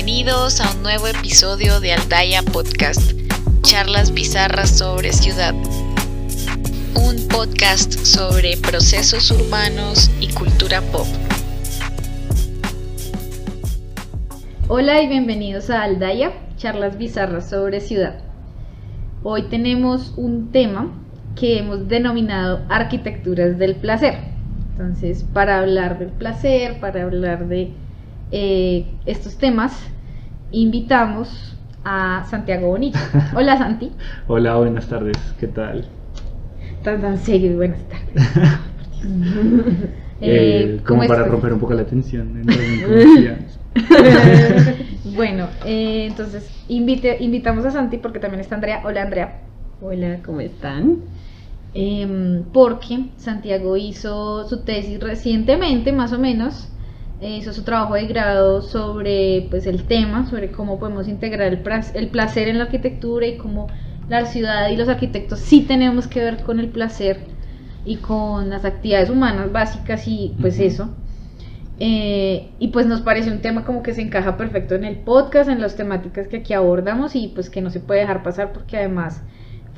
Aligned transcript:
Bienvenidos 0.00 0.60
a 0.60 0.76
un 0.76 0.84
nuevo 0.84 1.08
episodio 1.08 1.80
de 1.80 1.92
Aldaya 1.92 2.42
Podcast, 2.42 3.14
charlas 3.62 4.14
bizarras 4.14 4.78
sobre 4.78 5.12
ciudad. 5.12 5.52
Un 6.94 7.26
podcast 7.26 7.94
sobre 8.04 8.56
procesos 8.58 9.28
urbanos 9.32 10.08
y 10.20 10.28
cultura 10.28 10.82
pop. 10.82 11.08
Hola 14.68 15.02
y 15.02 15.08
bienvenidos 15.08 15.68
a 15.68 15.82
Aldaya, 15.82 16.30
charlas 16.56 16.96
bizarras 16.96 17.50
sobre 17.50 17.80
ciudad. 17.80 18.20
Hoy 19.24 19.48
tenemos 19.48 20.14
un 20.16 20.52
tema 20.52 20.92
que 21.34 21.58
hemos 21.58 21.88
denominado 21.88 22.64
arquitecturas 22.68 23.58
del 23.58 23.74
placer. 23.74 24.14
Entonces, 24.70 25.24
para 25.34 25.58
hablar 25.58 25.98
del 25.98 26.10
placer, 26.10 26.78
para 26.78 27.02
hablar 27.02 27.48
de 27.48 27.72
eh, 28.30 29.00
estos 29.06 29.38
temas, 29.38 29.90
invitamos 30.50 31.56
a 31.84 32.24
Santiago 32.30 32.68
Bonito. 32.68 32.98
Hola 33.32 33.56
Santi. 33.58 33.92
Hola, 34.26 34.56
buenas 34.56 34.88
tardes, 34.88 35.34
¿qué 35.38 35.48
tal? 35.48 35.90
Tan 36.82 37.00
tan 37.00 37.18
serio 37.18 37.52
y 37.52 37.56
buenas 37.56 37.88
tardes. 37.88 38.30
Eh, 40.20 40.80
Eh, 40.80 40.80
como 40.84 41.02
¿cómo 41.02 41.06
para 41.06 41.24
romper 41.24 41.52
un 41.52 41.60
poco 41.60 41.74
la 41.74 41.86
tensión 41.86 42.36
entre 42.36 42.68
los 42.68 42.82
colombianos. 42.82 43.60
bueno, 45.04 45.48
eh, 45.64 46.06
entonces 46.06 46.50
invite, 46.68 47.16
invitamos 47.20 47.64
a 47.64 47.70
Santi 47.70 47.98
porque 47.98 48.18
también 48.18 48.40
está 48.40 48.56
Andrea. 48.56 48.82
Hola 48.84 49.02
Andrea. 49.02 49.42
Hola, 49.80 50.20
¿cómo 50.24 50.40
están? 50.40 51.04
Em, 51.74 52.44
porque 52.52 53.10
Santiago 53.16 53.76
hizo 53.76 54.48
su 54.48 54.64
tesis 54.64 54.98
recientemente, 55.00 55.92
más 55.92 56.12
o 56.12 56.18
menos, 56.18 56.68
eh, 56.68 56.77
hizo 57.20 57.52
su 57.52 57.62
trabajo 57.62 57.94
de 57.94 58.06
grado 58.06 58.62
sobre 58.62 59.46
pues, 59.50 59.66
el 59.66 59.84
tema, 59.84 60.26
sobre 60.26 60.50
cómo 60.50 60.78
podemos 60.78 61.08
integrar 61.08 61.52
el, 61.52 61.60
placer 62.10 62.48
en 62.48 62.58
la 62.58 62.64
arquitectura 62.64 63.26
y 63.26 63.36
cómo 63.36 63.66
la 64.08 64.24
ciudad 64.26 64.70
y 64.70 64.76
los 64.76 64.88
arquitectos 64.88 65.40
sí 65.40 65.62
tenemos 65.62 66.06
que 66.06 66.20
ver 66.20 66.42
con 66.42 66.60
el 66.60 66.68
placer 66.68 67.18
y 67.84 67.96
con 67.96 68.50
las 68.50 68.64
actividades 68.64 69.10
humanas 69.10 69.50
básicas 69.52 70.06
y 70.06 70.34
pues 70.40 70.58
eso. 70.60 70.90
Eh, 71.80 72.50
y 72.58 72.68
pues 72.68 72.86
nos 72.86 73.02
parece 73.02 73.30
un 73.30 73.40
tema 73.40 73.64
como 73.64 73.82
que 73.82 73.94
se 73.94 74.02
encaja 74.02 74.36
perfecto 74.36 74.74
en 74.74 74.84
el 74.84 74.96
podcast, 74.96 75.48
en 75.48 75.60
las 75.60 75.76
temáticas 75.76 76.26
que 76.26 76.38
aquí 76.38 76.52
abordamos 76.52 77.14
y 77.14 77.28
pues 77.28 77.50
que 77.50 77.60
no 77.60 77.70
se 77.70 77.80
puede 77.80 78.00
dejar 78.00 78.22
pasar 78.22 78.52
porque 78.52 78.76
además 78.76 79.22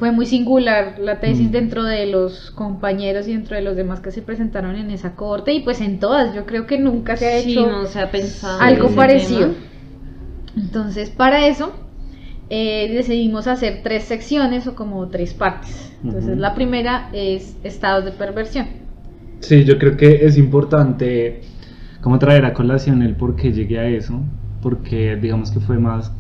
fue 0.01 0.13
muy 0.13 0.27
singular 0.27 0.99
la 0.99 1.21
tesis 1.21 1.49
Mm. 1.49 1.53
dentro 1.53 1.85
de 1.85 2.07
los 2.07 2.51
compañeros 2.53 3.29
y 3.29 3.35
dentro 3.35 3.57
de 3.57 3.63
los 3.63 3.77
demás 3.77 4.01
que 4.01 4.11
se 4.11 4.23
presentaron 4.23 4.77
en 4.77 4.91
esa 4.91 5.15
corte 5.17 5.53
y 5.53 5.61
pues 5.61 5.81
en 5.81 6.01
todas, 6.01 6.35
yo 6.35 6.47
creo 6.47 6.67
que 6.67 6.79
nunca 6.79 7.17
se 7.17 7.27
ha 7.29 7.39
Sí, 7.39 7.53
hecho 7.53 7.67
no 7.67 7.87
se 7.87 8.01
ha 8.01 8.11
pensado 8.11 8.61
algo 8.63 8.89
parecido. 8.97 9.49
tema. 9.49 9.55
Entonces, 10.57 11.11
para 11.11 11.47
eso 11.47 11.73
eh, 12.51 12.91
decidimos 12.93 13.47
hacer 13.47 13.83
tres 13.83 14.05
secciones 14.05 14.67
o 14.67 14.75
como 14.75 15.09
tres 15.09 15.35
partes. 15.35 15.93
Entonces, 16.05 16.39
la 16.39 16.55
primera 16.55 17.11
es 17.13 17.57
estados 17.65 18.05
de 18.05 18.13
perversión. 18.13 18.67
Sí, 19.41 19.65
yo 19.65 19.79
creo 19.79 19.97
que 19.97 20.25
es 20.27 20.37
importante 20.37 21.41
como 22.01 22.19
traer 22.19 22.45
a 22.45 22.55
colación 22.55 23.03
el 23.03 23.17
por 23.17 23.37
qué 23.37 23.53
llegué 23.53 23.79
a 23.79 23.89
eso, 23.89 24.27
porque 24.61 25.17
digamos 25.17 25.51
que 25.51 25.61
fue 25.61 25.79
más 25.79 26.13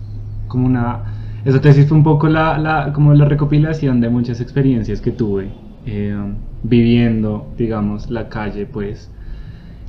como 0.47 0.67
una... 0.67 1.05
Esa 1.45 1.61
tesis 1.61 1.87
fue 1.89 1.97
un 1.99 2.05
poco 2.05 2.29
la, 2.29 2.59
la- 2.59 2.93
como 2.93 3.15
la 3.15 3.25
recopilación 3.25 4.01
de 4.01 4.09
muchas 4.11 4.41
experiencias 4.41 5.01
que 5.01 5.13
tuve 5.13 5.49
eh, 5.87 6.17
viviendo, 6.63 7.55
digamos, 7.57 8.11
la 8.11 8.29
calle, 8.29 8.67
pues, 8.67 9.11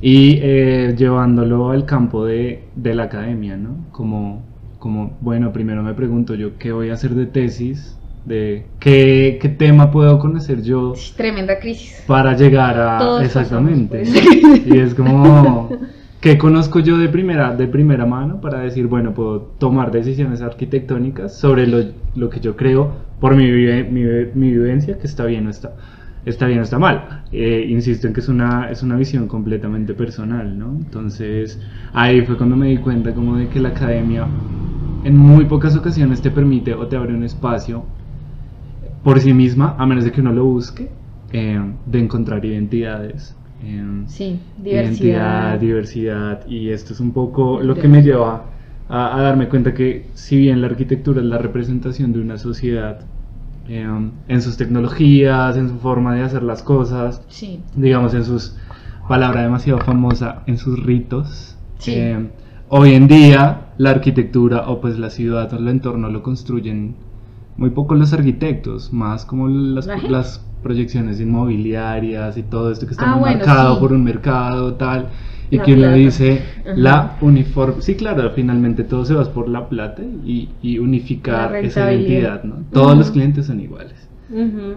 y 0.00 0.38
eh, 0.42 0.94
llevándolo 0.96 1.70
al 1.70 1.86
campo 1.86 2.24
de, 2.24 2.70
de 2.74 2.94
la 2.94 3.04
academia, 3.04 3.56
¿no? 3.56 3.76
Como, 3.92 4.42
como, 4.78 5.18
bueno, 5.20 5.52
primero 5.52 5.82
me 5.82 5.94
pregunto 5.94 6.34
yo, 6.34 6.58
¿qué 6.58 6.72
voy 6.72 6.90
a 6.90 6.94
hacer 6.94 7.14
de 7.14 7.26
tesis? 7.26 7.98
De 8.24 8.66
qué, 8.80 9.38
qué 9.40 9.48
tema 9.48 9.90
puedo 9.90 10.18
conocer 10.18 10.62
yo 10.62 10.92
Tremenda 11.16 11.58
crisis. 11.58 12.04
para 12.06 12.36
llegar 12.36 12.78
a 12.78 12.98
Todos 12.98 13.22
exactamente 13.24 13.98
pasamos 14.04 14.66
y 14.66 14.78
es 14.78 14.94
como 14.94 15.68
que 16.22 16.38
conozco 16.38 16.80
yo 16.80 16.96
de 16.98 17.08
primera 17.10 17.54
de 17.56 17.66
primera 17.66 18.06
mano 18.06 18.40
para 18.40 18.60
decir 18.60 18.86
bueno 18.86 19.12
puedo 19.14 19.40
tomar 19.64 19.90
decisiones 19.90 20.40
arquitectónicas 20.42 21.38
sobre 21.38 21.66
lo, 21.66 21.78
lo 22.14 22.30
que 22.30 22.40
yo 22.40 22.56
creo 22.56 22.82
por 23.20 23.36
mi, 23.36 23.50
vive- 23.50 23.84
mi, 23.90 24.02
mi 24.40 24.50
vivencia 24.52 24.98
que 24.98 25.06
está 25.06 25.24
bien 25.26 25.46
o 25.48 25.50
está 25.50 25.76
está 26.24 26.46
bien 26.46 26.60
o 26.60 26.62
está 26.62 26.78
mal 26.78 27.24
Eh, 27.32 27.66
insisto 27.68 28.06
en 28.06 28.12
que 28.14 28.20
es 28.20 28.28
una 28.28 28.70
es 28.70 28.82
una 28.82 28.96
visión 28.96 29.26
completamente 29.28 29.94
personal 29.94 30.58
no 30.58 30.68
entonces 30.84 31.60
ahí 31.92 32.22
fue 32.26 32.36
cuando 32.38 32.56
me 32.56 32.68
di 32.68 32.78
cuenta 32.78 33.14
como 33.14 33.36
de 33.36 33.48
que 33.48 33.60
la 33.60 33.70
academia 33.70 34.22
en 35.04 35.16
muy 35.18 35.44
pocas 35.46 35.76
ocasiones 35.76 36.22
te 36.22 36.30
permite 36.30 36.74
o 36.74 36.86
te 36.88 36.96
abre 36.96 37.14
un 37.14 37.24
espacio 37.24 37.76
por 39.02 39.20
sí 39.20 39.32
misma, 39.32 39.74
a 39.78 39.86
menos 39.86 40.04
de 40.04 40.12
que 40.12 40.20
uno 40.20 40.32
lo 40.32 40.44
busque, 40.44 40.92
eh, 41.32 41.60
de 41.84 41.98
encontrar 41.98 42.44
identidades. 42.44 43.36
Eh, 43.62 44.04
Sí, 44.06 44.38
Identidad, 44.68 45.58
diversidad. 45.58 45.58
diversidad, 45.58 46.46
y 46.48 46.70
esto 46.70 46.92
es 46.92 47.00
un 47.00 47.12
poco 47.12 47.60
lo 47.62 47.78
que 47.78 47.88
me 47.88 48.02
lleva 48.02 48.44
a, 48.88 49.16
a 49.16 49.22
darme 49.22 49.48
cuenta 49.48 49.74
que 49.74 50.10
si 50.14 50.36
bien 50.36 50.60
la 50.60 50.66
arquitectura 50.68 51.20
es 51.20 51.26
la 51.26 51.38
representación 51.38 52.12
de 52.12 52.20
una 52.20 52.38
sociedad 52.38 53.00
eh, 53.68 53.86
en 54.28 54.42
sus 54.42 54.56
tecnologías, 54.56 55.56
en 55.56 55.68
su 55.68 55.78
forma 55.78 56.14
de 56.14 56.22
hacer 56.22 56.42
las 56.42 56.62
cosas, 56.62 57.22
Sí, 57.28 57.60
digamos 57.74 58.14
en 58.14 58.24
sus, 58.24 58.56
palabra 59.08 59.42
demasiado 59.42 59.80
famosa, 59.80 60.42
en 60.46 60.58
sus 60.58 60.82
ritos. 60.82 61.56
Sí. 61.78 61.92
eh, 61.96 62.30
hoy 62.68 62.94
en 62.94 63.08
día 63.08 63.72
la 63.78 63.90
arquitectura 63.90 64.68
o 64.68 64.80
pues 64.80 64.98
la 64.98 65.10
ciudad 65.10 65.52
o 65.52 65.58
el 65.58 65.68
entorno 65.68 66.08
lo 66.10 66.22
construyen 66.22 66.96
muy 67.56 67.70
poco 67.70 67.94
los 67.94 68.12
arquitectos, 68.12 68.92
más 68.92 69.24
como 69.26 69.48
las, 69.48 69.86
las 70.08 70.46
proyecciones 70.62 71.20
inmobiliarias 71.20 72.36
y 72.36 72.42
todo 72.44 72.70
esto 72.72 72.86
que 72.86 72.92
está 72.92 73.04
Ah, 73.04 73.16
muy 73.16 73.20
bueno, 73.20 73.38
marcado 73.38 73.74
sí. 73.74 73.80
por 73.80 73.92
un 73.92 74.04
mercado 74.04 74.74
tal 74.74 75.08
y 75.50 75.58
La 75.58 75.64
que 75.64 75.72
uno 75.74 75.82
plata. 75.82 75.96
dice 75.96 76.42
Ajá. 76.64 76.74
la 76.76 77.16
uniforme 77.20 77.82
sí 77.82 77.94
claro 77.96 78.30
finalmente 78.34 78.84
todo 78.84 79.04
se 79.04 79.14
va 79.14 79.24
por 79.32 79.48
la 79.48 79.68
plata 79.68 80.02
y, 80.02 80.56
y 80.62 80.78
unificar 80.78 81.54
esa 81.56 81.92
identidad 81.92 82.42
¿no? 82.44 82.64
todos 82.72 82.96
los 82.96 83.10
clientes 83.10 83.46
son 83.46 83.60
iguales 83.60 84.08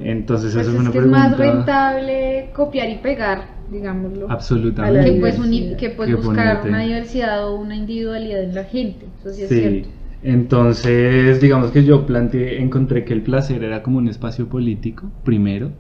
entonces 0.02 0.54
pues 0.54 0.68
eso 0.68 0.72
es 0.72 0.76
fue 0.76 0.82
una 0.82 0.92
que 0.92 0.98
es 0.98 1.04
pregunta 1.04 1.30
más 1.30 1.38
rentable 1.38 2.52
copiar 2.54 2.90
y 2.90 2.96
pegar, 2.96 3.46
digámoslo. 3.72 4.30
absolutamente 4.30 5.00
que 5.06 5.12
diversidad. 5.12 5.78
que 5.78 5.90
puedes 5.92 6.10
Que 6.12 6.16
buscar 6.16 6.62
ponerte. 6.62 6.70
una 6.70 6.82
diversidad 6.84 7.48
o 7.48 7.56
una 7.56 7.76
individualidad 7.76 8.44
en 8.44 8.56
la 8.56 8.64
gente. 8.66 9.06
Eso 9.20 9.32
sí 9.34 9.44
es 9.44 9.50
Sí, 9.50 9.56
cierto. 9.56 9.90
Entonces 10.24 11.42
digamos 11.42 11.72
que 11.72 11.84
yo 11.84 12.06
planteé, 12.06 12.62
encontré 12.62 13.06
que 13.06 13.14
el 13.14 13.22
placer 13.22 13.64
era 13.64 13.84
como 13.84 13.98
un 13.98 14.08
espacio 14.08 14.48
político, 14.48 15.12
primero, 15.24 15.72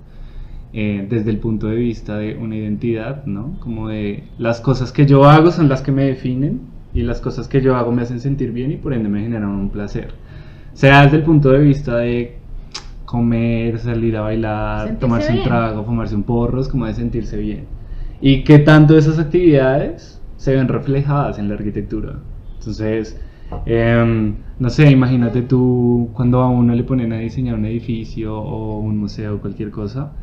eh, 0.73 1.07
desde 1.09 1.31
el 1.31 1.39
punto 1.39 1.67
de 1.67 1.77
vista 1.77 2.17
de 2.17 2.35
una 2.35 2.55
identidad, 2.57 3.25
¿no? 3.25 3.57
Como 3.59 3.87
de 3.87 4.25
las 4.37 4.59
cosas 4.59 4.91
que 4.91 5.05
yo 5.05 5.23
hago 5.23 5.51
son 5.51 5.69
las 5.69 5.81
que 5.81 5.91
me 5.91 6.03
definen 6.03 6.61
y 6.93 7.03
las 7.03 7.21
cosas 7.21 7.47
que 7.47 7.61
yo 7.61 7.75
hago 7.75 7.91
me 7.91 8.01
hacen 8.01 8.19
sentir 8.19 8.51
bien 8.51 8.71
y 8.71 8.77
por 8.77 8.93
ende 8.93 9.09
me 9.09 9.21
generan 9.21 9.49
un 9.49 9.69
placer. 9.69 10.13
Sea 10.73 11.03
desde 11.03 11.17
el 11.17 11.23
punto 11.23 11.49
de 11.49 11.59
vista 11.59 11.97
de 11.97 12.37
comer, 13.05 13.79
salir 13.79 14.17
a 14.17 14.21
bailar, 14.21 14.87
Sentirse 14.87 14.99
tomarse 14.99 15.33
un 15.33 15.43
trago, 15.43 15.83
fumarse 15.85 16.15
un 16.15 16.23
porro, 16.23 16.59
es 16.59 16.67
como 16.67 16.85
de 16.85 16.93
sentirse 16.93 17.37
bien. 17.37 17.65
Y 18.19 18.43
que 18.43 18.59
tanto 18.59 18.97
esas 18.97 19.19
actividades 19.19 20.21
se 20.37 20.55
ven 20.55 20.67
reflejadas 20.67 21.39
en 21.39 21.47
la 21.47 21.55
arquitectura. 21.55 22.19
Entonces, 22.59 23.17
em, 23.65 24.35
no 24.59 24.69
sé, 24.69 24.91
imagínate 24.91 25.41
tú 25.41 26.09
cuando 26.13 26.41
a 26.41 26.49
uno 26.49 26.73
le 26.73 26.83
ponen 26.83 27.13
a 27.13 27.17
diseñar 27.17 27.55
un 27.55 27.65
edificio 27.65 28.37
o 28.37 28.79
un 28.79 28.97
museo 28.97 29.35
o 29.35 29.39
cualquier 29.39 29.71
cosa, 29.71 30.13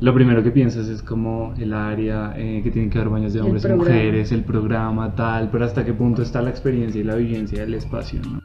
lo 0.00 0.14
primero 0.14 0.42
que 0.42 0.50
piensas 0.50 0.88
es 0.88 1.02
como 1.02 1.54
el 1.58 1.72
área, 1.72 2.32
eh, 2.36 2.60
que 2.62 2.70
tienen 2.70 2.90
que 2.90 2.98
haber 2.98 3.10
baños 3.10 3.32
de 3.32 3.40
hombres 3.40 3.64
y 3.64 3.68
mujeres, 3.68 4.30
el 4.32 4.44
programa, 4.44 5.14
tal, 5.14 5.50
pero 5.50 5.64
hasta 5.64 5.84
qué 5.84 5.92
punto 5.92 6.22
está 6.22 6.40
la 6.40 6.50
experiencia 6.50 7.00
y 7.00 7.04
la 7.04 7.16
vivencia 7.16 7.60
del 7.60 7.74
espacio, 7.74 8.20
¿no? 8.22 8.40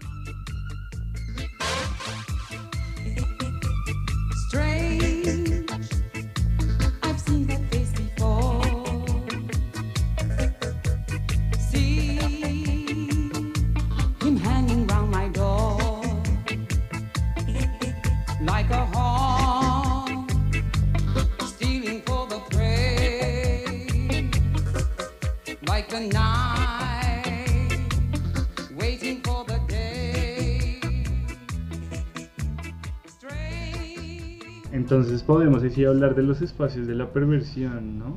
Decir 35.74 35.88
hablar 35.88 36.14
de 36.14 36.22
los 36.22 36.40
espacios 36.44 36.86
de 36.86 36.94
la 36.94 37.08
perversión, 37.08 37.98
¿no? 37.98 38.14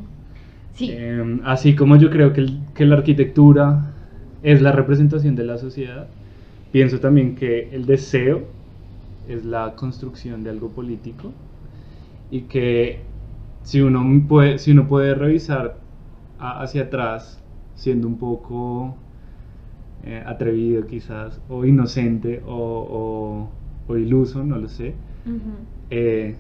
Sí. 0.75 0.91
Eh, 0.93 1.41
así 1.45 1.75
como 1.75 1.97
yo 1.97 2.11
creo 2.11 2.35
que, 2.35 2.43
el- 2.43 2.61
que 2.75 2.85
la 2.85 2.97
arquitectura 2.97 3.95
es 4.43 4.61
la 4.61 4.73
representación 4.73 5.37
de 5.37 5.45
la 5.45 5.57
sociedad. 5.57 6.07
Pienso 6.71 6.99
también 7.01 7.35
que 7.35 7.71
el 7.73 7.87
deseo 7.87 8.45
es 9.27 9.47
la 9.47 9.73
construcción 9.75 10.45
de 10.45 10.51
algo 10.51 10.69
político 10.69 11.33
y 12.31 12.41
que 12.43 13.01
si 13.63 13.81
uno 13.81 14.05
puede, 14.29 14.59
si 14.59 14.73
uno 14.73 14.87
puede 14.87 15.15
revisar 15.15 15.79
a- 16.39 16.61
hacia 16.61 16.83
atrás, 16.83 17.41
siendo 17.75 18.07
un 18.07 18.19
poco 18.19 18.99
eh, 20.05 20.23
atrevido 20.27 20.87
quizás, 20.87 21.41
o 21.49 21.65
inocente, 21.65 22.43
o, 22.47 22.53
o- 22.55 23.49
o 23.89 23.97
iluso, 23.97 24.45
no 24.45 24.59
lo 24.59 24.69
sé, 24.69 24.93
eh, 25.91 26.37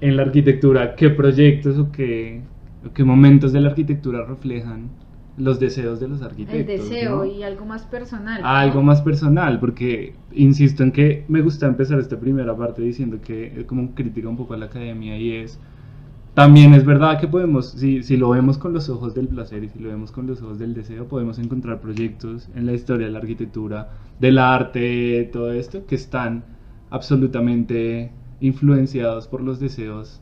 en 0.00 0.16
la 0.16 0.22
arquitectura, 0.22 0.94
qué 0.96 1.10
proyectos 1.10 1.78
o 1.78 1.90
qué, 1.92 2.42
o 2.88 2.92
qué 2.92 3.04
momentos 3.04 3.52
de 3.52 3.60
la 3.60 3.68
arquitectura 3.70 4.24
reflejan 4.24 4.88
los 5.36 5.60
deseos 5.60 6.00
de 6.00 6.08
los 6.08 6.20
El 6.20 6.26
arquitectos. 6.26 6.90
deseo 6.90 7.16
¿no? 7.18 7.24
y 7.24 7.42
algo 7.42 7.64
más 7.64 7.82
personal. 7.86 8.40
a 8.44 8.60
algo 8.60 8.80
¿no? 8.80 8.86
más 8.86 9.02
personal, 9.02 9.60
porque 9.60 10.14
insisto 10.32 10.82
en 10.82 10.92
que 10.92 11.24
me 11.28 11.42
gusta 11.42 11.66
empezar 11.66 11.98
esta 12.00 12.18
primera 12.18 12.56
parte 12.56 12.82
diciendo 12.82 13.18
que 13.20 13.52
es 13.60 13.64
como 13.64 13.94
crítica 13.94 14.28
un 14.28 14.36
poco 14.36 14.54
a 14.54 14.56
la 14.56 14.66
academia 14.66 15.16
y 15.16 15.32
es, 15.32 15.58
también 16.34 16.74
es 16.74 16.84
verdad 16.84 17.20
que 17.20 17.26
podemos, 17.28 17.70
si, 17.70 18.02
si 18.02 18.16
lo 18.16 18.30
vemos 18.30 18.58
con 18.58 18.72
los 18.72 18.88
ojos 18.88 19.14
del 19.14 19.28
placer 19.28 19.64
y 19.64 19.68
si 19.68 19.78
lo 19.78 19.88
vemos 19.88 20.12
con 20.12 20.26
los 20.26 20.40
ojos 20.42 20.58
del 20.58 20.74
deseo, 20.74 21.06
podemos 21.08 21.38
encontrar 21.38 21.80
proyectos 21.80 22.48
en 22.54 22.66
la 22.66 22.74
historia 22.74 23.06
de 23.06 23.12
la 23.12 23.18
arquitectura, 23.18 23.90
del 24.20 24.38
arte, 24.38 25.28
todo 25.32 25.52
esto, 25.52 25.86
que 25.86 25.94
están 25.96 26.44
absolutamente 26.90 28.10
influenciados 28.40 29.26
por 29.28 29.42
los 29.42 29.60
deseos. 29.60 30.20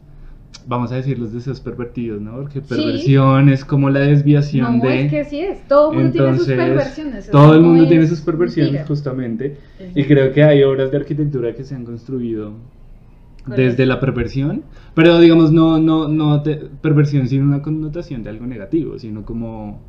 Vamos 0.69 0.91
a 0.91 0.97
decir 0.97 1.19
los 1.19 1.33
deseos 1.33 1.61
pervertidos, 1.61 2.21
¿no? 2.21 2.33
Porque 2.37 2.61
perversión 2.61 3.49
es 3.51 3.65
como 3.65 3.89
la 3.91 4.01
desviación 4.01 4.79
No, 4.79 4.85
de... 4.85 5.03
es 5.03 5.11
que 5.11 5.25
sí 5.25 5.41
es. 5.41 5.67
Todo 5.69 5.93
el 5.93 5.97
mundo 5.99 6.13
tiene 6.13 6.37
sus 6.39 6.49
Entonces, 6.49 6.57
perversiones. 6.57 7.31
Todo 7.31 7.55
el 7.55 7.61
mundo 7.61 7.87
tiene 7.87 8.07
sus 8.07 8.21
perversiones, 8.21 8.73
mentira. 8.73 8.87
justamente. 8.89 9.59
Y 9.95 10.05
creo 10.05 10.33
que 10.33 10.43
hay 10.43 10.63
obras 10.65 10.91
de 10.91 10.97
arquitectura 10.97 11.55
que 11.55 11.63
se 11.63 11.75
han 11.75 11.85
construido 11.85 12.53
desde 13.47 13.87
la 13.87 14.01
perversión, 14.01 14.65
pero 14.95 15.21
digamos, 15.21 15.53
no, 15.53 15.79
no, 15.79 16.09
no 16.09 16.43
te- 16.43 16.57
perversión 16.83 17.29
sin 17.29 17.43
una 17.43 17.63
connotación 17.63 18.25
de 18.25 18.31
algo 18.31 18.45
negativo, 18.47 18.99
sino 18.99 19.25
como 19.25 19.81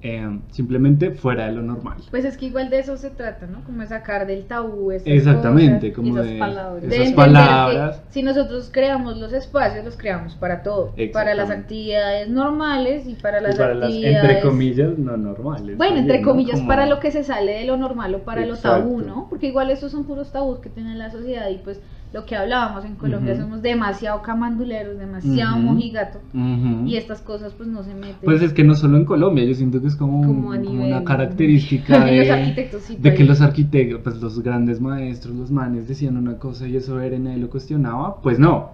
eh, 0.00 0.38
simplemente 0.52 1.10
fuera 1.10 1.46
de 1.46 1.52
lo 1.52 1.62
normal. 1.62 1.96
Pues 2.10 2.24
es 2.24 2.36
que 2.36 2.46
igual 2.46 2.70
de 2.70 2.78
eso 2.78 2.96
se 2.96 3.10
trata, 3.10 3.46
¿no? 3.46 3.64
Como 3.64 3.80
de 3.80 3.88
sacar 3.88 4.26
del 4.28 4.44
tabú 4.46 4.92
esas 4.92 5.06
Exactamente, 5.08 5.90
cosas, 5.92 5.96
como 5.96 6.18
esas 6.18 6.32
de 6.32 6.38
palabras. 6.38 6.82
de 6.88 6.96
esas 7.02 7.12
palabras. 7.14 7.96
que 8.06 8.12
si 8.12 8.22
nosotros 8.22 8.70
creamos 8.72 9.16
los 9.16 9.32
espacios, 9.32 9.84
los 9.84 9.96
creamos 9.96 10.36
para 10.36 10.62
todo, 10.62 10.94
para 11.12 11.34
las 11.34 11.50
actividades 11.50 12.28
normales 12.28 13.06
y 13.08 13.14
para 13.14 13.40
y 13.40 13.42
las 13.42 13.56
para 13.56 13.74
las, 13.74 13.88
actividades 13.90 14.24
entre 14.30 14.40
comillas, 14.48 14.98
no 14.98 15.16
normales. 15.16 15.76
Bueno, 15.76 15.94
también, 15.96 15.98
entre 15.98 16.20
¿no? 16.20 16.28
comillas, 16.28 16.56
Como- 16.56 16.68
para 16.68 16.86
lo 16.86 17.00
que 17.00 17.10
se 17.10 17.24
sale 17.24 17.52
de 17.54 17.64
lo 17.64 17.76
normal 17.76 18.14
o 18.14 18.18
para 18.20 18.46
lo 18.46 18.56
tabú, 18.56 19.00
Exacto. 19.00 19.16
¿no? 19.20 19.26
Porque 19.28 19.48
igual 19.48 19.70
esos 19.70 19.90
son 19.90 20.04
puros 20.04 20.30
tabús 20.30 20.60
que 20.60 20.68
tiene 20.70 20.94
la 20.94 21.10
sociedad 21.10 21.48
y 21.48 21.58
pues 21.58 21.80
lo 22.12 22.24
que 22.24 22.36
hablábamos 22.36 22.84
en 22.84 22.96
Colombia 22.96 23.34
Ujú. 23.34 23.42
somos 23.42 23.62
demasiado 23.62 24.22
camanduleros, 24.22 24.98
demasiado 24.98 25.56
Ujú. 25.56 25.66
mojigato 25.66 26.18
Ujú. 26.34 26.86
y 26.88 26.96
estas 26.96 27.20
cosas 27.20 27.52
pues 27.54 27.68
no 27.68 27.82
se 27.82 27.94
meten. 27.94 28.18
Pues 28.24 28.42
es 28.42 28.52
que 28.52 28.64
no 28.64 28.74
solo 28.74 28.96
en 28.96 29.04
Colombia, 29.04 29.44
yo 29.44 29.54
siento 29.54 29.80
que 29.80 29.88
es 29.88 29.96
como, 29.96 30.22
Como 30.26 30.52
a 30.52 30.56
como 30.58 30.84
una 30.84 31.04
característica 31.04 32.04
de, 32.04 32.18
los 32.18 32.30
arquitectos 32.30 32.82
sí, 32.82 32.96
de 32.96 33.10
que 33.10 33.16
pues. 33.18 33.28
los 33.28 33.40
arquitectos, 33.40 34.00
pues 34.02 34.16
los 34.22 34.40
grandes 34.42 34.80
maestros, 34.80 35.34
los 35.36 35.50
manes 35.50 35.86
decían 35.88 36.16
una 36.16 36.38
cosa 36.38 36.66
y 36.66 36.76
eso 36.76 37.00
era 37.00 37.16
y 37.16 37.20
nadie 37.20 37.38
lo 37.38 37.50
cuestionaba, 37.50 38.20
pues 38.22 38.38
no. 38.38 38.72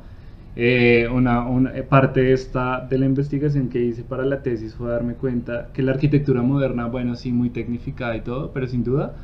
Eh, 0.57 1.09
una, 1.13 1.47
una- 1.49 1.77
eh, 1.77 1.83
parte 1.83 2.21
de, 2.23 2.33
esta, 2.33 2.87
de 2.89 2.97
la 2.99 3.07
investigación 3.07 3.69
que 3.69 3.81
hice 3.85 4.05
para 4.05 4.25
la 4.25 4.41
tesis 4.43 4.75
fue 4.77 4.89
darme 4.91 5.15
cuenta 5.15 5.71
que 5.73 5.83
la 5.83 5.93
arquitectura 5.93 6.43
moderna, 6.43 6.87
bueno, 6.87 7.17
sí, 7.17 7.33
muy 7.33 7.51
tecnificada 7.51 8.17
y 8.17 8.21
todo, 8.23 8.53
pero 8.53 8.67
sin 8.69 8.85
duda 8.85 9.17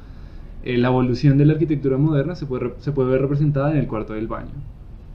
eh, 0.63 0.77
la 0.79 0.89
evolución 0.89 1.39
de 1.39 1.45
la 1.47 1.55
arquitectura 1.55 1.97
moderna 1.97 2.35
se 2.35 2.47
puede, 2.47 2.73
se 2.79 2.93
puede 2.93 3.11
ver 3.11 3.23
representada 3.23 3.71
en 3.73 3.79
el 3.79 3.87
cuarto 3.87 4.13
del 4.15 4.27
baño. 4.27 4.51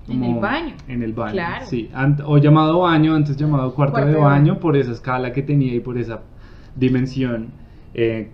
En 0.07 0.23
el 0.23 0.35
baño. 0.39 0.73
En 0.87 1.01
el 1.01 1.13
baño, 1.13 1.33
Claro. 1.33 1.65
sí. 1.65 1.89
Ant- 1.95 2.21
o 2.25 2.37
llamado 2.37 2.79
baño, 2.81 3.15
antes 3.15 3.35
llamado 3.37 3.73
cuarto, 3.73 3.93
Cuarto 3.93 4.09
de 4.11 4.15
baño, 4.17 4.51
baño. 4.53 4.59
por 4.59 4.77
esa 4.77 4.91
escala 4.91 5.33
que 5.33 5.41
tenía 5.41 5.73
y 5.73 5.79
por 5.79 5.97
esa 5.97 6.21
dimensión 6.75 7.47
eh, 7.93 8.29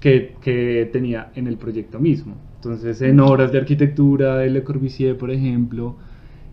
que, 0.00 0.34
que 0.40 0.88
tenía 0.92 1.30
en 1.34 1.46
el 1.46 1.56
proyecto 1.56 1.98
mismo. 1.98 2.34
Entonces, 2.56 3.02
en 3.02 3.20
obras 3.20 3.52
de 3.52 3.58
arquitectura 3.58 4.36
de 4.36 4.48
Le 4.50 4.62
Corbusier, 4.64 5.18
por 5.18 5.30
ejemplo, 5.30 5.94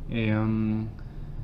eh, 0.10 0.36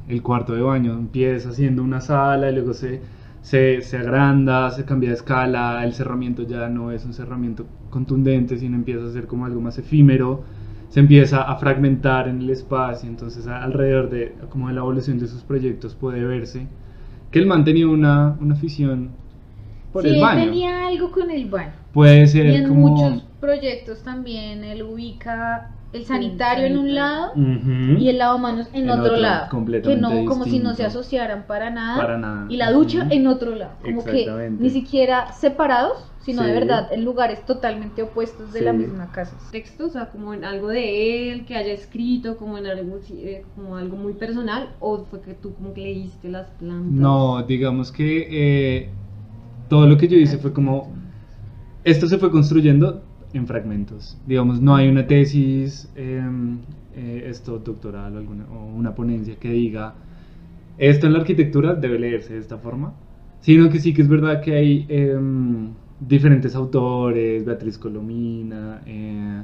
el 0.09 0.21
cuarto 0.21 0.53
de 0.53 0.61
baño 0.61 0.93
empieza 0.93 1.51
siendo 1.53 1.83
una 1.83 2.01
sala 2.01 2.49
y 2.49 2.53
luego 2.55 2.73
se, 2.73 3.01
se, 3.49 3.81
se 3.81 3.97
agranda, 3.97 4.71
se 4.71 4.85
cambia 4.85 5.09
de 5.09 5.15
escala, 5.15 5.83
el 5.85 5.93
cerramiento 5.93 6.43
ya 6.43 6.67
no 6.69 6.91
es 6.91 7.05
un 7.05 7.13
cerramiento 7.13 7.65
contundente, 7.89 8.57
sino 8.57 8.75
empieza 8.75 9.05
a 9.05 9.11
ser 9.11 9.27
como 9.27 9.45
algo 9.45 9.61
más 9.61 9.77
efímero, 9.77 10.43
se 10.89 10.99
empieza 10.99 11.41
a 11.43 11.55
fragmentar 11.57 12.27
en 12.27 12.41
el 12.41 12.49
espacio, 12.49 13.09
entonces 13.09 13.47
a- 13.47 13.63
alrededor 13.63 14.09
de, 14.09 14.35
como 14.49 14.67
de 14.67 14.73
la 14.75 14.81
evolución 14.81 15.19
de 15.19 15.27
sus 15.27 15.43
proyectos 15.43 15.95
puede 15.95 16.23
verse 16.25 16.67
que 17.31 17.39
el 17.39 17.45
man 17.47 17.63
tenía 17.65 17.87
una, 17.87 18.37
una 18.41 18.55
afición 18.55 19.11
por 19.93 20.03
sí, 20.03 20.09
el 20.09 20.15
él 20.15 20.21
baño. 20.21 20.43
tenía 20.43 20.87
algo 20.87 21.11
con 21.11 21.31
el 21.31 21.49
baño. 21.49 21.73
Puede 21.93 22.27
Y 22.27 22.27
ser 22.27 22.45
en 22.55 22.67
como... 22.67 22.89
muchos 22.89 23.23
proyectos 23.39 24.03
también 24.03 24.63
él 24.63 24.83
ubica 24.83 25.69
el 25.93 26.05
sanitario 26.05 26.65
en 26.65 26.77
un 26.77 26.95
lado 26.95 27.31
y 27.35 28.09
el 28.09 28.17
lavamanos 28.17 28.67
en, 28.73 28.83
En 28.83 28.89
otro, 28.89 29.05
otro, 29.05 29.17
lado. 29.17 29.45
Que 29.45 29.49
completamente 29.51 30.23
no, 30.23 30.25
como 30.25 30.45
si 30.45 30.59
no 30.59 30.75
se 30.75 30.85
asociaran 30.85 31.45
para 31.47 31.69
nada. 31.69 31.97
Para 31.97 32.17
nada. 32.17 32.45
Y 32.49 32.57
la 32.57 32.71
ducha 32.71 33.07
en 33.09 33.27
otro 33.27 33.55
lado. 33.55 33.73
Como 33.83 34.03
que 34.03 34.51
ni 34.59 34.69
siquiera 34.69 35.31
separados, 35.31 36.11
sino 36.21 36.43
de 36.43 36.51
verdad 36.51 36.91
en 36.91 37.05
lugares 37.05 37.45
totalmente 37.45 38.03
opuestos 38.03 38.51
de 38.51 38.61
la 38.61 38.73
misma 38.73 39.11
casa. 39.11 39.37
texto, 39.51 39.85
o 39.85 39.89
sea, 39.89 40.09
como 40.09 40.33
en 40.33 40.43
algo 40.43 40.67
de 40.67 41.31
él 41.31 41.45
que 41.45 41.55
haya 41.55 41.71
escrito, 41.71 42.35
como 42.35 42.57
en 42.57 42.67
algo, 42.67 42.99
eh, 43.11 43.45
como 43.55 43.77
algo 43.77 43.95
muy 43.95 44.13
personal, 44.13 44.75
o 44.81 45.05
fue 45.05 45.21
que 45.21 45.33
tú 45.33 45.53
como 45.53 45.73
que 45.73 45.81
leíste 45.81 46.27
las 46.27 46.49
plantas. 46.51 46.91
No, 46.91 47.43
digamos 47.43 47.93
que 47.93 48.27
eh, 48.29 48.89
todo 49.69 49.87
lo 49.87 49.97
que 49.97 50.09
yo 50.09 50.17
hice 50.17 50.37
fue 50.37 50.51
como, 50.51 50.91
esto 51.85 52.07
se 52.07 52.17
fue 52.17 52.29
construyendo 52.29 53.03
en 53.33 53.47
fragmentos. 53.47 54.17
Digamos, 54.25 54.61
no 54.61 54.75
hay 54.75 54.87
una 54.87 55.07
tesis, 55.07 55.91
em, 55.95 56.59
eh, 56.95 57.25
esto 57.27 57.59
doctoral 57.59 58.15
o, 58.15 58.17
alguna, 58.17 58.45
o 58.45 58.65
una 58.75 58.95
ponencia 58.95 59.35
que 59.39 59.49
diga, 59.51 59.95
esto 60.77 61.07
en 61.07 61.13
la 61.13 61.19
arquitectura 61.19 61.75
debe 61.75 61.99
leerse 61.99 62.33
de 62.33 62.39
esta 62.39 62.57
forma, 62.57 62.93
sino 63.39 63.69
que 63.69 63.79
sí 63.79 63.93
que 63.93 64.01
es 64.01 64.07
verdad 64.07 64.41
que 64.41 64.55
hay 64.55 64.85
em, 64.89 65.69
diferentes 65.99 66.55
autores, 66.55 67.45
Beatriz 67.45 67.77
Colomina, 67.77 68.81
eh, 68.85 69.43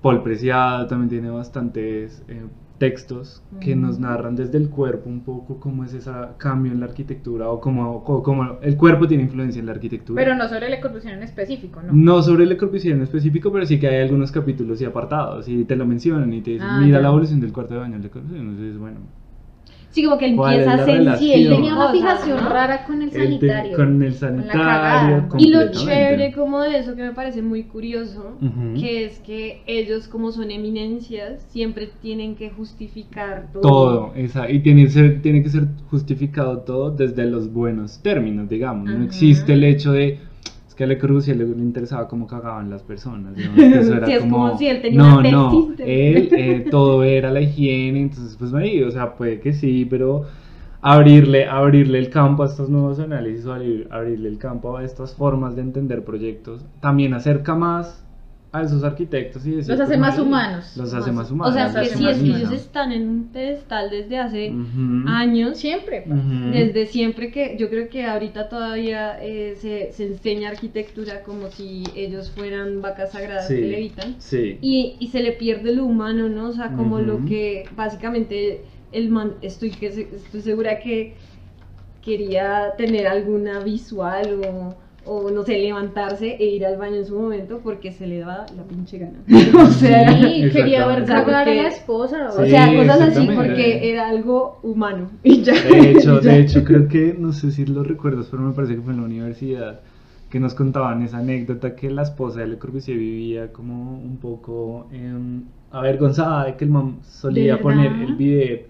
Paul 0.00 0.22
Preciado 0.22 0.86
también 0.86 1.08
tiene 1.08 1.30
bastantes 1.30 2.24
eh, 2.28 2.42
textos 2.82 3.40
que 3.60 3.76
nos 3.76 4.00
narran 4.00 4.34
desde 4.34 4.58
el 4.58 4.68
cuerpo 4.68 5.08
un 5.08 5.20
poco 5.20 5.60
cómo 5.60 5.84
es 5.84 5.94
ese 5.94 6.10
cambio 6.36 6.72
en 6.72 6.80
la 6.80 6.86
arquitectura 6.86 7.48
o 7.48 7.60
cómo, 7.60 7.92
o 8.04 8.22
cómo 8.24 8.58
el 8.60 8.76
cuerpo 8.76 9.06
tiene 9.06 9.22
influencia 9.22 9.60
en 9.60 9.66
la 9.66 9.72
arquitectura. 9.72 10.20
Pero 10.20 10.34
no 10.34 10.48
sobre 10.48 10.68
la 10.68 10.80
construcción 10.80 11.14
en 11.14 11.22
específico, 11.22 11.80
¿no? 11.80 11.92
No 11.92 12.20
sobre 12.22 12.44
Le 12.44 12.56
Corbusier 12.56 12.96
en 12.96 13.02
específico, 13.02 13.52
pero 13.52 13.64
sí 13.66 13.78
que 13.78 13.86
hay 13.86 14.02
algunos 14.02 14.32
capítulos 14.32 14.82
y 14.82 14.84
apartados 14.84 15.48
y 15.48 15.64
te 15.64 15.76
lo 15.76 15.86
mencionan 15.86 16.32
y 16.32 16.40
te 16.40 16.50
dicen, 16.52 16.66
Ah, 16.68 16.80
mira 16.82 16.98
ya. 16.98 17.02
la 17.02 17.08
evolución 17.10 17.38
del 17.40 17.52
cuarto 17.52 17.74
de 17.74 17.80
baño 17.80 17.98
de 17.98 18.02
Le 18.02 18.10
Corbusier. 18.10 18.40
Entonces, 18.40 18.76
bueno, 18.78 18.96
Sí, 19.92 20.02
como 20.04 20.18
que 20.18 20.24
él 20.24 20.36
¿Cuál 20.36 20.54
empieza 20.54 20.72
a 20.72 20.76
la 20.78 20.84
sentir. 20.86 21.12
Sí, 21.18 21.32
él 21.32 21.40
relación? 21.44 21.56
tenía 21.56 21.74
una 21.76 21.92
fijación 21.92 22.36
¿no? 22.44 22.48
rara 22.48 22.84
con 22.86 23.02
el 23.02 23.12
sanitario. 23.12 23.76
con 23.76 24.02
el 24.02 24.10
la 24.10 24.16
sanitario. 24.18 24.52
cagada. 24.52 25.28
Y 25.38 25.50
lo 25.50 25.70
chévere 25.70 26.32
como 26.32 26.60
de 26.62 26.78
eso 26.78 26.96
que 26.96 27.02
me 27.02 27.12
parece 27.12 27.42
muy 27.42 27.64
curioso, 27.64 28.38
que 28.74 29.04
es 29.04 29.18
que 29.20 29.62
ellos 29.66 30.08
como 30.08 30.32
son 30.32 30.50
eminencias, 30.50 31.42
siempre 31.50 31.90
tienen 32.00 32.34
que 32.36 32.50
justificar 32.50 33.48
todo. 33.52 33.60
Todo, 33.62 34.12
esa, 34.16 34.50
y 34.50 34.60
tiene, 34.60 34.84
que 34.84 34.90
ser- 34.90 35.22
tiene 35.22 35.42
que 35.42 35.50
ser 35.50 35.66
justificado 35.90 36.58
todo 36.60 36.90
desde 36.90 37.26
los 37.26 37.52
buenos 37.52 38.00
términos, 38.02 38.48
digamos. 38.48 38.88
No 38.88 39.04
existe 39.04 39.52
el 39.52 39.62
hecho 39.64 39.92
de. 39.92 40.18
Es 40.72 40.76
que 40.76 40.84
a 40.84 40.86
Le 40.86 40.96
Corbusier 40.96 41.36
le, 41.36 41.44
le 41.44 41.52
interesaba 41.62 42.08
cómo 42.08 42.26
cagaban 42.26 42.70
las 42.70 42.82
personas. 42.82 43.34
que 43.34 43.42
eso 43.78 43.94
era 43.94 44.06
Sí, 44.06 44.12
es 44.12 44.20
como, 44.20 44.38
como 44.46 44.56
si 44.56 44.68
él 44.68 44.80
tenía 44.80 45.02
no, 45.02 45.18
una 45.18 45.30
no, 45.30 45.74
él 45.78 46.28
eh, 46.32 46.66
todo 46.70 47.04
era 47.04 47.30
la 47.30 47.42
higiene, 47.42 48.00
entonces 48.00 48.36
pues 48.38 48.52
marido, 48.52 48.88
o 48.88 48.90
sea, 48.90 49.14
puede 49.14 49.38
que 49.38 49.52
sí, 49.52 49.84
pero 49.84 50.24
abrirle, 50.80 51.46
abrirle 51.46 51.98
el 51.98 52.08
campo 52.08 52.42
a 52.42 52.46
estos 52.46 52.70
nuevos 52.70 52.98
análisis 53.00 53.44
abrir- 53.44 53.86
abrirle 53.90 54.30
el 54.30 54.38
campo 54.38 54.74
a 54.74 54.82
estas 54.82 55.14
formas 55.14 55.56
de 55.56 55.60
entender 55.60 56.04
proyectos, 56.06 56.64
también 56.80 57.12
acerca 57.12 57.54
más 57.54 58.02
a 58.54 58.62
esos 58.62 58.84
arquitectos 58.84 59.46
y 59.46 59.52
decir, 59.52 59.70
Los 59.72 59.80
hace 59.80 59.88
pues, 59.92 59.98
más 59.98 60.08
marido, 60.10 60.24
humanos. 60.26 60.76
Los 60.76 60.92
hace 60.92 61.10
más 61.10 61.30
O 61.30 61.34
humanos. 61.34 61.54
sea, 61.54 61.64
los 61.64 61.72
que 61.74 61.80
hace 61.80 61.96
si 61.96 62.02
más 62.04 62.12
es 62.12 62.18
que 62.18 62.28
ellos 62.28 62.40
humanos. 62.42 62.60
están 62.60 62.92
en 62.92 63.08
un 63.08 63.24
pedestal 63.32 63.90
desde 63.90 64.18
hace 64.18 64.52
años, 65.06 65.56
Siempre. 65.58 66.04
Desde 66.52 66.84
siempre 66.86 67.30
que 67.30 67.56
yo 67.58 67.70
creo 67.70 67.88
que 67.88 68.04
ahorita 68.04 68.50
todavía 68.50 69.16
eh, 69.22 69.56
se, 69.58 69.92
se 69.92 70.06
enseña 70.06 70.50
arquitectura 70.50 71.22
como 71.22 71.48
si 71.48 71.84
ellos 71.96 72.30
fueran 72.30 72.82
vacas 72.82 73.12
sagradas 73.12 73.48
Sí. 73.48 73.54
que 73.56 73.60
levitan. 73.68 74.16
Sí. 74.18 74.58
Y, 74.60 74.96
y 75.00 75.08
se 75.08 75.22
le 75.22 75.32
pierde 75.32 75.74
lo 75.74 75.86
humano, 75.86 76.28
¿no? 76.28 76.48
O 76.48 76.52
sea, 76.52 76.72
como 76.72 76.98
lo 77.00 77.24
que 77.24 77.64
básicamente 77.74 78.64
el 78.92 79.08
man, 79.08 79.32
estoy, 79.40 79.70
que, 79.70 79.90
se- 79.92 80.08
estoy 80.14 80.42
segura 80.42 80.78
que 80.78 81.14
quería 82.04 82.72
tener 82.76 83.06
alguna 83.06 83.60
visual 83.60 84.40
o, 84.44 84.74
o 85.04 85.30
no 85.30 85.42
sé, 85.42 85.58
levantarse 85.58 86.36
e 86.38 86.44
ir 86.46 86.64
al 86.64 86.76
baño 86.76 86.96
en 86.96 87.04
su 87.06 87.18
momento 87.18 87.60
porque 87.62 87.92
se 87.92 88.06
le 88.06 88.18
daba 88.20 88.46
la 88.56 88.62
pinche 88.64 88.98
gana. 88.98 89.18
o 89.62 89.66
sea, 89.66 90.12
Sí, 90.20 90.48
quería 90.52 90.86
ver 90.86 91.04
cagar 91.04 91.48
a 91.48 91.54
la 91.54 91.68
esposa. 91.68 92.28
o 92.28 92.44
Sí, 92.44 92.50
sea, 92.50 92.74
cosas 92.76 93.00
así 93.00 93.28
porque 93.34 93.90
era 93.90 94.08
algo 94.08 94.58
humano. 94.62 95.10
Y 95.22 95.42
ya. 95.42 95.54
De 95.54 95.90
hecho, 95.90 96.20
Ya. 96.22 96.32
de 96.32 96.40
hecho, 96.40 96.64
creo 96.64 96.88
que, 96.88 97.14
no 97.18 97.32
sé 97.32 97.50
si 97.50 97.66
lo 97.66 97.82
recuerdas, 97.82 98.28
pero 98.30 98.42
me 98.42 98.52
parece 98.52 98.76
que 98.76 98.82
fue 98.82 98.92
en 98.92 99.00
la 99.00 99.06
universidad 99.06 99.80
que 100.30 100.40
nos 100.40 100.54
contaban 100.54 101.02
esa 101.02 101.18
anécdota 101.18 101.76
que 101.76 101.90
la 101.90 102.02
esposa 102.02 102.40
de 102.40 102.46
Le 102.46 102.58
Corbusier 102.58 102.96
vivía 102.96 103.52
como 103.52 103.92
un 103.98 104.16
poco 104.16 104.86
em, 104.90 105.42
avergonzada 105.70 106.46
de 106.46 106.56
que 106.56 106.64
el 106.64 106.70
man 106.70 107.00
solía 107.02 107.60
poner 107.60 107.92
el 107.92 108.14
video 108.14 108.60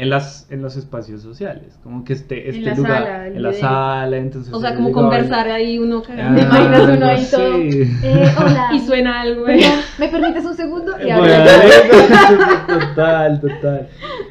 en 0.00 0.10
las 0.10 0.50
en 0.52 0.62
los 0.62 0.76
espacios 0.76 1.22
sociales, 1.22 1.76
como 1.82 2.04
que 2.04 2.12
este, 2.12 2.48
En 2.48 2.54
este 2.54 2.70
la 2.70 2.76
lugar, 2.76 3.02
sala, 3.02 3.26
en 3.26 3.42
la 3.42 3.52
sala, 3.52 4.16
entonces 4.16 4.54
O 4.54 4.60
sea, 4.60 4.74
como 4.76 4.92
conversar 4.92 5.48
ahí 5.48 5.78
uno 5.78 5.98
Ah, 5.98 6.06
cagando. 6.06 6.40
¿Te 6.40 6.46
imaginas 6.46 6.82
uno 6.96 7.06
ahí 7.06 7.16
algo 7.16 7.30
todo? 7.30 7.54
así. 7.54 7.82
Eh, 8.04 8.34
hola. 8.38 8.68
Y 8.74 8.78
suena 8.80 9.20
algo. 9.22 9.44
Perdón, 9.44 9.70
¿Me 9.98 10.08
permites 10.08 10.44
un 10.44 10.54
segundo? 10.54 10.92
Y 11.00 11.12
Bueno, 11.12 11.44
total, 12.68 13.40
total. 13.40 13.88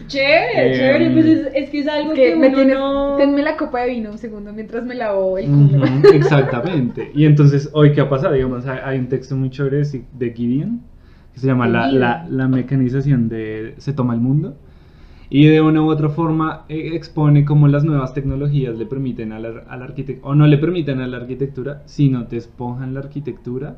Chévere, 0.07 0.71
Eh, 0.71 0.73
chévere. 0.77 1.09
Pues 1.11 1.25
es, 1.25 1.47
es 1.53 1.69
que 1.69 1.79
es 1.79 1.87
algo 1.87 2.13
que, 2.13 2.21
Que 2.29 2.35
me 2.37 2.47
uno 2.47 2.55
tienes, 2.57 2.77
no... 2.77 3.17
denme 3.17 3.41
la 3.43 3.57
copa 3.57 3.81
de 3.81 3.89
vino 3.89 4.11
un 4.11 4.17
segundo 4.17 4.53
mientras 4.53 4.85
me 4.85 4.95
lavo 4.95 5.37
el 5.37 5.47
culo. 5.47 5.85
Exactamente. 6.13 7.11
Y 7.13 7.25
entonces, 7.25 7.69
hoy, 7.73 7.91
¿qué 7.93 8.01
ha 8.01 8.09
pasado? 8.09 8.33
Digamos, 8.33 8.65
hay, 8.65 8.79
hay 8.83 8.99
un 8.99 9.07
texto 9.09 9.35
muy 9.35 9.49
chévere 9.49 9.77
de 9.79 10.03
de 10.17 10.31
Gideon 10.33 10.81
que 11.33 11.39
se 11.41 11.47
llama 11.47 11.67
la, 11.67 11.91
la, 11.91 12.25
la 12.29 12.47
mecanización 12.47 13.27
de 13.29 13.75
Se 13.77 13.91
toma 13.93 14.13
el 14.13 14.21
mundo. 14.21 14.57
Y 15.29 15.45
de 15.47 15.61
una 15.61 15.81
u 15.81 15.89
otra 15.89 16.09
forma 16.09 16.65
eh, 16.69 16.91
expone 16.93 17.43
cómo 17.43 17.67
las 17.67 17.83
nuevas 17.83 18.13
tecnologías 18.13 18.77
le 18.77 18.85
permiten 18.85 19.33
a 19.33 19.39
la, 19.39 19.49
arquitectura, 19.69 20.29
o 20.29 20.35
no 20.35 20.47
le 20.47 20.57
permiten 20.57 21.01
a 21.01 21.07
la 21.07 21.17
arquitectura, 21.17 21.83
sino 21.85 22.23
despojan 22.23 22.93
la 22.93 23.01
arquitectura 23.01 23.77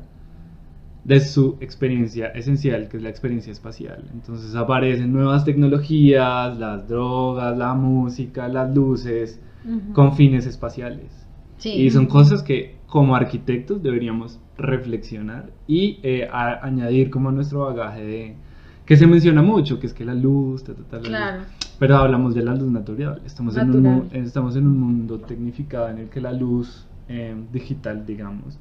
de 1.02 1.18
su 1.20 1.56
experiencia 1.60 2.28
esencial, 2.28 2.88
que 2.88 2.98
es 2.98 3.02
la 3.02 3.08
experiencia 3.08 3.52
espacial. 3.52 4.04
Entonces 4.12 4.54
aparecen 4.54 5.12
nuevas 5.12 5.44
tecnologías, 5.44 6.56
las 6.58 6.88
drogas, 6.88 7.56
la 7.56 7.74
música, 7.74 8.46
las 8.48 8.72
luces, 8.74 9.40
Ujú. 9.64 9.92
con 9.92 10.14
fines 10.14 10.46
espaciales. 10.46 11.26
Sí. 11.58 11.70
Y 11.70 11.90
son 11.90 12.06
cosas 12.06 12.42
que 12.42 12.76
como 12.86 13.14
arquitectos 13.16 13.82
deberíamos 13.82 14.40
reflexionar 14.56 15.50
y 15.66 16.00
eh, 16.02 16.28
añadir 16.30 17.10
como 17.10 17.30
nuestro 17.32 17.60
bagaje 17.60 18.04
de 18.04 18.36
que 18.84 18.96
se 18.96 19.06
menciona 19.06 19.42
mucho, 19.42 19.78
que 19.78 19.86
es 19.86 19.94
que 19.94 20.04
la 20.04 20.14
luz, 20.14 20.64
ta, 20.64 20.74
ta, 20.74 20.82
ta, 20.82 21.08
la 21.08 21.36
luz. 21.36 21.46
Pero 21.78 21.96
hablamos 21.96 22.34
de 22.34 22.42
la 22.42 22.54
luz 22.54 22.70
natural. 22.70 23.22
Estamos, 23.24 23.56
En, 23.56 23.70
un, 23.70 24.08
estamos 24.12 24.56
en 24.56 24.66
un 24.66 24.78
mundo 24.78 25.18
tecnificado 25.20 25.88
en 25.88 25.98
el 25.98 26.08
que 26.08 26.20
la 26.20 26.32
luz 26.32 26.86
eh, 27.08 27.34
digital, 27.52 28.04
digamos, 28.04 28.58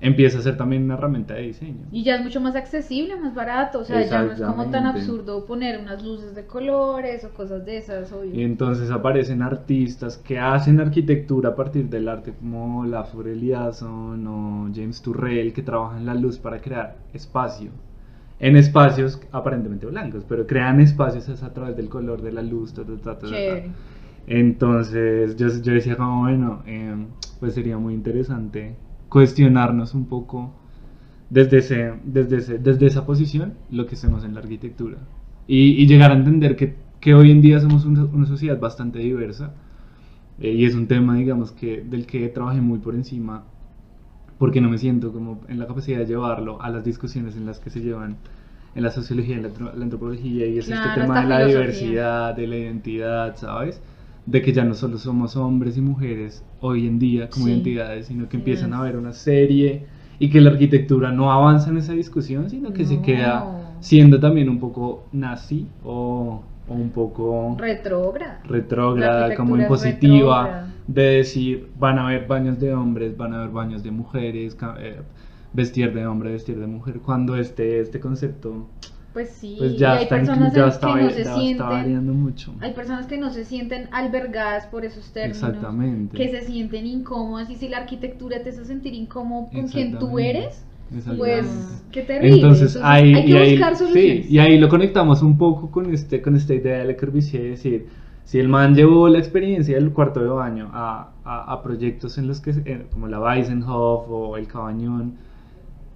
empieza 0.00 0.38
a 0.38 0.42
ser 0.42 0.56
también 0.56 0.84
una 0.84 0.94
herramienta 0.94 1.34
de 1.34 1.42
diseño. 1.42 1.86
Y 1.90 2.02
ya 2.02 2.16
es 2.16 2.22
mucho 2.22 2.40
más 2.40 2.56
accesible, 2.56 3.16
más 3.16 3.34
barato. 3.34 3.80
O 3.80 3.84
sea, 3.84 4.02
ya 4.04 4.22
no 4.22 4.32
es 4.32 4.40
como 4.40 4.70
tan 4.70 4.86
absurdo 4.86 5.44
poner 5.46 5.80
unas 5.80 6.04
luces 6.04 6.34
de 6.34 6.46
colores 6.46 7.24
o 7.24 7.30
cosas 7.30 7.64
de 7.64 7.78
esas. 7.78 8.12
Obvio. 8.12 8.34
Y 8.34 8.42
entonces 8.42 8.90
aparecen 8.90 9.42
artistas 9.42 10.16
que 10.18 10.38
hacen 10.38 10.80
arquitectura 10.80 11.50
a 11.50 11.56
partir 11.56 11.88
del 11.88 12.08
arte 12.08 12.32
como 12.32 12.84
la 12.86 13.06
Eliasson 13.24 14.26
o 14.26 14.70
James 14.74 15.00
Turrell 15.02 15.52
que 15.52 15.62
trabajan 15.62 16.06
la 16.06 16.14
luz 16.14 16.38
para 16.38 16.60
crear 16.60 16.96
espacio. 17.12 17.70
En 18.40 18.56
espacios 18.56 19.20
aparentemente 19.32 19.86
blancos, 19.86 20.24
pero 20.28 20.46
crean 20.46 20.80
espacios 20.80 21.28
es 21.28 21.42
a 21.42 21.52
través 21.52 21.76
del 21.76 21.88
color 21.88 22.22
de 22.22 22.32
la 22.32 22.42
luz. 22.42 22.72
ta, 22.74 22.84
ta, 22.84 23.18
ta. 23.44 23.60
Entonces 24.26 25.36
yo, 25.36 25.48
yo 25.48 25.72
decía 25.74 25.96
como, 25.96 26.20
bueno, 26.22 26.62
em, 26.66 27.08
pues 27.40 27.54
sería 27.54 27.78
muy 27.78 27.94
interesante 27.94 28.76
cuestionarnos 29.08 29.94
un 29.94 30.06
poco 30.06 30.54
desde, 31.30 31.58
ese, 31.58 31.94
desde, 32.04 32.38
ese- 32.38 32.58
desde 32.58 32.86
esa 32.86 33.06
posición 33.06 33.54
lo 33.70 33.86
que 33.86 33.94
hacemos 33.96 34.24
en 34.24 34.34
la 34.34 34.40
arquitectura 34.40 34.98
y, 35.46 35.72
y 35.82 35.86
llegar 35.86 36.10
a 36.12 36.14
entender 36.16 36.56
que, 36.56 36.76
que 37.00 37.14
hoy 37.14 37.30
en 37.32 37.42
día 37.42 37.60
somos 37.60 37.84
una, 37.86 38.04
una 38.04 38.26
sociedad 38.26 38.58
bastante 38.60 38.98
diversa 39.00 39.54
eh, 40.38 40.52
y 40.52 40.64
es 40.64 40.74
un 40.74 40.86
tema, 40.86 41.16
digamos, 41.16 41.52
que 41.52 41.82
del 41.82 42.06
que 42.06 42.28
trabajé 42.28 42.60
muy 42.60 42.78
por 42.78 42.94
encima 42.94 43.44
porque 44.40 44.60
no 44.62 44.70
me 44.70 44.78
siento 44.78 45.12
como 45.12 45.42
en 45.48 45.58
la 45.58 45.66
capacidad 45.66 45.98
de 45.98 46.06
llevarlo 46.06 46.60
a 46.62 46.70
las 46.70 46.82
discusiones 46.82 47.36
en 47.36 47.44
las 47.44 47.60
que 47.60 47.68
se 47.70 47.80
llevan 47.80 48.16
en 48.74 48.82
la 48.82 48.90
sociología, 48.90 49.36
en 49.36 49.42
la, 49.42 49.50
la 49.76 49.84
antropología 49.84 50.46
y 50.46 50.58
es 50.58 50.66
Claro, 50.66 50.88
este 50.88 51.00
tema 51.02 51.20
de 51.20 51.26
la 51.28 51.36
filosofía. 51.36 51.60
diversidad, 51.60 52.34
de 52.34 52.46
la 52.46 52.56
identidad, 52.56 53.36
¿sabes? 53.36 53.82
De 54.24 54.40
que 54.40 54.52
ya 54.52 54.64
no 54.64 54.74
solo 54.74 54.96
somos 54.96 55.36
hombres 55.36 55.76
y 55.76 55.82
mujeres 55.82 56.42
hoy 56.60 56.86
en 56.86 56.98
día 56.98 57.28
como 57.28 57.46
Sí. 57.46 57.52
identidades, 57.52 58.06
sino 58.06 58.28
que 58.30 58.38
empiezan 58.38 58.72
a 58.72 58.76
es. 58.76 58.80
haber 58.80 58.96
una 58.96 59.12
serie 59.12 59.86
y 60.18 60.30
que 60.30 60.40
la 60.40 60.50
arquitectura 60.50 61.12
no 61.12 61.30
avanza 61.32 61.68
en 61.70 61.76
esa 61.76 61.92
discusión, 61.92 62.48
sino 62.48 62.72
que 62.72 62.86
se 62.86 62.96
No. 62.96 63.02
queda 63.02 63.76
siendo 63.80 64.20
también 64.20 64.48
un 64.48 64.58
poco 64.58 65.04
nazi 65.12 65.66
o, 65.84 66.42
o 66.68 66.74
un 66.74 66.90
poco 66.90 67.56
Retrógrada. 67.58 68.40
Retrógrada, 68.44 69.34
como 69.34 69.56
impositiva. 69.58 70.69
De 70.92 71.02
decir 71.02 71.68
van 71.78 71.98
a 71.98 72.06
haber 72.08 72.26
baños 72.26 72.58
de 72.58 72.74
hombres, 72.74 73.16
van 73.16 73.32
a 73.32 73.38
haber 73.38 73.50
baños 73.50 73.82
de 73.82 73.90
mujeres, 73.90 74.56
eh, 74.78 75.00
vestir 75.52 75.92
de 75.94 76.06
hombre, 76.06 76.32
vestir 76.32 76.58
de 76.58 76.66
mujer, 76.66 77.00
cuando 77.00 77.36
este, 77.36 77.80
este 77.80 78.00
concepto 78.00 78.66
Pues 79.12 79.30
sí, 79.30 79.56
pues 79.58 79.76
ya 79.76 79.94
hay 79.94 80.02
está, 80.04 80.16
personas 80.16 80.54
ya 80.54 80.66
está, 80.68 80.94
que 80.94 81.02
no 81.02 81.10
se 81.10 81.14
ya 81.16 81.22
está 81.22 81.34
sienten. 81.36 81.66
variando 81.66 82.12
mucho. 82.12 82.54
Hay 82.60 82.72
personas 82.74 83.06
que 83.06 83.18
no 83.18 83.30
se 83.30 83.44
sienten 83.44 83.88
albergadas 83.92 84.66
por 84.66 84.84
esos 84.84 85.10
términos. 85.12 85.42
Exactamente. 85.42 86.16
Que 86.16 86.28
se 86.28 86.42
sienten 86.42 86.86
incómodas. 86.86 87.50
Y 87.50 87.56
si 87.56 87.68
la 87.68 87.78
arquitectura 87.78 88.42
te 88.42 88.50
hace 88.50 88.64
sentir 88.64 88.94
incómodo 88.94 89.48
con 89.52 89.66
quien 89.68 89.98
tú 89.98 90.18
eres, 90.18 90.64
pues 91.16 91.46
qué 91.92 92.02
terrible. 92.02 92.36
Entonces, 92.36 92.78
ahí, 92.82 93.14
hay 93.14 93.24
que 93.24 93.30
y 93.30 93.36
ahí- 93.36 93.50
buscar 93.52 93.76
soluciones. 93.76 94.26
sí, 94.26 94.32
y 94.34 94.38
ahí 94.38 94.58
lo 94.58 94.68
conectamos 94.68 95.22
un 95.22 95.36
poco 95.38 95.70
con, 95.70 95.92
este, 95.92 96.20
con 96.22 96.36
esta 96.36 96.54
idea 96.54 96.78
de 96.78 96.84
Le 96.84 96.96
Corbusier, 96.96 97.42
es 97.46 97.50
decir, 97.62 97.86
si 98.30 98.38
el 98.38 98.48
man 98.48 98.76
llevó 98.76 99.08
la 99.08 99.18
experiencia 99.18 99.74
del 99.74 99.92
cuarto 99.92 100.20
de 100.20 100.28
baño 100.28 100.70
a, 100.72 101.10
a, 101.24 101.52
a 101.52 101.62
proyectos 101.64 102.16
en 102.16 102.28
los 102.28 102.40
que, 102.40 102.52
eh, 102.64 102.86
como 102.92 103.08
la 103.08 103.18
Weisenhof 103.18 104.08
o 104.08 104.36
el 104.36 104.46
Cabañón, 104.46 105.14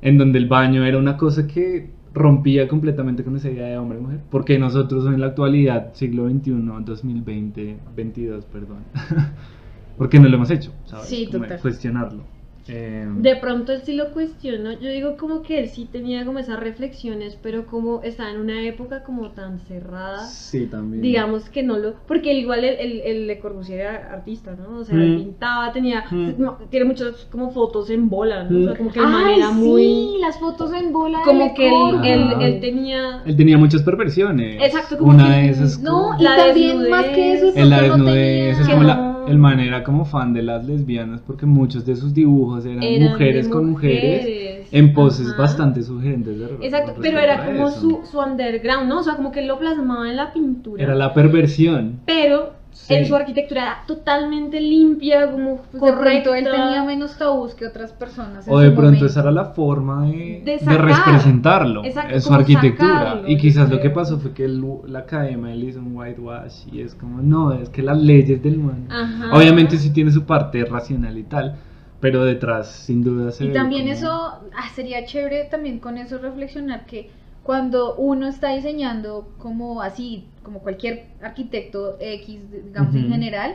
en 0.03 0.19
donde 0.19 0.41
el 0.41 0.49
baño 0.49 0.85
era 0.85 0.99
una 0.99 1.17
cosa 1.17 1.47
que 1.47 1.91
rompía 2.12 2.67
completamente 2.67 3.23
con 3.23 3.37
esa 3.37 3.50
idea 3.50 3.69
de 3.69 3.79
hombre 3.79 4.00
y 4.00 4.03
mujer, 4.03 4.21
porque 4.33 4.59
nosotros 4.59 5.07
en 5.07 5.21
la 5.21 5.29
actualidad, 5.29 5.95
siglo 5.95 6.29
XXI, 6.29 6.55
2020, 6.85 7.76
22, 7.95 8.47
perdón, 8.47 8.79
porque 9.97 10.19
no 10.19 10.29
lo 10.29 10.35
hemos 10.35 10.50
hecho, 10.50 10.73
¿sabes? 10.87 11.07
Sí, 11.07 11.29
total. 11.31 11.61
Cuestionarlo. 11.61 12.25
Eh, 12.66 13.06
De 13.18 13.37
pronto 13.37 13.73
él 13.73 13.83
sí 13.85 13.92
lo 13.94 14.11
cuestionó. 14.12 14.73
Yo 14.73 14.88
digo 14.90 15.16
como 15.18 15.42
que 15.42 15.59
él 15.59 15.68
sí 15.68 15.87
tenía 15.90 16.25
como 16.25 16.38
esas 16.38 16.59
reflexiones, 16.59 17.38
pero 17.42 17.66
como 17.66 18.02
estaba 18.02 18.30
en 18.30 18.40
una 18.40 18.62
época 18.62 19.02
como 19.04 19.30
tan 19.33 19.59
cerrada. 19.61 20.26
sí, 20.26 20.66
también. 20.66 21.02
Digamos 21.02 21.50
que 21.50 21.62
no 21.62 21.76
lo. 21.78 21.94
Porque 22.06 22.33
igual 22.33 22.64
el, 22.64 22.76
el, 22.78 23.00
el 23.02 23.26
Le 23.26 23.38
Corbusier 23.38 23.80
era 23.80 24.12
artista, 24.12 24.56
¿no? 24.56 24.78
O 24.78 24.85
sea, 24.85 24.94
Mm. 24.97 25.00
él 25.02 25.16
pintaba, 25.16 25.73
tenía. 25.73 26.04
Mm. 26.11 26.33
no, 26.38 26.59
tiene 26.71 26.87
muchas 26.87 27.26
como 27.30 27.50
fotos 27.50 27.90
en 27.90 28.09
bola, 28.09 28.44
¿no? 28.44 28.59
O 28.59 28.62
sea, 28.64 28.73
Mm. 28.73 28.76
como 28.78 28.92
que 28.92 28.99
el 29.00 29.06
man 29.09 29.28
era 29.28 29.50
muy. 29.50 29.83
sí, 29.83 30.16
las 30.21 30.38
fotos 30.38 30.73
en 30.73 30.92
bola. 30.92 31.21
Como 31.25 31.52
que 31.54 31.68
él, 31.68 32.33
él, 32.40 32.61
tenía. 32.61 33.23
Él 33.26 33.37
tenía 33.37 33.59
muchas 33.59 33.83
perversiones. 33.83 34.56
Exacto, 34.62 34.97
como 34.99 35.11
Una 35.11 35.26
que- 35.35 35.40
de 35.42 35.49
esas. 35.50 35.80
No, 35.80 36.18
y 36.18 36.23
La 36.23 36.37
también 36.37 36.68
desnudez. 36.78 36.90
más 36.90 37.04
que 37.09 37.33
eso, 37.35 37.52
la 37.56 37.76
no 37.76 37.83
desnudez, 37.83 38.52
es 38.52 38.59
tenía- 38.59 38.75
como 38.75 38.87
la- 38.88 38.94
No. 38.97 39.13
El 39.28 39.38
man 39.38 39.61
era 39.61 39.83
como 39.85 40.04
fan 40.04 40.33
de 40.33 40.43
las 40.43 40.66
lesbianas 40.66 41.21
porque 41.21 41.47
muchos 41.47 41.85
de 41.85 41.97
sus 41.97 42.14
dibujos 42.14 42.64
eran, 42.66 42.85
mujeres 43.11 43.49
con 43.49 43.71
mujeres 43.71 44.23
mujeres. 44.23 44.69
en 44.73 44.93
poses 44.93 45.28
Ajá. 45.28 45.43
bastante 45.43 45.83
sugerentes 45.83 46.38
de 46.38 46.66
Exacto, 46.66 46.95
pero 47.00 47.19
era 47.19 47.45
como 47.45 47.71
su, 47.71 48.00
su 48.11 48.19
underground, 48.19 48.88
¿no? 48.88 49.00
O 49.00 49.02
sea, 49.02 49.16
como 49.16 49.33
que 49.33 49.40
él 49.40 49.49
lo 49.49 49.59
plasmaba 49.59 50.09
en 50.09 50.16
la 50.16 50.33
pintura. 50.33 50.83
Era 50.83 50.95
la 50.95 51.14
perversión. 51.14 52.00
Pero 52.07 52.52
Sí. 52.75 52.93
en 52.95 53.07
su 53.07 53.14
arquitectura 53.14 53.62
era 53.62 53.85
totalmente 53.87 54.61
limpia, 54.61 55.31
como 55.31 55.50
De 55.52 55.57
pronto 55.71 55.78
correcta. 55.78 56.37
él 56.37 56.45
tenía 56.45 56.83
menos 56.85 57.16
tabús 57.16 57.54
que 57.54 57.66
otras 57.66 57.93
personas. 57.93 58.47
en 58.49 58.52
O 58.52 58.59
de 58.59 58.66
su 58.69 58.73
pronto 58.75 58.87
momento. 58.90 59.07
esa 59.07 59.21
era 59.21 59.31
la 59.31 59.45
forma 59.47 60.07
de, 60.07 60.43
De 60.45 60.52
de 60.52 60.59
sacar. 60.59 60.85
representarlo, 60.85 61.85
Exacto, 61.85 62.14
en 62.14 62.21
su 62.21 62.35
arquitectura. 62.35 62.99
sacarlo, 62.99 63.28
y 63.28 63.37
quizás 63.38 63.71
lo 63.71 63.81
que 63.81 63.90
pasó 63.90 64.19
fue 64.19 64.33
que 64.33 64.45
el- 64.45 64.64
la 64.88 64.99
academia 65.00 65.54
le 65.54 65.66
hizo 65.66 65.78
un 65.78 65.97
whitewash 65.97 66.66
y 66.73 66.81
es 66.81 66.95
como, 66.97 67.23
no, 67.23 67.52
es 67.52 67.69
que 67.71 67.83
las 67.83 67.97
leyes 67.99 68.43
del 68.43 68.59
man. 68.59 68.87
Ajá. 68.90 69.37
Obviamente 69.37 69.78
sí 69.78 69.90
tiene 69.90 70.11
su 70.11 70.25
parte 70.25 70.64
racional 70.64 71.16
y 71.16 71.23
tal, 71.23 71.54
pero 72.00 72.25
detrás 72.25 72.69
sin 72.71 73.02
duda 73.04 73.31
se 73.31 73.45
Y 73.45 73.49
ve 73.49 73.54
también 73.54 73.83
como- 73.83 73.95
eso, 73.95 74.11
ah, 74.11 74.69
sería 74.75 75.04
chévere 75.07 75.45
también 75.45 75.78
con 75.78 75.97
eso 75.97 76.19
reflexionar 76.19 76.85
que 76.87 77.09
cuando 77.44 77.94
uno 77.96 78.26
está 78.26 78.48
diseñando 78.56 79.28
como 79.38 79.82
así, 79.82 80.26
como 80.42 80.60
cualquier 80.60 81.06
arquitecto 81.22 81.96
X, 82.00 82.40
digamos 82.50 82.94
en 82.94 83.10
general, 83.10 83.54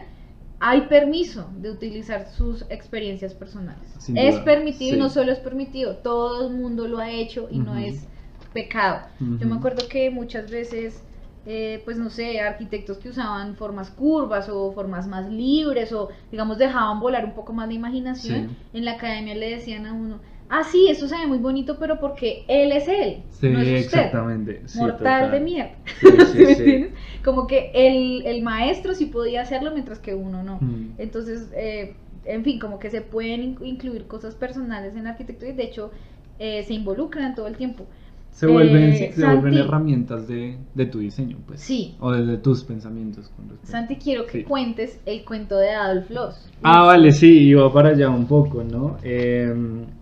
hay 0.60 0.82
permiso 0.82 1.50
de 1.58 1.72
utilizar 1.72 2.28
sus 2.28 2.66
experiencias 2.70 3.34
personales. 3.34 3.82
Sin 3.98 4.16
es 4.18 4.36
duda, 4.36 4.46
permitido 4.46 4.96
y 4.96 5.00
no 5.00 5.10
solo 5.10 5.32
es 5.32 5.40
permitido, 5.40 5.98
todo 5.98 6.48
el 6.48 6.54
mundo 6.54 6.88
lo 6.88 7.00
ha 7.00 7.10
hecho 7.10 7.48
y 7.52 7.60
no 7.60 7.76
es 7.78 8.08
pecado. 8.54 9.08
Yo 9.20 9.48
me 9.48 9.56
acuerdo 9.56 9.88
que 9.90 10.10
muchas 10.12 10.50
veces 10.50 11.04
eh, 11.46 11.82
pues 11.86 11.98
no 11.98 12.10
sé, 12.10 12.42
arquitectos 12.42 12.98
que 12.98 13.10
usaban 13.10 13.56
formas 13.56 13.90
curvas 13.90 14.50
o 14.50 14.72
formas 14.74 15.08
más 15.08 15.32
libres 15.32 15.92
o 15.94 16.10
digamos 16.32 16.58
dejaban 16.58 17.00
volar 17.00 17.26
un 17.26 17.34
poco 17.34 17.54
más 17.54 17.68
la 17.68 17.74
imaginación, 17.74 18.50
Sí. 18.50 18.78
en 18.78 18.86
la 18.86 18.92
academia 18.92 19.34
le 19.34 19.50
decían 19.52 19.86
a 19.88 19.94
uno, 19.94 20.20
ah 20.50 20.64
sí, 20.64 20.88
eso 20.90 21.08
se 21.08 21.16
ve 21.18 21.28
muy 21.28 21.38
bonito, 21.38 21.78
pero 21.80 22.00
porque 22.00 22.44
él 22.48 22.72
es 22.72 22.88
él, 22.88 23.24
Sí, 23.32 23.48
no 23.50 23.60
es 23.62 23.68
usted. 23.68 23.78
exactamente. 23.86 24.68
sí, 24.68 24.78
Mortal 24.80 24.98
total. 24.98 25.32
de 25.32 25.40
mierda. 25.40 25.72
Sí, 26.02 26.08
¿Sí 26.26 26.26
sí, 26.26 26.38
me 26.40 26.46
sí. 26.46 26.52
entiendes? 26.54 26.92
Como 27.24 27.48
que 27.48 27.72
el, 27.74 28.26
el 28.26 28.42
maestro 28.42 28.94
sí 28.94 29.06
podía 29.08 29.42
hacerlo 29.42 29.72
mientras 29.72 30.00
que 30.00 30.14
uno 30.16 30.44
no. 30.44 30.58
Mm. 30.62 30.96
Entonces, 30.98 31.50
eh, 31.56 31.96
en 32.26 32.44
fin, 32.44 32.60
como 32.60 32.80
que 32.80 32.90
se 32.90 33.02
pueden 33.02 33.42
in- 33.44 33.58
incluir 33.64 34.08
cosas 34.08 34.36
personales 34.36 34.96
en 34.96 35.06
la 35.06 35.12
arquitectura 35.12 35.52
y 35.52 35.56
de 35.56 35.64
hecho 35.64 35.92
eh, 36.40 36.64
se 36.64 36.74
involucran 36.74 37.36
todo 37.36 37.48
el 37.48 37.58
tiempo. 37.58 37.86
Se 38.32 38.48
vuelven, 38.48 38.94
Eh, 38.94 39.12
se 39.14 39.26
vuelven 39.26 39.54
Santi- 39.54 39.60
herramientas 39.60 40.28
de, 40.28 40.58
de 40.74 40.86
tu 40.86 41.00
diseño, 41.00 41.38
pues. 41.46 41.60
Sí. 41.60 41.96
O 42.00 42.12
de, 42.12 42.26
de 42.26 42.38
tus 42.38 42.64
pensamientos 42.64 43.30
con. 43.36 43.50
Santi, 43.64 43.98
quiero 43.98 44.26
que 44.26 44.40
Sí. 44.40 44.44
cuentes 44.46 45.00
el 45.06 45.26
cuento 45.26 45.58
de 45.58 45.72
Adolf 45.72 46.10
Loss. 46.10 46.50
Ah, 46.64 46.84
vale, 46.84 47.12
sí, 47.12 47.40
iba 47.50 47.72
para 47.74 47.90
allá 47.90 48.10
un 48.10 48.28
poco, 48.28 48.64
¿no? 48.64 48.96
Eh, 49.04 49.54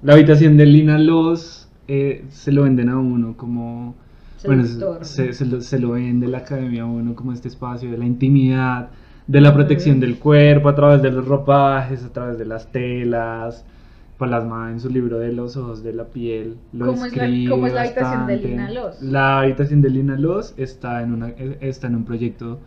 la 0.04 0.14
habitación 0.14 0.56
de 0.56 0.66
Lina 0.68 1.00
Los 1.00 1.68
eh, 1.88 2.26
se 2.30 2.52
lo 2.52 2.64
venden 2.64 2.90
a 2.90 2.98
uno 3.00 3.36
como... 3.38 3.96
Bueno, 4.46 4.64
se, 4.66 4.74
Seductor. 4.74 5.06
se- 5.06 5.34
se 5.34 5.46
lo, 5.46 5.62
se 5.62 5.80
lo 5.80 5.92
vende 5.92 6.28
la 6.28 6.40
academia 6.40 6.84
a 6.84 6.86
uno 6.86 7.16
como 7.16 7.34
este 7.34 7.48
espacio 7.48 7.90
de 7.90 7.98
la 7.98 8.06
intimidad, 8.06 8.90
de 9.26 9.42
la 9.42 9.52
protección 9.54 10.00
del 10.00 10.20
cuerpo 10.20 10.70
a 10.70 10.76
través 10.76 11.02
de 11.02 11.10
los 11.12 11.26
ropajes, 11.26 12.04
a 12.04 12.14
través 12.14 12.38
de 12.38 12.46
las 12.46 12.72
telas. 12.72 13.66
Plasma 14.18 14.72
en 14.72 14.80
su 14.80 14.90
libro 14.90 15.20
de 15.20 15.32
los 15.32 15.58
ojos 15.58 15.84
de 15.84 15.94
la 15.94 16.06
piel. 16.06 16.58
Lo 16.74 16.88
¿Cómo 16.88 17.06
es 17.06 17.16
la- 17.16 17.50
cómo 17.50 17.68
es 17.68 17.74
la 17.74 17.82
habitación 17.82 18.28
de. 18.28 18.38
Lina 18.38 18.72
Los? 18.72 19.02
La 19.02 19.40
habitación 19.42 19.82
de 19.82 19.90
Lina 19.92 20.18
Los 20.18 20.54
está 20.58 21.02
en, 21.04 21.14
una, 21.14 21.30
eh, 21.30 21.58
está 21.62 21.88
en 21.88 21.96
un 21.96 22.04
proyecto 22.04 22.60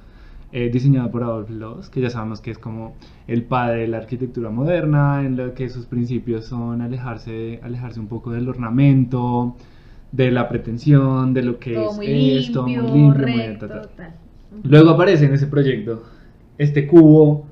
eh, 0.53 0.69
diseñado 0.73 1.11
por 1.11 1.23
Adolf 1.23 1.51
Loos, 1.51 1.89
que 1.91 2.01
ya 2.01 2.11
sabemos 2.11 2.41
que 2.41 2.51
es 2.51 2.59
como 2.59 2.95
el 3.29 3.45
padre 3.45 3.83
de 3.83 3.89
la 3.89 3.99
arquitectura 3.99 4.51
moderna, 4.51 5.25
en 5.25 5.37
lo 5.37 5.55
que 5.55 5.69
sus 5.69 5.87
principios 5.87 6.47
son 6.47 6.81
alejarse, 6.83 7.61
alejarse 7.63 8.01
un 8.01 8.09
poco 8.09 8.31
del 8.33 8.49
ornamento, 8.49 9.57
de 10.13 10.31
la 10.33 10.49
pretensión, 10.49 11.35
de 11.35 11.43
lo 11.43 11.59
que 11.61 11.75
todo 11.75 11.91
es 11.91 11.97
muy 11.97 12.07
limpio, 12.09 12.39
esto, 12.41 12.63
muy 12.65 12.77
limpio, 12.77 13.27
muy 13.29 13.37
recto, 13.37 13.69
ta, 13.69 13.83
ta. 13.83 13.89
tal. 13.97 14.15
Luego 14.65 14.91
aparece 14.91 15.27
en 15.27 15.35
ese 15.35 15.47
proyecto 15.47 16.03
este 16.59 16.87
cubo 16.89 17.47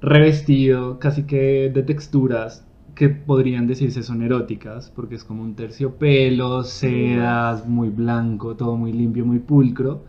revestido 0.00 0.98
casi 0.98 1.24
que 1.24 1.70
de 1.72 1.82
texturas 1.82 2.64
que 2.94 3.08
podrían 3.08 3.66
decirse 3.66 4.02
son 4.02 4.22
eróticas, 4.22 4.90
porque 4.94 5.14
es 5.14 5.24
como 5.24 5.42
un 5.42 5.54
terciopelo, 5.54 6.62
sedas, 6.62 7.66
muy 7.66 7.88
blanco, 7.88 8.54
todo 8.56 8.76
muy 8.76 8.92
limpio, 8.92 9.24
muy 9.24 9.38
pulcro. 9.38 10.04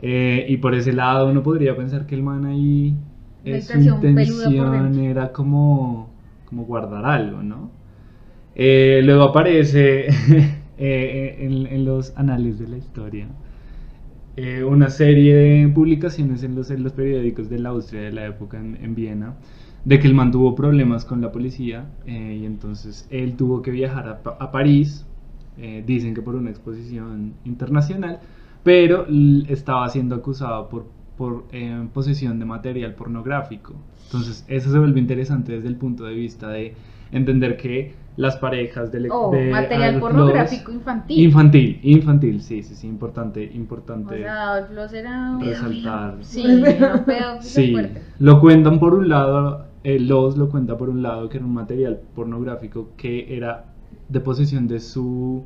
Eh, 0.00 0.46
y 0.48 0.58
por 0.58 0.74
ese 0.74 0.92
lado 0.92 1.30
uno 1.30 1.42
podría 1.42 1.76
pensar 1.76 2.06
que 2.06 2.14
el 2.14 2.22
man 2.22 2.44
ahí, 2.44 2.94
eh, 3.44 3.60
su 3.62 3.78
intención 3.78 4.98
era 4.98 5.32
como, 5.32 6.10
como 6.44 6.64
guardar 6.64 7.04
algo, 7.04 7.42
¿no? 7.42 7.70
Eh, 8.54 9.00
luego 9.02 9.24
aparece 9.24 10.06
eh, 10.78 11.36
en, 11.40 11.66
en 11.66 11.84
los 11.84 12.16
anales 12.16 12.58
de 12.58 12.68
la 12.68 12.76
historia 12.76 13.28
una 14.66 14.90
serie 14.90 15.32
de 15.36 15.68
publicaciones 15.68 16.42
en 16.42 16.56
los, 16.56 16.68
en 16.72 16.82
los 16.82 16.92
periódicos 16.92 17.48
de 17.48 17.60
la 17.60 17.68
Austria 17.68 18.00
de 18.00 18.12
la 18.12 18.26
época 18.26 18.58
en, 18.58 18.76
en 18.82 18.96
Viena 18.96 19.34
de 19.84 19.98
que 19.98 20.06
él 20.06 20.14
mantuvo 20.14 20.54
problemas 20.54 21.04
con 21.04 21.20
la 21.20 21.30
policía 21.30 21.84
eh, 22.06 22.38
y 22.40 22.46
entonces 22.46 23.06
él 23.10 23.36
tuvo 23.36 23.62
que 23.62 23.70
viajar 23.70 24.08
a, 24.08 24.44
a 24.44 24.50
París, 24.50 25.04
eh, 25.58 25.82
dicen 25.86 26.14
que 26.14 26.22
por 26.22 26.34
una 26.34 26.50
exposición 26.50 27.34
internacional, 27.44 28.18
pero 28.62 29.06
estaba 29.48 29.88
siendo 29.88 30.14
acusado 30.16 30.68
por, 30.68 30.86
por 31.18 31.44
eh, 31.52 31.86
posesión 31.92 32.38
de 32.38 32.44
material 32.46 32.94
pornográfico. 32.94 33.74
Entonces 34.06 34.44
eso 34.48 34.70
se 34.70 34.78
vuelve 34.78 35.00
interesante 35.00 35.52
desde 35.52 35.68
el 35.68 35.76
punto 35.76 36.04
de 36.04 36.14
vista 36.14 36.48
de 36.48 36.74
entender 37.12 37.56
que 37.56 37.94
las 38.16 38.36
parejas 38.36 38.92
de, 38.92 39.10
O 39.10 39.30
de 39.30 39.48
Oh, 39.48 39.50
material 39.50 40.00
pornográfico 40.00 40.72
infantil. 40.72 41.18
Infantil, 41.18 41.80
infantil, 41.82 42.40
sí, 42.40 42.62
sí, 42.62 42.74
sí, 42.74 42.86
importante, 42.86 43.50
o 43.52 43.56
importante 43.56 44.18
sea, 44.18 44.52
Adolf 44.52 44.70
Loss 44.72 44.92
era 44.92 45.38
resaltar. 45.38 46.16
Sí, 46.22 46.62
Sí, 47.40 47.76
lo 48.20 48.40
cuentan 48.40 48.78
por 48.78 48.94
un 48.94 49.08
lado, 49.08 49.66
eh, 49.84 49.98
Lowe's 50.00 50.36
lo 50.36 50.48
cuenta 50.48 50.76
por 50.76 50.88
un 50.90 51.02
lado 51.02 51.28
que 51.28 51.36
era 51.36 51.46
un 51.46 51.54
material 51.54 52.00
pornográfico 52.14 52.88
que 52.96 53.36
era 53.36 53.66
de 54.08 54.20
posesión 54.20 54.66
de 54.66 54.80
su 54.80 55.44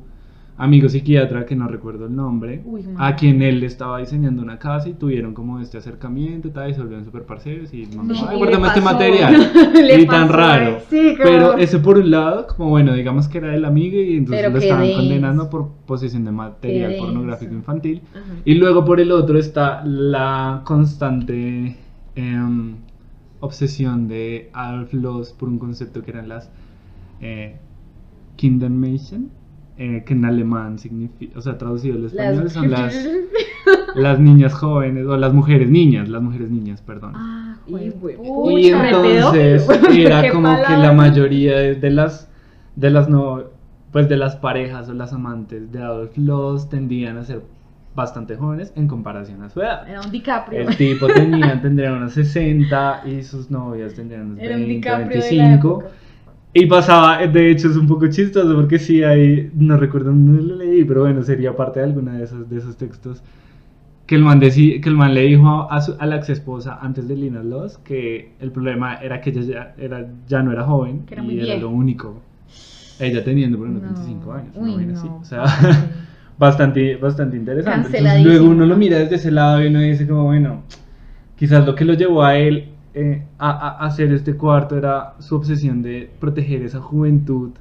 amigo 0.57 0.89
psiquiatra, 0.89 1.45
que 1.45 1.55
no 1.55 1.69
recuerdo 1.69 2.07
el 2.07 2.15
nombre, 2.17 2.61
Uy, 2.65 2.83
a 2.97 3.15
quien 3.15 3.41
él 3.41 3.61
le 3.61 3.65
estaba 3.65 3.99
diseñando 3.99 4.41
una 4.41 4.59
casa 4.59 4.89
y 4.89 4.93
tuvieron 4.93 5.33
como 5.33 5.61
este 5.61 5.77
acercamiento 5.77 6.49
y 6.49 6.51
tal, 6.51 6.69
y 6.69 6.73
se 6.73 6.81
volvieron 6.81 7.05
súper 7.05 7.23
parceros 7.23 7.73
y 7.73 7.85
mamá, 7.95 8.13
Y 8.13 8.17
"Ay, 8.17 8.27
le 8.31 8.35
guárdame 8.37 8.67
este 8.67 8.81
material. 8.81 9.35
y 10.01 10.05
tan 10.05 10.27
pasó, 10.27 10.33
raro. 10.33 10.77
sí, 10.89 11.15
como- 11.15 11.23
Pero 11.29 11.57
ese 11.57 11.79
por 11.79 11.97
un 11.97 12.11
lado, 12.11 12.45
como 12.47 12.69
bueno, 12.71 12.93
digamos 12.93 13.29
que 13.29 13.37
era 13.37 13.55
el 13.55 13.63
amigo 13.63 13.95
y 14.01 14.17
entonces 14.17 14.41
Pero 14.41 14.51
lo 14.53 14.59
estaban 14.59 14.83
denso. 14.83 14.99
condenando 14.99 15.49
por 15.49 15.69
posesión 15.85 16.25
de 16.25 16.31
material 16.33 16.95
pornográfico 16.99 17.53
infantil. 17.53 18.01
Ajá. 18.11 18.21
Y 18.43 18.55
luego 18.55 18.83
por 18.83 18.99
el 18.99 19.13
otro 19.13 19.39
está 19.39 19.81
la 19.85 20.61
constante 20.65 21.77
em, 22.15 22.75
obsesión 23.41 24.07
de 24.07 24.49
Adolf 24.53 24.93
Loos 24.93 25.31
por 25.33 25.49
un 25.49 25.59
concepto 25.59 26.01
que 26.03 26.11
eran 26.11 26.27
las 26.29 26.49
eh, 27.21 27.55
Kindermädchen, 28.35 29.29
eh, 29.77 30.03
que 30.05 30.13
en 30.13 30.25
alemán 30.25 30.79
significa, 30.79 31.37
o 31.39 31.41
sea, 31.41 31.57
traducido 31.57 31.95
al 31.95 32.05
español 32.05 32.43
Las- 32.43 32.53
son 32.53 32.71
las, 32.71 32.95
las 33.95 34.19
niñas 34.19 34.53
jóvenes, 34.53 35.05
o 35.05 35.17
las 35.17 35.33
mujeres 35.33 35.69
niñas, 35.69 36.09
las 36.09 36.21
mujeres 36.21 36.49
niñas, 36.49 36.81
perdón. 36.81 37.13
Ah, 37.15 37.55
Y, 37.67 37.73
y 38.61 38.69
entonces 38.69 39.67
era 39.93 40.31
como 40.31 40.55
que 40.67 40.77
la 40.77 40.91
mayoría 40.93 41.57
de, 41.57 41.89
las 41.91 42.29
de 42.75 42.89
las 42.89 43.09
no 43.09 43.43
pues 43.91 44.07
de 44.07 44.17
las 44.17 44.35
parejas 44.35 44.87
o 44.89 44.93
las 44.93 45.13
amantes 45.13 45.71
de 45.71 45.81
Adolf 45.81 46.15
Loos 46.17 46.69
tendían 46.69 47.17
a 47.17 47.23
ser 47.23 47.41
bastante 47.95 48.35
jóvenes 48.35 48.71
en 48.75 48.87
comparación 48.87 49.41
a 49.43 49.49
su 49.49 49.61
edad. 49.61 49.87
Era 49.89 50.01
un 50.01 50.11
DiCaprio. 50.11 50.67
El 50.69 50.77
tipo 50.77 51.07
tenía, 51.07 51.59
tendría 51.61 51.91
unos 51.93 52.13
60 52.13 53.03
y 53.05 53.23
sus 53.23 53.49
novias 53.51 53.93
tendrían 53.93 54.27
unos 54.27 54.39
Era 54.39 54.55
un 54.55 54.61
20, 54.61 54.73
DiCaprio 54.75 55.21
de 55.21 55.31
la 55.35 55.43
25. 55.43 55.67
época. 55.79 55.95
Y 56.53 56.65
pasaba, 56.65 57.25
de 57.27 57.51
hecho 57.51 57.69
es 57.69 57.75
un 57.75 57.87
poco 57.87 58.07
chistoso 58.07 58.55
porque 58.55 58.79
sí 58.79 59.03
hay, 59.03 59.51
no 59.53 59.77
recuerdo 59.77 60.09
dónde 60.11 60.41
lo 60.41 60.55
leí, 60.55 60.83
pero 60.83 61.01
bueno, 61.01 61.21
sería 61.23 61.55
parte 61.55 61.79
de 61.79 61.85
alguna 61.85 62.13
de 62.17 62.23
esos, 62.23 62.49
de 62.49 62.57
esos 62.57 62.75
textos. 62.77 63.21
Que 64.07 64.15
el 64.15 64.23
man, 64.23 64.41
decí- 64.41 64.81
que 64.81 64.89
el 64.89 64.95
man 64.95 65.13
le 65.13 65.21
dijo 65.21 65.71
a, 65.71 65.79
su- 65.81 65.95
a 65.99 66.05
la 66.07 66.15
ex 66.15 66.29
esposa 66.31 66.79
antes 66.81 67.07
de 67.07 67.15
Lina 67.15 67.43
Loss 67.43 67.77
que 67.77 68.31
el 68.39 68.51
problema 68.51 68.95
era 68.95 69.21
que 69.21 69.29
ella 69.29 69.41
ya, 69.43 69.73
era, 69.77 70.07
ya 70.27 70.41
no 70.41 70.51
era 70.51 70.63
joven 70.63 71.05
Que 71.05 71.13
era 71.13 71.23
y 71.23 71.39
era 71.39 71.57
lo 71.57 71.69
único. 71.69 72.19
Ella 72.99 73.23
teniendo 73.23 73.59
por 73.59 73.67
unos 73.67 73.83
No. 73.83 73.89
25 73.89 74.33
años, 74.33 74.51
Uy, 74.55 74.85
no, 74.87 74.97
así. 74.97 75.07
O 75.07 75.23
sea. 75.23 75.43
bastante, 76.39 76.95
bastante 76.97 77.37
interesante. 77.37 77.87
Entonces, 77.97 78.23
luego 78.23 78.49
uno 78.49 78.65
lo 78.65 78.75
mira 78.77 78.97
desde 78.99 79.15
ese 79.15 79.31
lado 79.31 79.63
y 79.63 79.67
uno 79.67 79.79
dice 79.81 80.07
como, 80.07 80.25
bueno, 80.25 80.63
quizás 81.37 81.65
lo 81.65 81.75
que 81.75 81.85
lo 81.85 81.93
llevó 81.93 82.23
a 82.23 82.37
él 82.37 82.69
eh, 82.93 83.23
a, 83.37 83.51
a 83.51 83.85
hacer 83.85 84.11
este 84.13 84.35
cuarto 84.35 84.77
era 84.77 85.15
su 85.19 85.35
obsesión 85.35 85.81
de 85.81 86.09
proteger 86.19 86.63
esa 86.63 86.79
juventud 86.79 87.51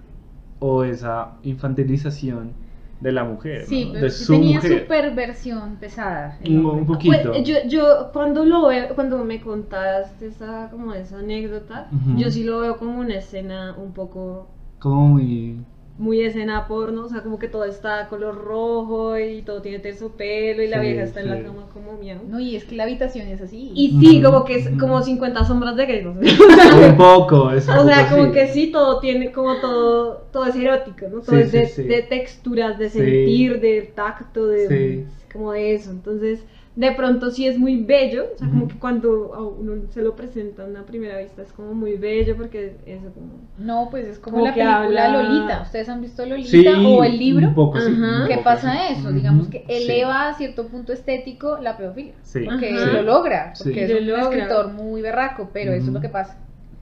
o 0.61 0.85
esa 0.85 1.29
infantilización 1.43 2.53
de 3.01 3.13
la 3.13 3.23
mujer, 3.25 3.65
Sí, 3.67 3.85
¿no? 3.87 3.93
pero 3.93 4.05
de 4.07 4.11
su 4.11 4.33
tenía 4.33 4.57
mujer. 4.57 4.83
su 4.83 4.89
perversión 4.89 5.77
pesada. 5.77 6.37
Un, 6.45 6.67
un 6.67 6.87
poquito. 6.87 7.31
Pues, 7.33 7.45
yo, 7.47 7.55
yo 7.69 8.11
cuando 8.13 8.45
lo 8.45 8.67
veo, 8.67 8.89
cuando 8.97 9.25
me 9.25 9.41
contaste 9.41 10.27
esa, 10.27 10.69
como 10.71 10.95
esa 10.95 11.19
anécdota, 11.19 11.87
Ujú. 11.93 12.19
yo 12.21 12.31
sí 12.31 12.43
lo 12.43 12.59
veo 12.61 12.77
como 12.77 12.99
una 13.01 13.15
escena 13.17 13.75
un 13.79 13.93
poco, 13.93 14.49
Como 14.81 15.09
muy... 15.09 15.57
muy 15.99 16.21
escena 16.23 16.69
porno, 16.69 17.07
o 17.07 17.09
sea, 17.09 17.23
como 17.23 17.39
que 17.41 17.49
todo 17.49 17.65
está 17.65 18.07
color 18.09 18.37
rojo 18.45 19.19
y 19.19 19.43
todo 19.43 19.61
tiene 19.63 19.81
terciopelo 19.81 20.63
y 20.63 20.69
la 20.69 20.81
Sí, 20.81 20.87
vieja 20.87 21.03
está 21.03 21.21
en 21.21 21.29
la 21.29 21.43
cama 21.43 21.67
como 21.75 21.95
miau. 21.99 22.21
No, 22.29 22.39
y 22.39 22.55
es 22.55 22.65
que 22.65 22.77
la 22.77 22.85
habitación 22.85 23.27
es 23.27 23.43
así. 23.43 23.73
Y 23.75 23.99
sí, 24.01 24.23
como 24.23 24.45
que 24.45 24.55
es 24.57 24.69
como 24.79 25.03
50 25.03 25.45
sombras 25.45 25.75
de 25.77 25.87
Grey. 25.87 26.05
¿no? 26.05 26.13
un 26.13 26.97
poco, 26.97 27.51
es 27.51 27.67
un 27.69 27.75
O 27.79 27.85
sea, 27.85 28.05
poco 28.05 28.11
como 28.11 28.23
así. 28.25 28.33
que 28.33 28.49
sí, 28.49 28.71
todo 28.71 29.01
tiene, 29.01 29.33
como 29.33 29.57
todo, 29.57 30.29
todo 30.33 30.47
es 30.47 30.55
erótico, 30.55 31.07
¿no? 31.11 31.21
Todo 31.21 31.35
Sí, 31.37 31.43
es 31.43 31.53
de, 31.53 31.67
sí, 31.67 31.83
sí. 31.83 31.89
de 31.89 32.03
texturas, 32.03 32.79
de 32.79 32.91
Sí. 32.91 32.99
sentir, 33.01 33.61
de 33.61 33.83
tacto, 33.95 34.47
de 34.47 34.69
Sí. 34.69 35.05
como 35.33 35.53
de 35.53 35.75
eso. 35.75 35.91
Entonces, 35.91 36.45
de 36.79 36.93
pronto 36.93 37.33
sí 37.33 37.45
es 37.45 37.59
muy 37.59 37.83
bello, 37.83 38.27
o 38.35 38.39
sea, 38.39 38.47
como 38.49 38.69
que 38.69 38.77
cuando 38.79 39.35
a 39.35 39.43
uno 39.45 39.83
se 39.91 40.01
lo 40.01 40.15
presenta 40.15 40.63
a 40.63 40.67
una 40.67 40.85
primera 40.87 41.19
vista 41.19 41.43
es 41.43 41.53
como 41.53 41.75
muy 41.75 41.97
bello 41.97 42.37
porque 42.37 42.77
eso 42.87 43.13
como... 43.13 43.33
No, 43.59 43.89
pues 43.91 44.07
es 44.07 44.21
como, 44.21 44.37
Como 44.37 44.47
la 44.47 44.55
película 44.55 44.85
habla- 44.85 45.23
Lolita. 45.25 45.63
¿Ustedes 45.63 45.89
han 45.89 46.01
visto 46.01 46.25
Lolita 46.25 46.49
Sí, 46.49 46.65
o 46.69 47.03
el 47.03 47.19
libro? 47.19 47.49
Un 47.49 47.55
poco, 47.57 47.81
sí, 47.81 47.91
un 47.91 48.29
¿Qué 48.29 48.35
poco, 48.35 48.45
pasa 48.45 48.73
sí. 48.75 48.95
eso? 48.97 49.11
Digamos 49.11 49.49
que 49.49 49.59
sí. 49.67 49.73
eleva 49.73 50.29
a 50.29 50.35
cierto 50.35 50.69
punto 50.69 50.93
estético 50.93 51.59
la 51.59 51.77
pedofilia. 51.77 52.15
Sí, 52.23 52.43
Porque 52.45 52.71
lo 52.71 53.03
logra, 53.03 53.57
Sí. 53.57 53.65
porque 53.65 53.83
es 53.85 53.91
Lo 53.91 53.99
un 53.99 54.07
logra. 54.07 54.23
escritor 54.45 54.73
muy 54.73 55.03
berraco, 55.03 55.51
pero 55.53 55.73
eso 55.73 55.89
es 55.89 55.93
lo 55.93 56.01
que 56.01 56.11
pasa. 56.11 56.39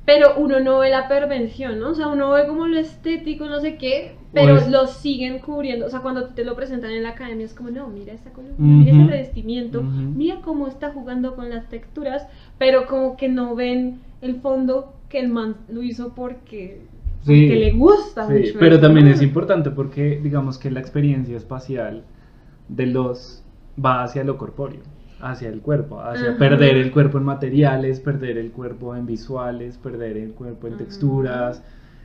Pero 0.06 0.36
uno 0.38 0.60
no 0.60 0.78
ve 0.78 0.88
la 0.88 1.08
pervención, 1.08 1.78
¿no? 1.80 1.90
O 1.90 1.94
sea, 1.94 2.06
uno 2.08 2.30
ve 2.30 2.46
como 2.46 2.66
lo 2.68 2.78
estético, 2.78 3.46
no 3.46 3.60
sé 3.60 3.76
qué, 3.76 4.12
pero 4.32 4.56
es- 4.56 4.70
lo 4.70 4.86
siguen 4.86 5.40
cubriendo. 5.40 5.84
O 5.86 5.90
sea, 5.90 6.00
cuando 6.00 6.28
te 6.28 6.44
lo 6.44 6.54
presentan 6.54 6.92
en 6.92 7.02
la 7.02 7.10
academia 7.10 7.44
es 7.44 7.52
como, 7.54 7.70
no, 7.70 7.88
mira 7.88 8.12
esta 8.14 8.30
columna, 8.30 8.54
mira 8.58 8.92
ese 8.92 9.04
revestimiento, 9.10 9.82
mira 9.82 10.36
cómo 10.42 10.68
está 10.68 10.92
jugando 10.92 11.34
con 11.36 11.50
las 11.50 11.68
texturas, 11.68 12.26
pero 12.56 12.86
como 12.86 13.16
que 13.16 13.28
no 13.28 13.54
ven 13.56 13.98
el 14.22 14.36
fondo 14.36 14.94
que 15.08 15.18
el 15.20 15.28
man 15.28 15.56
lo 15.68 15.82
hizo 15.82 16.14
porque, 16.14 16.80
Sí. 17.22 17.46
porque 17.48 17.56
le 17.56 17.72
gusta 17.72 18.28
Sí, 18.28 18.32
mucho. 18.32 18.54
pero 18.60 18.78
también 18.80 19.08
es 19.08 19.20
importante 19.22 19.70
porque 19.70 20.20
digamos 20.22 20.56
que 20.58 20.70
la 20.70 20.78
experiencia 20.80 21.36
espacial 21.36 22.04
de 22.68 22.86
los 22.86 23.42
va 23.84 24.04
hacia 24.04 24.22
lo 24.24 24.38
corpóreo, 24.38 24.80
hacia 25.20 25.48
el 25.48 25.60
cuerpo, 25.60 26.00
hacia 26.00 26.30
Ajá. 26.30 26.38
perder 26.38 26.76
el 26.76 26.92
cuerpo 26.92 27.18
en 27.18 27.24
materiales, 27.24 28.00
perder 28.00 28.38
el 28.38 28.50
cuerpo 28.52 28.94
en 28.96 29.06
visuales, 29.06 29.78
perder 29.78 30.16
el 30.16 30.32
cuerpo 30.32 30.66
en 30.66 30.74
Ajá. 30.74 30.84
texturas. 30.84 31.62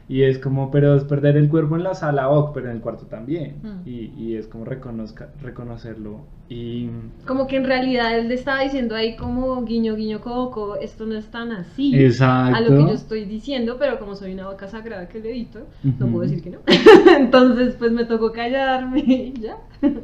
Y 0.09 0.23
es 0.23 0.39
como, 0.39 0.71
pero 0.71 0.95
es 0.95 1.05
perder 1.05 1.37
el 1.37 1.47
cuerpo 1.47 1.77
en 1.77 1.83
la 1.83 1.93
sala, 1.93 2.29
ok, 2.29 2.53
pero 2.53 2.69
en 2.69 2.75
el 2.75 2.81
cuarto 2.81 3.05
también. 3.05 3.55
Mm. 3.63 3.87
Y, 3.87 4.13
y 4.17 4.35
es 4.35 4.45
como 4.47 4.65
reconozca, 4.65 5.29
reconocerlo. 5.41 6.19
Y 6.49 6.89
Como 7.25 7.47
que 7.47 7.55
en 7.55 7.63
realidad 7.63 8.17
él 8.19 8.27
le 8.27 8.33
estaba 8.33 8.59
diciendo 8.61 8.93
ahí 8.93 9.15
como 9.15 9.63
guiño, 9.63 9.95
guiño, 9.95 10.19
coco, 10.19 10.75
esto 10.75 11.05
no 11.05 11.15
es 11.15 11.27
tan 11.27 11.53
así. 11.53 11.95
exacto. 11.95 12.57
a 12.57 12.59
lo 12.59 12.67
que 12.77 12.91
yo 12.91 12.93
estoy 12.93 13.23
diciendo, 13.23 13.77
pero 13.79 13.99
como 13.99 14.15
soy 14.15 14.33
una 14.33 14.47
vaca 14.47 14.67
sagrada 14.67 15.07
que 15.07 15.21
le 15.21 15.31
edito, 15.31 15.59
no 15.81 16.07
puedo 16.07 16.23
decir 16.23 16.43
que 16.43 16.49
no. 16.49 16.59
Entonces, 17.17 17.75
pues 17.79 17.93
me 17.93 18.03
tocó 18.03 18.33
callarme 18.33 18.99
y 18.99 19.33
ya. 19.39 19.57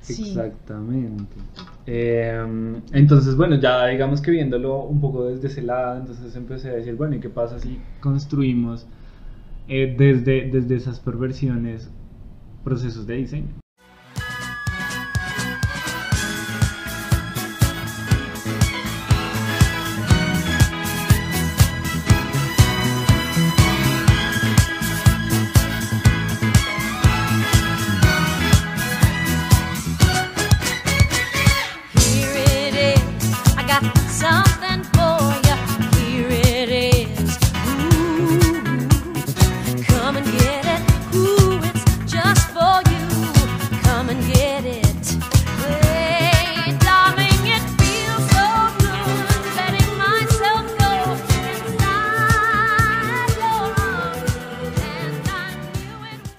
Sí. 0.00 0.36
Eh, 1.86 2.82
entonces, 2.92 3.36
bueno, 3.36 3.56
ya 3.56 3.86
digamos 3.86 4.22
que 4.22 4.30
viéndolo 4.30 4.82
un 4.84 5.00
poco 5.00 5.26
desde 5.26 5.48
ese 5.48 5.62
lado, 5.62 6.00
entonces 6.00 6.34
empecé 6.36 6.70
a 6.70 6.74
decir, 6.74 6.94
bueno, 6.96 7.16
¿y 7.16 7.20
qué 7.20 7.28
pasa 7.30 7.58
si 7.58 7.84
construimos 8.00 8.86
eh, 9.68 9.94
desde, 9.98 10.50
desde 10.50 10.76
esas 10.76 11.00
perversiones 11.00 11.90
procesos 12.64 13.06
de 13.06 13.16
diseño? 13.16 13.63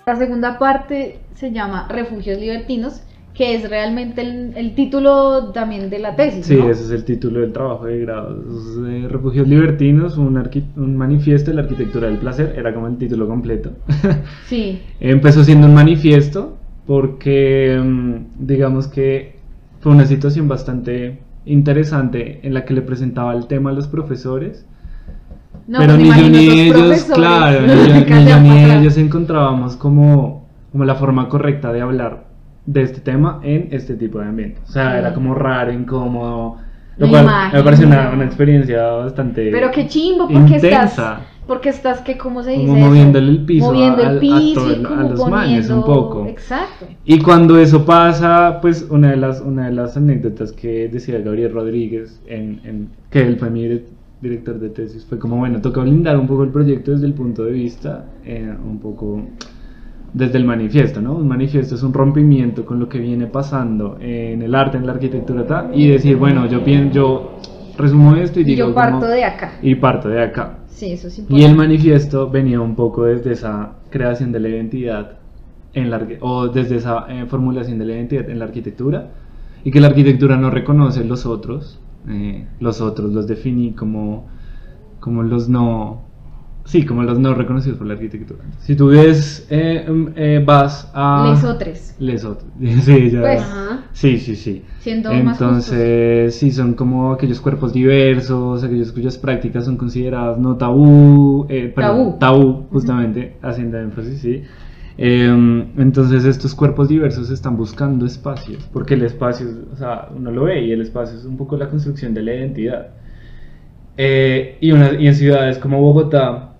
La 0.05 0.15
segunda 0.15 0.59
parte 0.59 1.19
se 1.33 1.51
llama 1.51 1.87
Refugios 1.89 2.39
Libertinos, 2.39 3.01
que 3.33 3.55
es 3.55 3.67
realmente 3.67 4.21
el, 4.21 4.53
el 4.55 4.75
título 4.75 5.51
también 5.51 5.89
de 5.89 5.97
la 5.97 6.15
tesis. 6.15 6.45
Sí, 6.45 6.55
¿no? 6.55 6.69
ese 6.69 6.83
es 6.83 6.91
el 6.91 7.03
título 7.03 7.41
del 7.41 7.51
trabajo 7.51 7.85
de 7.85 7.99
grado. 8.01 8.39
Eh, 8.87 9.07
Refugios 9.09 9.47
Libertinos, 9.47 10.17
un, 10.17 10.37
un 10.75 10.95
manifiesto 10.95 11.49
de 11.49 11.55
la 11.55 11.63
arquitectura 11.63 12.07
del 12.07 12.17
placer, 12.17 12.53
era 12.55 12.71
como 12.73 12.87
el 12.87 12.97
título 12.97 13.27
completo. 13.27 13.71
Sí, 14.45 14.79
Empezó 14.99 15.43
siendo 15.43 15.65
un 15.65 15.73
manifiesto 15.73 16.55
porque 16.85 17.81
mm, 17.83 18.45
digamos 18.45 18.87
que 18.87 19.35
fue 19.79 19.91
una 19.91 20.05
situación 20.05 20.47
bastante 20.47 21.19
interesante 21.45 22.41
en 22.43 22.53
la 22.53 22.63
que 22.63 22.75
le 22.75 22.83
presentaba 22.83 23.33
el 23.33 23.47
tema 23.47 23.71
a 23.71 23.73
los 23.73 23.87
profesores, 23.87 24.67
no, 25.67 25.79
pero 25.79 25.95
pues 25.95 25.99
ni 25.99 26.09
yo 26.21 26.29
ni 26.29 26.59
ellos, 26.61 27.03
claro, 27.13 27.61
ni 27.61 27.67
yo, 28.29 28.39
ni 28.39 28.49
yo 28.67 28.73
ellos 28.79 28.97
encontrábamos 28.97 29.75
como, 29.75 30.47
como 30.71 30.85
la 30.85 30.95
forma 30.95 31.27
correcta 31.29 31.71
de 31.73 31.81
hablar 31.81 32.25
de 32.65 32.81
este 32.81 32.99
tema 33.01 33.39
en 33.43 33.67
este 33.71 33.95
tipo 33.95 34.19
de 34.19 34.25
ambiente. 34.25 34.59
O 34.63 34.71
sea, 34.71 34.91
Sí. 34.93 34.97
era 34.99 35.13
como 35.13 35.33
raro, 35.35 35.71
incómodo, 35.71 36.57
lo 36.97 37.05
Me 37.07 37.11
cual 37.11 37.27
me 37.53 37.63
pareció 37.63 37.87
una, 37.87 38.09
una 38.11 38.25
experiencia 38.25 38.81
bastante 38.91 39.49
Pero 39.51 39.69
qué 39.71 39.87
chimbo, 39.87 40.27
porque 40.27 40.55
intensa. 40.55 40.83
estás, 40.85 41.19
porque 41.45 41.69
estás 41.69 42.01
que, 42.01 42.17
¿cómo 42.17 42.41
se 42.41 42.51
dice? 42.51 42.65
Como 42.65 42.87
moviéndole 42.87 43.29
el 43.31 43.45
piso 43.45 43.65
Moviendo 43.67 44.01
a- 44.03 44.09
el 44.11 44.17
a 44.17 44.19
piso 44.19 44.61
todo 44.61 44.71
y 44.71 44.73
el- 44.75 44.85
a 44.85 44.89
los 45.03 45.29
manes 45.29 45.69
un 45.69 45.81
poniendo- 45.81 45.85
poco. 45.85 46.25
Exacto. 46.27 46.87
Y 47.05 47.19
cuando 47.19 47.59
eso 47.59 47.85
pasa, 47.85 48.59
pues 48.61 48.87
una 48.89 49.11
de 49.11 49.17
las, 49.17 49.41
una 49.41 49.65
de 49.65 49.73
las 49.73 49.97
anécdotas 49.97 50.51
que 50.53 50.87
decía 50.87 51.19
Gabriel 51.19 51.51
Rodríguez, 51.53 52.19
en, 52.27 52.61
en- 52.63 52.89
que 53.11 53.21
él 53.27 53.37
fue 53.37 53.49
mi 53.51 53.63
director 54.21 54.59
de 54.59 54.69
tesis, 54.69 55.05
fue 55.05 55.19
como, 55.19 55.37
bueno, 55.37 55.61
toca 55.61 55.81
blindar 55.81 56.17
un 56.17 56.27
poco 56.27 56.43
el 56.43 56.49
proyecto 56.49 56.91
desde 56.91 57.05
el 57.05 57.13
punto 57.13 57.43
de 57.45 57.51
vista, 57.51 58.05
eh, 58.23 58.53
un 58.65 58.79
poco 58.79 59.21
desde 60.13 60.37
el 60.37 60.45
manifiesto, 60.45 61.01
¿no? 61.01 61.15
Un 61.15 61.27
manifiesto 61.27 61.75
es 61.75 61.83
un 61.83 61.93
rompimiento 61.93 62.65
con 62.65 62.79
lo 62.79 62.87
que 62.87 62.99
viene 62.99 63.27
pasando 63.27 63.97
en 63.99 64.41
el 64.41 64.55
arte, 64.55 64.77
en 64.77 64.85
la 64.85 64.93
arquitectura, 64.93 65.45
ta, 65.45 65.69
y 65.73 65.89
decir, 65.89 66.15
bueno, 66.15 66.47
yo 66.47 66.63
pienso, 66.63 66.93
yo 66.93 67.31
resumo 67.77 68.15
esto 68.15 68.39
y 68.39 68.43
Y 68.43 68.45
digo... 68.45 68.69
yo 68.69 68.73
parto 68.73 68.99
como- 69.01 69.11
de 69.11 69.23
acá. 69.25 69.51
Y 69.61 69.75
parto 69.75 70.07
de 70.09 70.21
acá. 70.23 70.59
Sí, 70.67 70.91
eso 70.91 71.07
es 71.07 71.23
Y 71.29 71.43
el 71.43 71.55
manifiesto 71.55 72.29
venía 72.29 72.59
un 72.61 72.75
poco 72.75 73.03
desde 73.03 73.33
esa 73.33 73.73
creación 73.89 74.31
de 74.31 74.39
la 74.39 74.49
identidad 74.49 75.11
en 75.73 75.89
la, 75.89 76.01
o 76.21 76.47
desde 76.47 76.77
esa 76.77 77.05
eh, 77.09 77.25
formulación 77.27 77.77
de 77.79 77.85
la 77.85 77.93
identidad 77.93 78.29
en 78.29 78.39
la 78.39 78.45
arquitectura 78.45 79.09
y 79.65 79.71
que 79.71 79.81
la 79.81 79.87
arquitectura 79.87 80.37
no 80.37 80.49
reconoce 80.49 81.03
los 81.03 81.25
otros, 81.25 81.81
eh, 82.07 82.47
los 82.59 82.81
otros 82.81 83.11
los 83.11 83.27
definí 83.27 83.73
como, 83.73 84.27
como 84.99 85.23
los 85.23 85.49
no, 85.49 86.01
sí, 86.65 86.85
como 86.85 87.03
los 87.03 87.19
no 87.19 87.33
reconocidos 87.33 87.77
por 87.77 87.87
la 87.87 87.93
arquitectura. 87.93 88.43
Si 88.59 88.75
tú 88.75 88.87
ves, 88.87 89.47
eh, 89.49 89.85
mm, 89.89 90.07
eh, 90.15 90.43
vas 90.45 90.91
a... 90.93 91.31
Lesotres, 91.33 91.95
Lesotres, 91.99 92.49
sí, 92.83 93.09
ya. 93.09 93.21
Pues. 93.21 93.43
Sí, 93.93 94.19
sí, 94.19 94.35
sí. 94.35 94.63
siendo 94.79 95.13
más. 95.13 95.39
Entonces, 95.39 96.35
sí, 96.35 96.51
son 96.51 96.73
como 96.73 97.13
aquellos 97.13 97.39
cuerpos 97.39 97.73
diversos, 97.73 98.63
aquellos 98.63 98.91
cuyas 98.91 99.17
prácticas 99.17 99.65
son 99.65 99.77
consideradas 99.77 100.37
no 100.37 100.57
tabú, 100.57 101.45
eh, 101.49 101.71
perdón, 101.73 102.19
Tabú. 102.19 102.41
tabú, 102.41 102.67
justamente, 102.71 103.37
haciendo 103.41 103.79
énfasis, 103.79 104.19
sí. 104.19 104.43
Em, 104.97 105.73
entonces, 105.77 106.23
estos 106.25 106.55
cuerpos 106.55 106.87
diversos 106.87 107.29
están 107.29 107.57
buscando 107.57 108.05
espacios, 108.05 108.63
porque 108.71 108.93
el 108.93 109.03
espacio, 109.03 109.47
o 109.71 109.75
sea, 109.75 110.07
uno 110.15 110.31
lo 110.31 110.45
ve 110.45 110.63
y 110.63 110.71
el 110.71 110.81
espacio 110.81 111.17
es 111.17 111.25
un 111.25 111.37
poco 111.37 111.57
la 111.57 111.69
construcción 111.69 112.13
de 112.13 112.23
la 112.23 112.33
identidad. 112.33 112.87
Eh, 113.97 114.57
y, 114.61 114.71
una- 114.71 114.93
y 114.93 115.07
en 115.07 115.15
ciudades 115.15 115.57
como 115.57 115.81
Bogotá, 115.81 116.55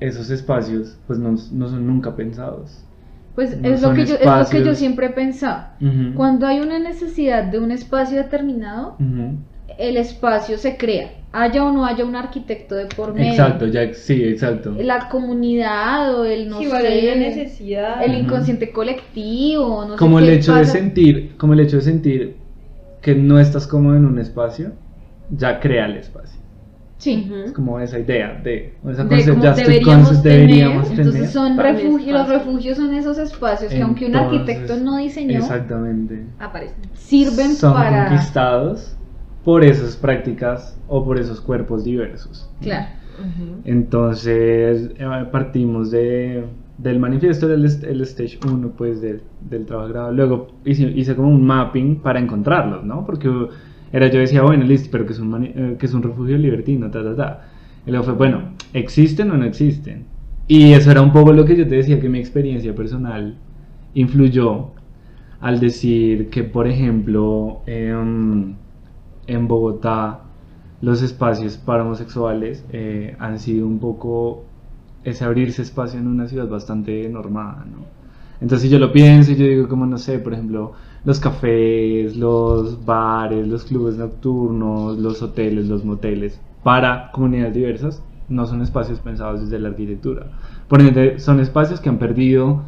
esos 0.00 0.30
espacios, 0.30 0.96
pues 1.06 1.18
no, 1.18 1.30
no 1.52 1.68
son 1.68 1.86
nunca 1.86 2.14
pensados. 2.16 2.84
Pues 3.34 3.56
no 3.60 3.68
es 3.68 3.82
lo, 3.82 3.94
que 3.94 4.04
yo, 4.06 4.16
es 4.16 4.26
lo 4.26 4.48
que 4.50 4.64
yo 4.64 4.74
siempre 4.74 5.06
he 5.06 5.10
pensado. 5.10 5.68
Ujú. 5.80 6.14
Cuando 6.16 6.46
hay 6.46 6.60
una 6.60 6.78
necesidad 6.78 7.44
de 7.44 7.58
un 7.58 7.70
espacio 7.70 8.16
determinado, 8.18 8.96
Ujú. 8.98 9.36
El 9.80 9.96
espacio 9.96 10.58
se 10.58 10.76
crea. 10.76 11.12
Haya 11.32 11.64
o 11.64 11.70
no 11.72 11.86
haya 11.86 12.04
un 12.04 12.16
arquitecto 12.16 12.74
de 12.74 12.86
por 12.86 13.14
medio. 13.14 13.30
Exacto, 13.30 13.66
ya, 13.66 13.94
sí, 13.94 14.24
exacto. 14.24 14.74
La 14.80 15.08
comunidad 15.08 16.18
o 16.18 16.24
el, 16.24 16.48
no 16.48 16.58
Sí, 16.58 16.64
sé, 16.66 16.70
una 16.70 17.14
necesidad. 17.26 18.02
el 18.04 18.12
Ujú. 18.12 18.20
inconsciente 18.24 18.72
colectivo, 18.72 19.84
no 19.86 19.96
como 19.96 20.18
sé 20.18 20.24
el 20.24 20.30
qué 20.30 20.36
hecho 20.36 20.54
de 20.54 20.64
sentir, 20.64 21.36
como 21.36 21.52
el 21.52 21.60
hecho 21.60 21.76
de 21.76 21.82
sentir 21.82 22.36
que 23.00 23.14
no 23.14 23.38
estás 23.38 23.66
cómodo 23.68 23.96
en 23.96 24.06
un 24.06 24.18
espacio, 24.18 24.72
ya 25.30 25.60
crea 25.60 25.86
el 25.86 25.96
espacio. 25.98 26.38
Sí. 26.98 27.32
Es 27.46 27.52
como 27.52 27.80
esa 27.80 27.98
idea 27.98 28.34
de, 28.44 28.74
o 28.84 28.90
esa 28.90 29.04
De 29.04 29.16
concept- 29.16 29.30
cómo 29.30 29.42
ya 29.44 29.50
estoy 29.52 29.64
deberíamos 29.72 30.10
concept- 30.10 30.22
tener, 30.22 30.38
deberíamos 30.40 30.88
tener. 30.88 31.06
Entonces 31.06 31.30
son 31.30 31.56
refugios, 31.56 32.18
los 32.18 32.28
refugios 32.28 32.76
son 32.76 32.92
esos 32.94 33.16
espacios 33.18 33.72
que 33.72 33.80
aunque 33.80 34.04
un 34.06 34.16
arquitecto 34.16 34.76
no 34.76 34.96
diseñó, 34.98 35.38
Exactamente. 35.38 36.24
Aparece. 36.40 36.74
sirven 36.94 37.54
Son 37.54 37.72
para... 37.72 38.08
conquistados 38.08 38.96
por 39.44 39.64
esas 39.64 39.96
prácticas 39.96 40.78
o 40.86 41.04
por 41.04 41.18
esos 41.18 41.40
cuerpos 41.40 41.84
diversos. 41.84 42.48
Claro. 42.60 42.86
Entonces 43.64 44.90
eh, 44.98 45.24
partimos 45.30 45.90
de, 45.90 46.44
del 46.78 46.98
manifiesto 46.98 47.46
del 47.48 47.64
el 47.64 48.00
stage 48.02 48.38
1 48.48 48.70
pues 48.76 49.00
del, 49.00 49.22
del 49.40 49.66
trabajo 49.66 49.88
grado. 49.90 50.12
Luego 50.12 50.48
hice, 50.64 50.84
hice 50.84 51.14
como 51.14 51.28
un 51.28 51.44
mapping 51.44 51.96
para 52.00 52.20
encontrarlos, 52.20 52.84
¿no? 52.84 53.04
Porque 53.04 53.28
uh, 53.28 53.48
era 53.92 54.08
yo 54.08 54.20
decía, 54.20 54.42
bueno, 54.42 54.64
listo, 54.64 54.88
pero 54.90 55.04
que 55.06 55.12
es 55.12 55.18
un, 55.18 55.30
mani- 55.30 55.52
eh, 55.54 55.76
que 55.78 55.86
es 55.86 55.94
un 55.94 56.02
refugio 56.02 56.38
libertino, 56.38 56.90
ta, 56.90 57.02
ta, 57.02 57.14
ta. 57.16 57.48
Y 57.86 57.90
luego 57.90 58.04
fue, 58.06 58.14
bueno, 58.14 58.52
¿existen 58.72 59.30
o 59.30 59.36
no 59.36 59.44
existen? 59.44 60.06
Y 60.46 60.72
eso 60.72 60.90
era 60.90 61.02
un 61.02 61.12
poco 61.12 61.32
lo 61.32 61.44
que 61.44 61.56
yo 61.56 61.66
te 61.68 61.76
decía, 61.76 62.00
que 62.00 62.08
mi 62.08 62.18
experiencia 62.18 62.74
personal 62.74 63.36
influyó 63.94 64.72
al 65.40 65.60
decir 65.60 66.30
que, 66.30 66.44
por 66.44 66.66
ejemplo, 66.68 67.62
em, 67.66 68.54
en 69.30 69.48
Bogotá 69.48 70.20
los 70.80 71.02
espacios 71.02 71.56
para 71.56 71.82
homosexuales 71.82 72.64
eh, 72.72 73.16
han 73.18 73.38
sido 73.38 73.66
un 73.66 73.78
poco 73.78 74.44
ese 75.04 75.24
abrirse 75.24 75.62
espacio 75.62 75.98
en 75.98 76.06
una 76.06 76.26
ciudad 76.26 76.48
bastante 76.48 77.08
normada, 77.08 77.64
¿no? 77.70 77.84
Entonces 78.40 78.70
yo 78.70 78.78
lo 78.78 78.90
pienso 78.90 79.32
y 79.32 79.36
yo 79.36 79.44
digo 79.44 79.68
como, 79.68 79.84
no 79.84 79.98
sé, 79.98 80.18
por 80.18 80.32
ejemplo, 80.32 80.72
los 81.04 81.20
cafés, 81.20 82.16
los 82.16 82.84
bares, 82.84 83.46
los 83.46 83.64
clubes 83.64 83.96
nocturnos, 83.96 84.98
los 84.98 85.22
hoteles, 85.22 85.68
los 85.68 85.84
moteles, 85.84 86.40
para 86.62 87.10
comunidades 87.12 87.54
diversas, 87.54 88.02
no 88.28 88.46
son 88.46 88.62
espacios 88.62 89.00
pensados 89.00 89.42
desde 89.42 89.58
la 89.58 89.68
arquitectura. 89.68 90.26
Por 90.68 90.80
ende, 90.80 91.18
son 91.18 91.40
espacios 91.40 91.80
que 91.80 91.90
han 91.90 91.98
perdido 91.98 92.62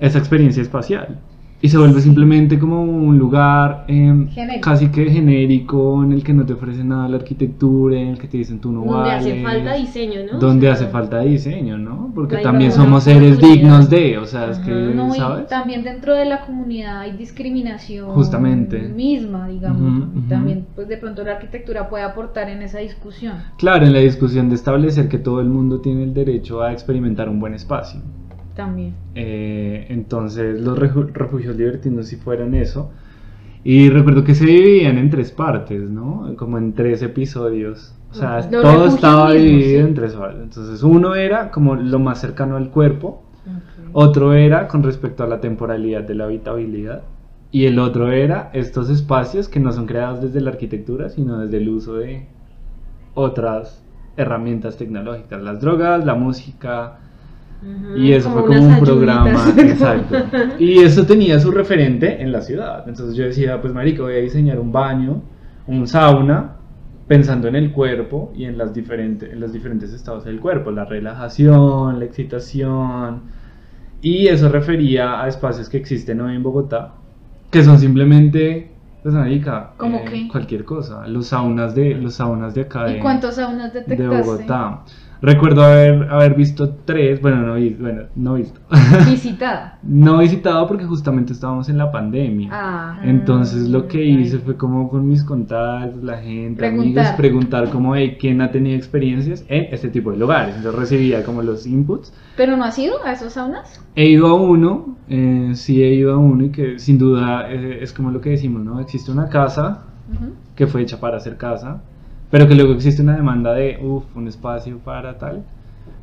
esa 0.00 0.18
experiencia 0.18 0.62
espacial. 0.62 1.20
Y 1.62 1.68
se 1.68 1.76
vuelve 1.76 2.00
simplemente 2.00 2.58
como 2.58 2.82
un 2.82 3.18
lugar 3.18 3.84
em, 3.86 4.28
casi 4.62 4.88
que 4.88 5.10
genérico 5.10 6.02
en 6.02 6.12
el 6.12 6.24
que 6.24 6.32
no 6.32 6.46
te 6.46 6.54
ofrece 6.54 6.82
nada 6.82 7.06
la 7.06 7.16
arquitectura, 7.16 8.00
en 8.00 8.08
el 8.08 8.18
que 8.18 8.28
te 8.28 8.38
dicen 8.38 8.60
tú 8.60 8.72
no 8.72 8.82
Donde 8.82 9.10
hace 9.10 9.30
vales, 9.30 9.44
falta 9.44 9.74
diseño, 9.74 10.20
¿no? 10.32 10.38
Donde 10.38 10.70
O 10.70 10.74
sea, 10.74 10.84
hace 10.84 10.92
falta 10.92 11.20
diseño, 11.20 11.76
¿no? 11.76 12.12
Porque 12.14 12.38
también 12.38 12.72
somos 12.72 13.04
seres 13.04 13.38
dignos 13.38 13.90
de, 13.90 14.16
o 14.16 14.24
sea, 14.24 14.50
es 14.50 14.58
que, 14.58 14.70
No, 14.70 15.12
¿sabes? 15.12 15.48
también 15.48 15.84
dentro 15.84 16.14
de 16.14 16.24
la 16.24 16.46
comunidad 16.46 17.00
hay 17.00 17.12
discriminación 17.12 18.08
Justamente. 18.10 18.78
misma, 18.80 19.48
digamos. 19.48 20.08
Ujú. 20.08 20.28
También, 20.28 20.66
pues 20.74 20.88
de 20.88 20.96
pronto 20.96 21.22
la 21.24 21.32
arquitectura 21.32 21.90
puede 21.90 22.04
aportar 22.04 22.48
en 22.48 22.62
esa 22.62 22.78
discusión. 22.78 23.34
Claro, 23.58 23.84
en 23.84 23.92
la 23.92 23.98
discusión 23.98 24.48
de 24.48 24.54
establecer 24.54 25.08
que 25.08 25.18
todo 25.18 25.40
el 25.40 25.48
mundo 25.48 25.80
tiene 25.80 26.04
el 26.04 26.14
derecho 26.14 26.62
a 26.62 26.72
experimentar 26.72 27.28
un 27.28 27.38
buen 27.38 27.52
espacio. 27.52 28.00
También. 28.60 28.94
Eh, 29.14 29.86
entonces 29.88 30.60
los 30.60 30.78
refugios 30.78 31.56
libertinos 31.56 32.06
sí 32.06 32.16
fueron 32.16 32.54
eso. 32.54 32.90
Y 33.62 33.90
recuerdo 33.90 34.24
que 34.24 34.34
se 34.34 34.46
dividían 34.46 34.96
en 34.96 35.10
tres 35.10 35.32
partes, 35.32 35.90
¿no? 35.90 36.34
Como 36.36 36.58
en 36.58 36.72
tres 36.72 37.02
episodios. 37.02 37.94
O 38.10 38.14
sea, 38.14 38.36
Los 38.50 38.62
todo 38.62 38.86
estaba 38.86 39.32
dividido 39.32 39.82
sí. 39.82 39.88
en 39.88 39.94
tres 39.94 40.14
partes. 40.14 40.42
Entonces 40.42 40.82
uno 40.82 41.14
era 41.14 41.50
como 41.50 41.74
lo 41.76 41.98
más 41.98 42.20
cercano 42.20 42.56
al 42.56 42.70
cuerpo, 42.70 43.22
otro 43.92 44.34
era 44.34 44.68
con 44.68 44.82
respecto 44.82 45.24
a 45.24 45.26
la 45.26 45.40
temporalidad 45.40 46.02
de 46.02 46.14
la 46.14 46.24
habitabilidad 46.24 47.02
y 47.52 47.66
el 47.66 47.78
otro 47.78 48.12
era 48.12 48.50
estos 48.52 48.90
espacios 48.90 49.48
que 49.48 49.58
no 49.58 49.72
son 49.72 49.86
creados 49.86 50.20
desde 50.20 50.40
la 50.40 50.50
arquitectura, 50.50 51.08
sino 51.08 51.40
desde 51.40 51.56
el 51.56 51.68
uso 51.68 51.94
de 51.96 52.26
otras 53.14 53.84
herramientas 54.16 54.76
tecnológicas, 54.76 55.42
las 55.42 55.60
drogas, 55.60 56.04
la 56.04 56.14
música, 56.14 56.98
y 57.94 58.12
eso 58.12 58.30
fue 58.30 58.46
como 58.46 58.60
un 58.66 58.80
programa, 58.80 59.52
exacto. 59.58 60.16
Y 60.58 60.78
eso 60.78 61.04
tenía 61.04 61.38
su 61.38 61.50
referente 61.50 62.22
en 62.22 62.32
la 62.32 62.40
ciudad. 62.40 62.84
Entonces 62.88 63.16
yo 63.16 63.24
decía, 63.24 63.60
pues 63.60 63.74
marico, 63.74 64.04
voy 64.04 64.14
a 64.14 64.18
diseñar 64.18 64.58
un 64.58 64.72
baño, 64.72 65.22
un 65.66 65.86
sauna, 65.86 66.56
pensando 67.06 67.48
en 67.48 67.56
el 67.56 67.72
cuerpo 67.72 68.32
y 68.36 68.44
en, 68.44 68.56
las 68.56 68.72
diferentes, 68.72 69.32
en 69.32 69.40
los 69.40 69.52
diferentes 69.52 69.92
estados 69.92 70.24
del 70.24 70.40
cuerpo, 70.40 70.70
la 70.70 70.84
relajación, 70.84 71.98
la 71.98 72.04
excitación. 72.04 73.22
Y 74.00 74.28
eso 74.28 74.48
refería 74.48 75.20
a 75.20 75.28
espacios 75.28 75.68
que 75.68 75.76
existen 75.76 76.20
hoy 76.20 76.36
en 76.36 76.42
Bogotá, 76.42 76.92
que 77.50 77.62
son 77.64 77.78
simplemente, 77.78 78.70
pues 79.02 79.14
marica, 79.14 79.72
¿Cómo 79.76 80.04
qué? 80.04 80.28
cualquier 80.28 80.64
cosa. 80.64 81.06
Los 81.08 81.26
saunas 81.26 81.74
de, 81.74 81.94
los 81.94 82.14
saunas 82.14 82.54
de 82.54 82.62
acá 82.62 82.88
¿Y 82.88 82.94
de- 82.94 83.00
cuántos 83.00 83.34
saunas 83.34 83.72
de 83.74 83.80
detectaste? 83.80 84.30
Bogotá. 84.30 84.84
Recuerdo 85.22 85.62
haber, 85.62 86.08
haber 86.10 86.34
visto 86.34 86.76
tres, 86.84 87.20
bueno, 87.20 87.42
no, 87.42 87.52
bueno, 87.78 88.02
no 88.16 88.34
visto. 88.34 88.58
Visitada. 89.10 89.78
no 89.82 90.18
visitado 90.18 90.66
porque 90.66 90.84
justamente 90.84 91.32
estábamos 91.32 91.68
en 91.68 91.76
la 91.76 91.92
pandemia. 91.92 92.48
Ah. 92.52 93.00
Entonces 93.04 93.68
lo 93.68 93.86
que 93.86 93.98
Ay. 93.98 94.20
hice 94.20 94.38
fue 94.38 94.56
como 94.56 94.88
con 94.88 95.06
mis 95.06 95.22
contactos, 95.22 96.02
la 96.02 96.18
gente, 96.18 96.58
Preguntar. 96.60 97.04
amigos, 97.04 97.16
preguntar 97.18 97.70
como 97.70 97.94
hey, 97.94 98.16
quién 98.18 98.40
ha 98.40 98.50
tenido 98.50 98.76
experiencias 98.76 99.44
en 99.48 99.66
este 99.72 99.88
tipo 99.90 100.10
de 100.10 100.16
lugares. 100.16 100.56
Entonces 100.56 100.80
recibía 100.80 101.22
como 101.22 101.42
los 101.42 101.66
inputs. 101.66 102.12
¿Pero 102.36 102.56
no 102.56 102.64
has 102.64 102.78
ido 102.78 102.94
a 103.04 103.12
esos 103.12 103.34
saunas? 103.34 103.84
He 103.94 104.06
ido 104.08 104.26
a 104.28 104.34
uno, 104.34 104.96
eh, 105.08 105.50
sí 105.54 105.82
he 105.82 105.92
ido 105.94 106.14
a 106.14 106.16
uno 106.18 106.44
y 106.44 106.50
que 106.50 106.78
sin 106.78 106.96
duda 106.98 107.50
eh, 107.52 107.78
es 107.82 107.92
como 107.92 108.10
lo 108.10 108.20
que 108.20 108.30
decimos, 108.30 108.62
¿no? 108.62 108.80
Existe 108.80 109.10
una 109.12 109.28
casa 109.28 109.84
que 110.56 110.66
fue 110.66 110.82
hecha 110.82 110.98
para 110.98 111.18
hacer 111.18 111.36
casa, 111.36 111.82
pero 112.30 112.46
que 112.48 112.54
luego 112.54 112.72
existe 112.74 113.02
una 113.02 113.16
demanda 113.16 113.52
de, 113.54 113.78
uff, 113.82 114.04
un 114.16 114.28
espacio 114.28 114.78
para 114.78 115.18
tal, 115.18 115.42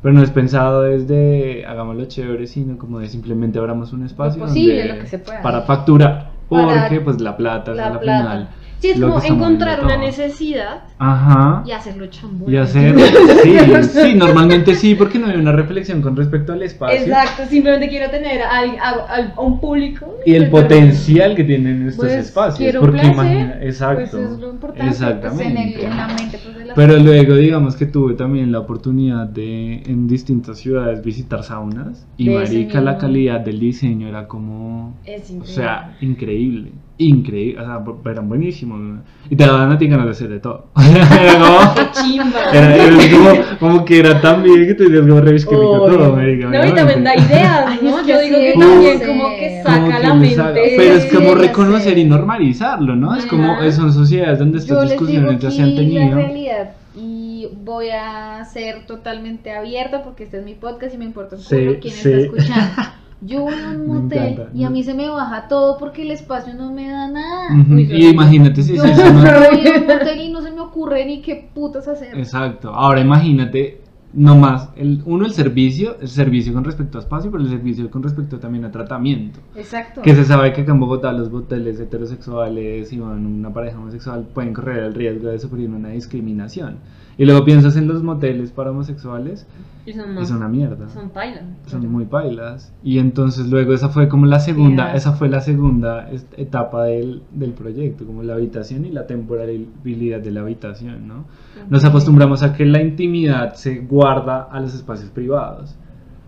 pero 0.02 0.14
no 0.14 0.22
es 0.22 0.30
pensado 0.32 0.84
desde 0.84 1.66
hagámoslo 1.66 2.06
chévere, 2.06 2.48
sino 2.48 2.78
como 2.78 3.00
de 3.00 3.08
simplemente 3.10 3.60
abramos 3.60 3.94
un 3.94 4.06
espacio 4.06 4.42
posible, 4.42 4.78
donde- 4.80 4.94
lo 4.96 5.00
que 5.02 5.08
se 5.08 5.20
pueda. 5.20 5.42
para 5.42 5.62
facturar, 5.62 6.32
Para 6.50 6.84
porque 6.88 7.02
pues 7.02 7.20
la 7.22 7.36
plata 7.38 7.72
es 7.72 7.78
la 7.78 7.88
a 7.88 7.90
la 7.92 8.00
plata. 8.00 8.22
final. 8.24 8.50
Sí, 8.80 8.90
es 8.90 9.00
como 9.02 9.22
encontrar 9.24 9.84
una 9.84 9.98
necesidad 9.98 10.84
Ajá. 11.00 11.64
y 11.66 11.72
hacerlo 11.72 12.06
chambón. 12.08 12.52
Y 12.54 12.58
hacer, 12.58 12.96
sí, 13.44 13.58
sí, 13.92 14.14
normalmente 14.16 14.76
sí, 14.76 14.94
porque 14.94 15.18
no 15.18 15.28
hay 15.28 15.38
una 15.38 15.52
reflexión 15.52 16.02
con 16.02 16.16
respecto 16.16 16.54
al 16.54 16.62
espacio 16.62 17.00
Exacto, 17.02 17.44
simplemente 17.50 17.90
quiero 17.90 18.10
tener 18.12 18.42
a, 18.44 18.60
a- 18.60 18.62
a- 18.62 19.34
a 19.36 19.42
un 19.42 19.60
público. 19.60 20.18
y 20.26 20.36
el 20.36 20.50
potencial 20.52 21.36
que 21.36 21.44
tienen 21.44 21.88
estos 21.88 22.06
Pues, 22.06 22.18
espacios. 22.28 22.60
quiero 22.60 22.82
Porque 22.82 23.00
placer, 23.00 23.14
imagina, 23.14 23.58
exacto, 23.64 24.18
Pues 24.18 24.32
es 24.32 24.40
lo 24.40 24.50
importante. 24.52 24.90
exactamente. 24.92 25.44
Pues, 25.44 25.56
en, 25.56 25.58
el- 25.58 25.92
en 25.92 25.98
la 25.98 26.08
mente 26.08 26.40
pues, 26.44 26.68
la 26.68 26.74
Pero 26.76 26.98
luego 26.98 27.36
digamos 27.36 27.76
que 27.76 27.86
tuve 27.88 28.14
también 28.14 28.52
la 28.52 28.60
oportunidad 28.60 29.26
de 29.26 29.82
en 29.88 30.08
distintas 30.08 30.60
ciudades 30.60 31.04
visitar 31.04 31.44
saunas 31.44 32.06
y 32.18 32.30
marica 32.30 32.80
la 32.82 32.98
calidad 33.00 33.40
del 33.40 33.60
diseño 33.60 34.08
era 34.08 34.28
como 34.28 34.96
Es 35.06 35.32
o 35.32 35.44
sea, 35.46 35.96
increíble, 36.02 36.72
increíble, 37.00 37.62
o 37.62 37.66
sea, 37.66 38.12
eran 38.12 38.28
buenísimos 38.28 39.00
y 39.30 39.36
te 39.36 39.46
daban 39.46 39.72
a 39.72 39.78
ti 39.78 39.88
ganas 39.88 40.06
de 40.06 40.12
hacer 40.12 40.30
de 40.30 40.40
todo. 40.40 40.68
era 40.76 41.34
como, 41.40 41.74
Qué 41.76 41.92
chimba. 41.92 42.40
era, 42.54 42.76
era 42.76 42.96
como, 43.12 43.30
como 43.60 43.86
que 43.86 44.00
era 44.00 44.20
tan 44.20 44.42
bien 44.44 44.66
que 44.68 44.74
te 44.74 44.84
decías 44.86 45.06
como 45.08 45.22
revis 45.22 45.46
que 45.46 45.56
todo, 45.56 46.16
marica, 46.16 46.48
No, 46.48 46.66
y 46.66 46.74
también 46.74 47.04
da 47.04 47.16
ideas, 47.16 47.66
Ay, 47.68 47.80
¿no? 47.84 48.00
es 48.00 48.06
que 48.06 48.12
Yo 48.12 48.20
digo 48.22 48.38
que 48.38 48.54
sí, 48.54 48.60
también 48.60 49.00
como 49.00 49.30
que 49.30 49.62
Como 49.64 49.76
saca 49.78 49.98
que 50.02 50.08
la 50.08 50.14
mente. 50.16 50.74
pero 50.78 50.94
es 50.96 51.04
Sí, 51.04 51.16
como 51.16 51.36
reconocer 51.36 51.94
sé. 51.94 52.00
y 52.00 52.06
normalizarlo, 52.06 52.96
¿no? 52.96 53.16
Es 53.16 53.26
como 53.26 53.72
son 53.72 53.94
sociedades 53.94 54.40
donde 54.40 54.58
Yo 54.58 54.64
estas 54.64 54.78
les 54.90 54.90
digo 54.92 55.02
discusiones 55.06 55.40
ya 55.40 55.52
se 55.52 55.62
han 55.62 55.70
aquí 55.70 55.76
la 55.76 55.82
tenido. 55.82 56.16
realidad 56.16 56.70
y 56.96 57.48
voy 57.64 57.90
a 57.90 58.44
ser 58.46 58.86
totalmente 58.88 59.52
abierta 59.52 60.02
porque 60.04 60.24
este 60.24 60.40
es 60.40 60.46
mi 60.46 60.56
podcast 60.56 60.96
y 60.96 60.98
me 60.98 61.06
importa 61.06 61.36
un 61.36 61.42
Sí, 61.44 61.56
culo 61.56 61.80
quién 61.80 61.94
sí. 61.94 62.10
está 62.12 62.18
escuchando. 62.18 62.82
Yo 63.22 63.42
voy 63.44 63.54
a 63.56 63.70
un 63.72 63.88
motel 63.88 64.34
encanta. 64.34 64.52
y 64.54 64.64
a 64.64 64.70
mí 64.70 64.84
se 64.84 64.94
me 64.94 65.10
baja 65.10 65.48
todo 65.48 65.78
porque 65.80 66.04
el 66.04 66.12
espacio 66.12 66.54
no 66.54 66.72
me 66.72 66.88
da 66.90 67.08
nada. 67.10 67.48
Ujú, 67.62 67.74
Uy, 67.74 67.88
Y 67.92 68.08
imagínate 68.10 68.62
si 68.62 68.76
Yo 68.76 68.84
no- 68.86 68.92
voy 68.94 69.02
a 69.02 69.80
un 69.80 69.88
motel 69.88 70.22
y 70.22 70.30
no 70.32 70.42
se 70.42 70.52
me 70.52 70.60
ocurre 70.62 71.06
ni 71.06 71.22
qué 71.22 71.50
putas 71.54 71.88
hacer. 71.88 72.18
Exacto. 72.18 72.70
Ahora 72.74 73.02
imagínate, 73.02 73.82
no 74.14 74.36
más, 74.36 74.70
el, 74.76 75.02
uno 75.06 75.26
el 75.26 75.32
servicio, 75.34 75.98
el 76.00 76.08
servicio 76.08 76.54
con 76.54 76.64
respecto 76.64 76.98
a 77.00 77.02
espacio, 77.02 77.32
pero 77.32 77.44
el 77.44 77.50
servicio 77.50 77.90
con 77.90 78.04
respecto 78.04 78.40
también 78.40 78.66
a 78.66 78.72
tratamiento. 78.72 79.40
Exacto. 79.56 80.02
Que 80.04 80.14
se 80.14 80.24
sabe 80.24 80.54
que 80.54 80.62
acá 80.62 80.72
en 80.72 80.80
Bogotá 80.80 81.12
los 81.12 81.32
boteles 81.32 81.80
heterosexuales 81.80 82.94
y 82.94 83.00
bueno, 83.00 83.16
una 83.16 83.52
pareja 83.52 83.78
homosexual 83.80 84.28
pueden 84.34 84.54
correr 84.54 84.84
el 84.84 84.94
riesgo 84.94 85.30
de 85.30 85.40
sufrir 85.40 85.70
una 85.70 85.90
discriminación. 85.90 86.78
Y 87.18 87.26
luego 87.26 87.44
piensas 87.46 87.76
en 87.78 87.88
los 87.88 88.04
moteles 88.04 88.52
para 88.52 88.70
homosexuales 88.72 89.48
Y 89.88 89.94
son 89.94 90.12
y 90.12 90.16
más. 90.16 90.28
son 90.28 90.38
una 90.38 90.48
mierda. 90.50 90.88
Son 90.90 91.10
pailas. 91.10 91.44
Son 91.66 91.92
muy 91.92 92.06
pailas. 92.06 92.72
Y 92.84 93.00
entonces 93.00 93.48
luego 93.50 93.74
esa 93.74 93.90
fue 93.90 94.08
como 94.08 94.26
la 94.28 94.40
segunda, 94.40 94.94
esa 94.94 95.14
fue 95.14 95.28
la 95.28 95.42
segunda 95.42 96.10
etapa 96.38 96.84
del, 96.84 97.24
del 97.32 97.54
proyecto, 97.54 98.06
como 98.06 98.22
la 98.22 98.34
habitación 98.36 98.86
y 98.86 98.92
la 98.92 99.08
temporalidad 99.08 100.20
de 100.20 100.32
la 100.32 100.42
habitación, 100.42 101.08
¿no? 101.08 101.26
Nos 101.70 101.84
acostumbramos 101.86 102.44
a 102.44 102.54
que 102.54 102.66
la 102.66 102.82
intimidad 102.82 103.56
se 103.56 103.80
guarda 103.80 104.44
a 104.44 104.60
los 104.60 104.76
espacios 104.76 105.10
privados. 105.10 105.76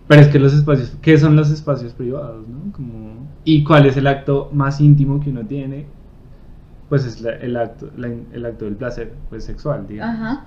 Pero 0.08 0.22
es 0.22 0.28
que 0.30 0.40
los 0.40 0.54
espacios, 0.56 0.98
¿qué 1.04 1.20
son 1.20 1.36
los 1.36 1.52
espacios 1.52 1.94
privados, 1.94 2.48
no? 2.48 2.72
Como, 2.72 3.28
¿Y 3.44 3.64
cuál 3.64 3.86
es 3.86 3.96
el 3.96 4.08
acto 4.08 4.50
más 4.52 4.82
íntimo 4.82 5.20
que 5.20 5.30
uno 5.30 5.42
tiene? 5.46 5.86
Pues 6.90 7.06
es 7.06 7.22
la- 7.22 7.36
el, 7.36 7.56
acto, 7.58 7.92
la- 7.96 8.08
el 8.34 8.46
acto 8.46 8.66
del 8.66 8.76
placer 8.76 9.14
pues, 9.30 9.44
sexual, 9.44 9.86
digamos. 9.88 10.16
Ajá. 10.16 10.46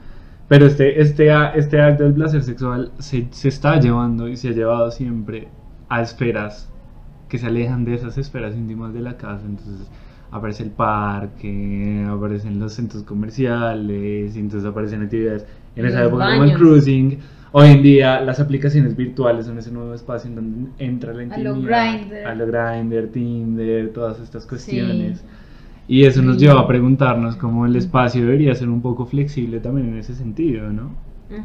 Pero 0.52 0.66
este, 0.66 1.00
este, 1.00 1.30
este 1.54 1.80
acto 1.80 2.04
del 2.04 2.12
placer 2.12 2.42
sexual 2.42 2.92
se, 2.98 3.26
se 3.30 3.48
está 3.48 3.80
llevando 3.80 4.28
y 4.28 4.36
se 4.36 4.48
ha 4.48 4.52
llevado 4.52 4.90
siempre 4.90 5.48
a 5.88 6.02
esferas 6.02 6.70
que 7.30 7.38
se 7.38 7.46
alejan 7.46 7.86
de 7.86 7.94
esas 7.94 8.18
esferas 8.18 8.54
íntimas 8.54 8.92
de 8.92 9.00
la 9.00 9.16
casa. 9.16 9.46
Entonces 9.46 9.90
aparece 10.30 10.64
el 10.64 10.70
parque, 10.70 12.06
aparecen 12.06 12.60
los 12.60 12.74
centros 12.74 13.02
comerciales, 13.02 14.36
entonces 14.36 14.68
aparecen 14.68 15.00
actividades 15.00 15.46
en 15.74 15.86
esa 15.86 16.04
época 16.04 16.26
como 16.26 16.44
el 16.44 16.50
baños. 16.50 16.58
cruising. 16.58 17.18
Hoy 17.52 17.68
en 17.68 17.82
día 17.82 18.20
las 18.20 18.38
aplicaciones 18.38 18.94
virtuales 18.94 19.46
son 19.46 19.56
ese 19.56 19.72
nuevo 19.72 19.94
espacio 19.94 20.28
en 20.28 20.34
donde 20.34 20.70
entra 20.76 21.14
la 21.14 21.34
A 21.34 21.38
lo 21.38 21.56
intimidad. 21.56 21.94
Grindr. 21.94 22.26
A 22.26 22.34
lo 22.34 22.46
Grindr, 22.46 23.08
Tinder, 23.10 23.90
todas 23.94 24.20
estas 24.20 24.44
cuestiones. 24.44 25.20
Sí. 25.20 25.24
Y 25.86 26.04
eso 26.04 26.22
nos 26.22 26.38
Sí. 26.38 26.46
lleva 26.46 26.60
a 26.60 26.66
preguntarnos 26.66 27.36
cómo 27.36 27.66
el 27.66 27.76
espacio 27.76 28.22
debería 28.24 28.54
ser 28.54 28.68
un 28.68 28.82
poco 28.82 29.04
flexible 29.06 29.60
también 29.60 29.88
en 29.88 29.98
ese 29.98 30.14
sentido, 30.14 30.72
¿no? 30.72 30.96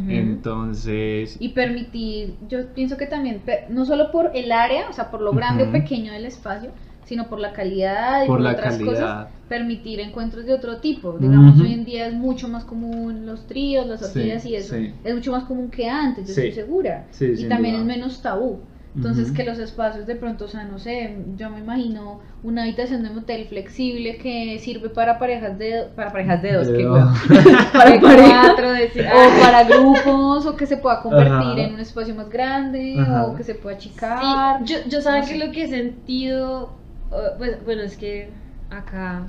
Entonces, 0.10 1.38
Y 1.40 1.50
permitir, 1.50 2.38
yo 2.48 2.74
pienso 2.74 2.98
que 2.98 3.06
también, 3.06 3.40
pe- 3.46 3.66
no 3.70 3.86
solo 3.86 4.12
por 4.12 4.32
el 4.34 4.52
área, 4.52 4.90
o 4.90 4.94
sea, 4.94 5.10
por 5.12 5.22
lo 5.22 5.32
grande 5.34 5.64
o 5.64 5.72
pequeño 5.72 6.12
del 6.14 6.26
espacio, 6.26 6.72
sino 7.06 7.30
por 7.30 7.40
la 7.40 7.54
calidad 7.54 8.24
y 8.24 8.28
Por 8.28 8.38
por, 8.38 8.42
la 8.42 8.52
otras 8.52 8.74
calidad. 8.78 8.92
cosas, 8.92 9.28
permitir 9.48 10.00
encuentros 10.02 10.46
de 10.46 10.54
otro 10.54 10.78
tipo. 10.82 11.18
Digamos, 11.20 11.60
hoy 11.62 11.74
en 11.74 11.86
día 11.86 12.08
es 12.08 12.14
mucho 12.14 12.48
más 12.50 12.66
común 12.66 13.26
los 13.26 13.48
tríos, 13.48 13.86
las 13.88 14.02
Sí, 14.02 14.20
orgías 14.20 14.46
y 14.46 14.56
eso. 14.56 14.76
sí. 14.76 14.92
Es 15.04 15.16
mucho 15.16 15.32
más 15.32 15.46
común 15.46 15.70
que 15.70 15.88
antes, 15.90 16.28
yo 16.28 16.34
Sí. 16.34 16.42
estoy 16.42 16.64
segura. 16.64 17.08
Sí, 17.12 17.26
y 17.38 17.46
también 17.46 17.76
duda. 17.76 17.82
es 17.82 17.88
menos 17.98 18.22
tabú. 18.22 18.60
Entonces, 18.98 19.32
que 19.32 19.44
los 19.44 19.60
espacios 19.60 20.08
de 20.08 20.16
pronto, 20.16 20.46
o 20.46 20.48
sea, 20.48 20.64
no 20.64 20.80
sé, 20.80 21.18
yo 21.36 21.50
me 21.52 21.60
imagino 21.60 22.20
una 22.44 22.64
habitación 22.64 23.04
de 23.04 23.12
motel 23.12 23.46
flexible 23.48 24.18
que 24.18 24.58
sirve 24.60 24.90
para 24.90 25.20
parejas 25.20 25.58
de, 25.60 25.88
para 25.96 26.12
parejas 26.12 26.42
de 26.42 26.54
dos, 26.54 26.68
De 26.68 26.78
que 26.78 26.84
dos. 26.84 27.10
para 27.74 28.00
cuatro, 28.00 28.72
de 28.72 28.86
o 28.88 29.42
para 29.42 29.64
grupos, 29.66 30.46
o 30.48 30.56
que 30.56 30.66
se 30.66 30.78
pueda 30.78 31.02
convertir 31.02 31.32
Ajá. 31.32 31.62
en 31.62 31.74
un 31.76 31.80
espacio 31.80 32.16
más 32.16 32.28
grande, 32.30 32.96
Ajá. 33.00 33.26
o 33.28 33.36
que 33.36 33.44
se 33.44 33.54
pueda 33.56 33.80
Sí, 33.80 33.90
achicar. 33.90 34.64
yo, 34.64 34.78
yo 34.88 35.00
saben 35.02 35.22
No 35.22 35.28
que 35.28 35.34
sé. 35.40 35.46
lo 35.46 35.52
que 35.52 35.64
he 35.64 35.68
sentido, 35.68 36.74
uh, 37.12 37.38
pues, 37.38 37.64
bueno, 37.66 37.84
es 37.84 37.96
que 37.98 38.30
acá 38.72 39.28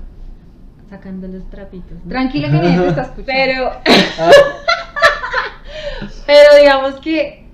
sacando 0.88 1.28
los 1.28 1.48
trapitos. 1.50 1.92
¿no? 2.04 2.08
Tranquila 2.08 2.48
que 2.48 2.54
nadie 2.54 2.78
te 2.78 2.86
está 2.88 3.02
escuchando. 3.12 3.32
Pero, 3.34 3.70
pero 6.26 6.56
digamos 6.60 6.94
que 7.00 7.47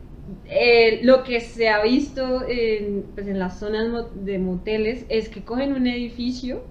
eh, 0.46 1.00
lo 1.02 1.22
que 1.24 1.40
se 1.40 1.68
ha 1.68 1.82
visto 1.82 2.42
en, 2.48 3.04
pues, 3.14 3.26
en 3.26 3.38
las 3.38 3.58
zonas 3.58 3.88
mo- 3.88 4.08
de 4.24 4.38
moteles 4.38 5.06
es 5.08 5.28
que 5.28 5.42
cogen 5.42 5.72
un 5.72 5.86
edificio, 5.86 6.62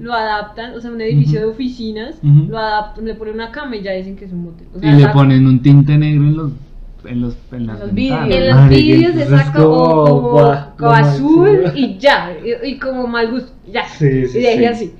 lo 0.00 0.12
adaptan, 0.14 0.74
o 0.74 0.80
sea, 0.80 0.90
un 0.90 1.00
edificio 1.00 1.40
de 1.40 1.46
oficinas, 1.46 2.16
lo 2.22 2.58
adaptan, 2.58 3.04
le 3.04 3.14
ponen 3.14 3.34
una 3.34 3.50
cama 3.52 3.76
y 3.76 3.82
ya 3.82 3.92
dicen 3.92 4.16
que 4.16 4.24
es 4.24 4.32
un 4.32 4.44
motel. 4.44 4.66
O 4.74 4.78
Y 4.86 4.92
le 4.92 5.08
ponen 5.08 5.46
un 5.46 5.62
tinte 5.62 5.96
negro 5.96 6.24
en 6.24 6.36
los 6.36 6.52
en 7.02 7.22
los 7.22 7.34
en 7.52 7.66
las 7.66 7.80
los 7.80 7.88
en 7.90 8.48
los 8.50 8.68
vídeos 8.68 9.16
exacto 9.16 9.72
o 9.72 10.04
como, 10.04 10.04
como, 10.04 10.30
guau, 10.30 10.76
como 10.76 10.90
lo 10.90 10.96
azul 10.96 11.72
y 11.74 11.98
ya 11.98 12.36
y, 12.44 12.68
y 12.72 12.78
como 12.78 13.06
mal 13.06 13.30
gusto 13.30 13.52
ya. 13.72 13.88
Sí, 13.88 14.26
sí, 14.26 14.38
y 14.38 14.42
deje 14.42 14.58
sí. 14.58 14.64
así. 14.64 14.92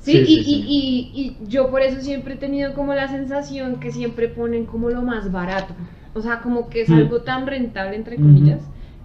Sí, 0.00 0.12
Sí, 0.12 0.18
y, 0.18 0.24
sí, 0.26 0.32
y- 0.40 0.44
sí. 0.44 0.64
Y, 0.68 1.10
y 1.42 1.48
yo 1.48 1.70
por 1.70 1.82
eso 1.82 2.00
siempre 2.00 2.34
he 2.34 2.36
tenido 2.36 2.72
como 2.74 2.94
la 2.94 3.08
sensación 3.08 3.80
que 3.80 3.90
siempre 3.90 4.28
ponen 4.28 4.64
como 4.66 4.88
lo 4.90 5.02
más 5.02 5.32
barato 5.32 5.74
o 6.14 6.20
sea 6.20 6.40
como 6.40 6.68
que 6.68 6.82
es 6.82 6.90
Mm. 6.90 6.94
algo 6.94 7.22
tan 7.22 7.46
rentable 7.46 7.96
entre 7.96 8.16
comillas 8.16 8.62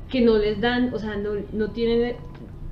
que 0.10 0.22
no 0.22 0.38
les 0.38 0.62
dan 0.62 0.94
o 0.94 1.00
sea 1.00 1.16
no, 1.18 1.32
no 1.52 1.72
tienen 1.72 2.16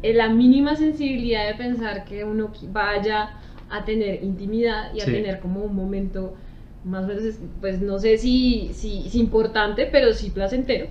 eh, 0.03 0.13
la 0.13 0.29
mínima 0.29 0.75
sensibilidad 0.75 1.47
de 1.47 1.55
pensar 1.55 2.05
que 2.05 2.23
uno 2.23 2.51
vaya 2.69 3.29
a 3.69 3.85
tener 3.85 4.23
intimidad 4.23 4.93
y 4.93 5.01
a 5.01 5.05
Sí. 5.05 5.11
tener 5.11 5.39
como 5.39 5.63
un 5.63 5.75
momento 5.75 6.35
más 6.83 7.03
o 7.05 7.07
menos, 7.07 7.23
es- 7.23 7.39
pues 7.59 7.79
no 7.81 7.99
sé 7.99 8.17
si, 8.17 8.71
si, 8.73 9.07
si 9.09 9.19
importante, 9.19 9.85
pero 9.91 10.13
sí 10.13 10.31
placentero. 10.31 10.87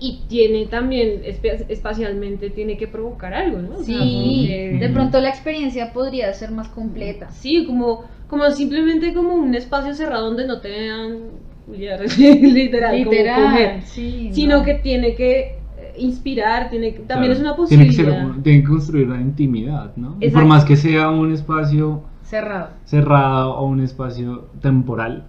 Y 0.00 0.24
tiene 0.28 0.66
también, 0.66 1.22
espe- 1.22 1.64
espacialmente, 1.68 2.50
tiene 2.50 2.76
que 2.76 2.88
provocar 2.88 3.32
algo, 3.32 3.58
¿no? 3.58 3.76
O 3.76 3.84
sea, 3.84 3.98
como 3.98 4.22
Sí, 4.32 4.48
de 4.48 4.90
pronto 4.92 5.20
la 5.20 5.28
experiencia 5.30 5.92
podría 5.92 6.32
ser 6.34 6.50
más 6.50 6.68
completa. 6.68 7.30
Sí, 7.30 7.64
como, 7.64 8.04
como 8.26 8.50
simplemente 8.50 9.14
como 9.14 9.34
un 9.34 9.54
espacio 9.54 9.94
cerrado 9.94 10.26
donde 10.26 10.46
no 10.46 10.60
te 10.60 10.68
vean 10.68 11.30
culiar, 11.66 12.00
literal, 12.18 13.04
como 13.04 13.16
coger. 13.16 13.82
sí. 13.82 14.30
Sino 14.32 14.58
no. 14.58 14.64
que 14.64 14.74
tiene 14.74 15.14
que 15.14 15.40
eh, 15.78 15.94
inspirar, 15.98 16.70
tiene 16.70 16.92
que- 16.94 17.00
también 17.00 17.32
Claro. 17.32 17.50
es 17.52 17.56
una 17.58 17.66
Tiene 17.68 17.86
que, 17.86 17.92
ser- 17.92 18.06
posibilidad. 18.06 18.42
tiene 18.42 18.60
que 18.62 18.68
construir 18.68 19.06
una 19.08 19.20
intimidad, 19.20 19.92
¿no? 19.96 20.16
Y 20.20 20.30
por 20.30 20.44
más 20.44 20.64
que 20.64 20.76
sea 20.76 21.10
un 21.10 21.32
espacio 21.32 22.02
cerrado. 22.22 22.70
cerrado 22.84 23.54
o 23.56 23.66
un 23.66 23.80
espacio 23.80 24.46
temporal, 24.60 25.24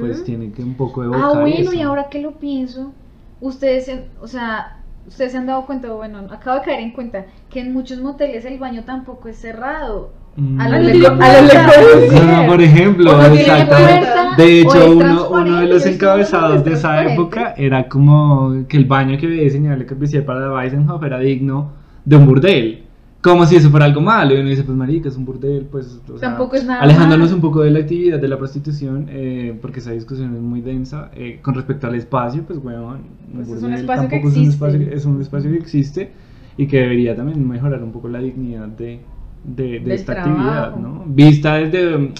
pues 0.00 0.24
tiene 0.24 0.50
que 0.52 0.62
un 0.62 0.74
poco 0.74 1.04
evocar 1.04 1.22
Ah, 1.24 1.40
bueno, 1.40 1.56
eso. 1.56 1.72
y 1.74 1.80
ahora 1.80 2.08
que 2.10 2.20
lo 2.20 2.32
pienso, 2.32 2.92
ustedes, 3.40 3.84
se- 3.86 4.06
o 4.20 4.26
sea, 4.26 4.78
ustedes 5.06 5.32
se 5.32 5.38
han 5.38 5.46
dado 5.46 5.64
cuenta, 5.66 5.92
bueno, 5.92 6.18
acabo 6.30 6.58
de 6.58 6.64
caer 6.64 6.80
en 6.80 6.90
cuenta 6.90 7.26
que 7.48 7.60
en 7.60 7.72
muchos 7.72 8.00
moteles 8.00 8.44
el 8.44 8.58
baño 8.58 8.82
tampoco 8.84 9.28
es 9.28 9.36
cerrado. 9.38 10.10
Mm. 10.36 10.60
A 10.60 10.64
Ah, 10.64 10.68
los 10.68 10.80
no 10.80 10.86
de 10.86 10.92
tiene 10.92 11.08
co- 11.08 11.16
puerta. 11.16 11.38
a 11.38 11.42
los 11.42 11.50
de 11.50 11.58
Corbusier. 11.58 12.24
No, 12.24 12.46
por 12.46 12.62
ejemplo, 12.62 13.10
O 13.12 13.16
puerta, 13.16 14.36
De 14.36 14.60
hecho, 14.60 14.90
uno, 14.96 15.28
uno 15.30 15.56
de 15.56 15.66
los 15.66 15.84
encabezados 15.86 16.64
de 16.64 16.72
esa 16.74 17.04
época 17.12 17.54
era 17.56 17.88
como 17.88 18.64
que 18.68 18.76
el 18.76 18.84
baño 18.84 19.18
que 19.18 19.26
había 19.26 19.42
diseñado 19.42 19.76
Le 19.76 19.86
Corbusier 19.86 20.24
para 20.24 20.40
la 20.40 20.54
Weissenhof 20.54 21.02
era 21.02 21.18
digno 21.18 21.72
de 22.04 22.16
un 22.16 22.26
burdel. 22.26 22.82
Como 23.22 23.44
si 23.44 23.56
eso 23.56 23.68
fuera 23.68 23.84
algo 23.84 24.00
malo. 24.00 24.34
Y 24.34 24.38
uno 24.40 24.48
dice, 24.48 24.62
pues 24.62 24.78
marica, 24.78 25.10
es 25.10 25.16
un 25.16 25.26
burdel, 25.26 25.66
pues... 25.70 26.00
o 26.10 26.16
sea, 26.16 26.30
Tampoco 26.30 26.56
es 26.56 26.64
nada 26.64 26.80
Alejándonos 26.80 27.26
malo. 27.26 27.34
un 27.36 27.40
poco 27.42 27.60
de 27.60 27.70
la 27.70 27.80
actividad 27.80 28.18
de 28.18 28.28
la 28.28 28.38
prostitución, 28.38 29.08
eh, 29.10 29.58
porque 29.60 29.80
esa 29.80 29.90
discusión 29.90 30.34
es 30.34 30.40
muy 30.40 30.62
densa. 30.62 31.10
eh, 31.14 31.38
con 31.42 31.54
respecto 31.54 31.86
al 31.86 31.96
espacio, 31.96 32.44
pues 32.44 32.62
bueno, 32.62 32.96
un 33.34 33.44
Pues 33.44 33.48
es 33.58 33.62
un 33.62 33.74
espacio 33.74 34.08
que 34.08 34.16
tampoco 34.16 34.28
es 34.30 34.36
un 34.36 34.42
existe. 34.44 34.66
espacio, 34.66 34.96
es 34.96 35.04
un 35.04 35.20
espacio 35.20 35.50
que 35.50 35.58
existe 35.58 36.12
y 36.56 36.66
que 36.66 36.78
debería 36.78 37.14
también 37.14 37.46
mejorar 37.46 37.82
un 37.82 37.92
poco 37.92 38.08
la 38.08 38.20
dignidad 38.20 38.68
de, 38.68 39.00
de, 39.44 39.80
de 39.80 39.94
esta 39.94 40.14
trabajo. 40.14 40.30
actividad, 40.40 40.76
¿no? 40.76 41.04
Vista 41.06 41.54
desde, 41.54 42.12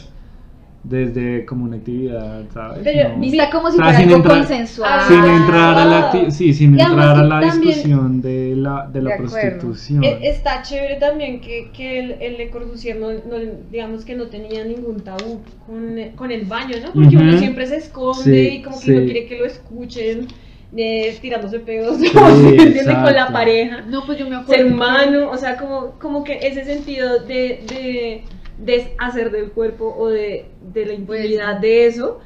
desde 0.82 1.44
como 1.44 1.64
una 1.66 1.76
actividad, 1.76 2.42
¿sabes? 2.54 2.80
Pero 2.82 3.10
No. 3.10 3.20
Vista 3.20 3.50
como 3.50 3.70
si 3.70 3.74
O 3.74 3.76
sea, 3.76 3.84
fuera 3.84 3.98
sin 3.98 4.08
algo 4.08 4.16
entrar- 4.16 4.38
consensual. 4.38 5.00
sin 5.08 5.24
entrar 5.24 5.78
a 5.78 5.84
la 5.84 6.10
acti- 6.12 6.30
sí, 6.30 6.54
sin 6.54 6.78
Y 6.78 6.80
entrar 6.80 7.18
a 7.18 7.22
la 7.24 7.40
discusión 7.40 8.22
de 8.22 8.54
la, 8.56 8.88
de 8.90 9.02
la 9.02 9.10
De 9.10 9.16
prostitución. 9.18 10.02
E- 10.02 10.18
Está 10.28 10.62
chévere 10.62 10.96
también 10.96 11.40
que, 11.42 11.70
que 11.74 11.98
el, 12.00 12.10
el 12.22 12.38
Le 12.38 12.48
Corbusier 12.50 12.96
no, 12.98 13.12
no- 13.12 13.52
digamos 13.70 14.06
que 14.06 14.14
no 14.16 14.28
tenía 14.28 14.64
ningún 14.64 15.00
tabú 15.00 15.40
con, 15.66 15.96
con 16.16 16.30
el 16.32 16.46
baño, 16.46 16.76
¿no? 16.82 16.92
Porque 16.94 17.16
uno 17.16 17.36
siempre 17.36 17.66
se 17.66 17.76
esconde 17.76 18.22
Sí, 18.22 18.56
y 18.56 18.62
como 18.62 18.78
que 18.80 18.84
sí. 18.86 18.90
no 18.92 19.04
quiere 19.04 19.26
que 19.26 19.38
lo 19.38 19.44
escuchen 19.44 20.28
eh, 20.76 21.16
tirándose 21.20 21.58
pedos, 21.60 21.96
Sí, 21.98 22.06
¿sí 22.08 22.84
con 22.94 23.14
la 23.14 23.28
pareja, 23.32 23.82
No, 23.88 24.04
pues 24.06 24.18
yo 24.18 24.28
me 24.28 24.36
acuerdo. 24.36 24.52
ser 24.62 24.66
que- 24.66 24.72
humano, 24.72 25.30
o 25.30 25.36
sea, 25.36 25.56
como, 25.56 25.92
como 25.98 26.22
que 26.24 26.38
ese 26.42 26.64
sentido 26.64 27.20
de, 27.20 27.60
de 27.68 28.22
deshacer 28.58 29.30
del 29.30 29.50
cuerpo 29.50 29.94
o 29.98 30.08
de, 30.08 30.46
de 30.72 30.86
la 30.86 30.94
Pues, 31.06 31.20
intimidad 31.24 31.58
de 31.60 31.86
eso. 31.86 32.20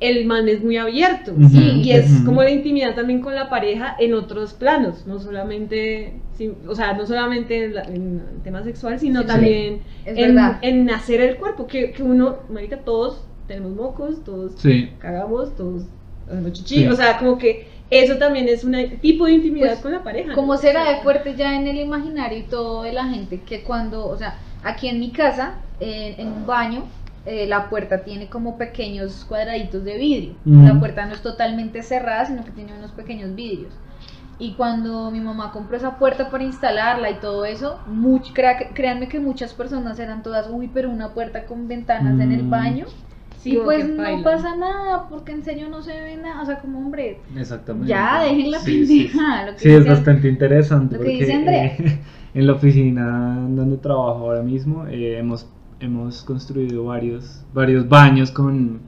El 0.00 0.24
man 0.26 0.48
es 0.48 0.64
muy 0.64 0.76
abierto 0.78 1.30
Ujú, 1.30 1.56
y 1.56 1.92
es 1.92 2.10
ujú. 2.10 2.24
como 2.24 2.42
la 2.42 2.50
intimidad 2.50 2.96
también 2.96 3.20
con 3.20 3.36
la 3.36 3.48
pareja 3.48 3.94
en 4.00 4.14
otros 4.14 4.52
planos, 4.52 5.06
no 5.06 5.20
solamente, 5.20 6.14
sí, 6.36 6.52
o 6.66 6.74
sea, 6.74 6.94
no 6.94 7.06
solamente 7.06 7.66
en, 7.66 7.74
la- 7.74 7.84
en 7.84 8.20
el 8.34 8.42
tema 8.42 8.64
sexual, 8.64 8.98
sino 8.98 9.20
Sí, 9.20 9.26
también 9.28 9.80
en, 10.04 10.36
en 10.62 10.90
hacer 10.90 11.20
el 11.20 11.36
cuerpo, 11.36 11.68
que, 11.68 11.92
que 11.92 12.02
uno, 12.02 12.38
marica, 12.50 12.78
todos 12.78 13.24
tenemos 13.46 13.74
mocos, 13.76 14.24
todos 14.24 14.54
Sí. 14.56 14.90
cagamos, 14.98 15.54
todos 15.56 15.84
hacemos 16.28 16.52
chichi, 16.52 16.76
Sí. 16.78 16.86
o 16.88 16.96
sea, 16.96 17.18
como 17.18 17.38
que 17.38 17.68
eso 17.92 18.16
también 18.18 18.48
es 18.48 18.64
un 18.64 18.72
tipo 19.00 19.26
de 19.26 19.32
intimidad 19.32 19.68
Pues, 19.68 19.80
con 19.80 19.92
la 19.92 20.02
pareja. 20.02 20.34
Como 20.34 20.54
¿no? 20.54 20.58
será 20.60 20.88
de 20.90 20.96
fuerte 21.02 21.34
ya 21.36 21.56
en 21.56 21.66
el 21.66 21.78
imaginario 21.78 22.38
y 22.38 22.42
todo 22.44 22.82
de 22.82 22.92
la 22.92 23.04
gente 23.04 23.40
que 23.42 23.62
cuando, 23.62 24.06
o 24.06 24.16
sea, 24.16 24.34
aquí 24.64 24.88
en 24.88 24.98
mi 25.00 25.10
casa, 25.10 25.54
en, 25.80 26.20
en 26.20 26.28
un 26.28 26.46
baño, 26.46 26.84
eh, 27.26 27.46
la 27.46 27.68
puerta 27.70 28.02
tiene 28.04 28.28
como 28.28 28.56
pequeños 28.58 29.24
cuadraditos 29.24 29.84
de 29.84 29.96
vidrio. 29.96 30.34
La 30.44 30.78
puerta 30.80 31.06
no 31.06 31.12
es 31.14 31.22
totalmente 31.22 31.82
cerrada, 31.82 32.24
sino 32.24 32.44
que 32.44 32.50
tiene 32.50 32.72
unos 32.76 32.90
pequeños 32.92 33.34
vidrios. 33.34 33.72
Y 34.38 34.54
cuando 34.54 35.10
mi 35.12 35.20
mamá 35.20 35.52
compró 35.52 35.76
esa 35.76 35.98
puerta 35.98 36.28
para 36.30 36.42
instalarla 36.42 37.10
y 37.10 37.14
todo 37.20 37.44
eso, 37.44 37.78
much- 37.86 38.32
crea- 38.32 38.70
créanme 38.74 39.06
que 39.08 39.20
muchas 39.20 39.52
personas 39.54 40.00
eran 40.00 40.22
todas, 40.24 40.48
uy, 40.50 40.68
pero 40.74 40.90
una 40.90 41.10
puerta 41.14 41.44
con 41.46 41.68
ventanas 41.68 42.18
en 42.18 42.32
el 42.32 42.42
Mm. 42.44 42.50
baño. 42.50 42.86
Sí, 43.42 43.54
y 43.54 43.56
pues 43.58 43.88
no 43.88 44.02
baila. 44.02 44.22
pasa 44.22 44.56
nada, 44.56 45.08
porque 45.08 45.32
en 45.32 45.44
serio 45.44 45.68
no 45.68 45.82
se 45.82 45.92
ve 46.00 46.16
nada. 46.16 46.42
O 46.42 46.46
sea, 46.46 46.58
como 46.60 46.78
hombre, 46.78 47.18
Exactamente. 47.36 47.88
ya 47.88 48.22
dejen 48.22 48.50
la 48.50 48.58
Sí, 48.60 48.86
sí, 48.86 49.04
pendeja. 49.10 49.46
lo 49.46 49.52
que 49.52 49.58
Sí, 49.58 49.68
es 49.70 49.86
bastante 49.86 50.28
interesante 50.28 50.96
lo 50.96 51.02
que 51.02 51.10
porque 51.10 51.18
dice 51.18 51.32
Andrea. 51.34 51.64
eh, 51.66 51.98
en 52.34 52.46
la 52.46 52.52
oficina 52.54 53.46
donde 53.50 53.76
trabajo 53.76 54.20
ahora 54.30 54.42
mismo 54.42 54.86
eh, 54.86 55.18
hemos, 55.18 55.46
hemos 55.80 56.22
construido 56.24 56.84
varios, 56.84 57.44
varios 57.52 57.88
baños 57.88 58.30
con 58.30 58.80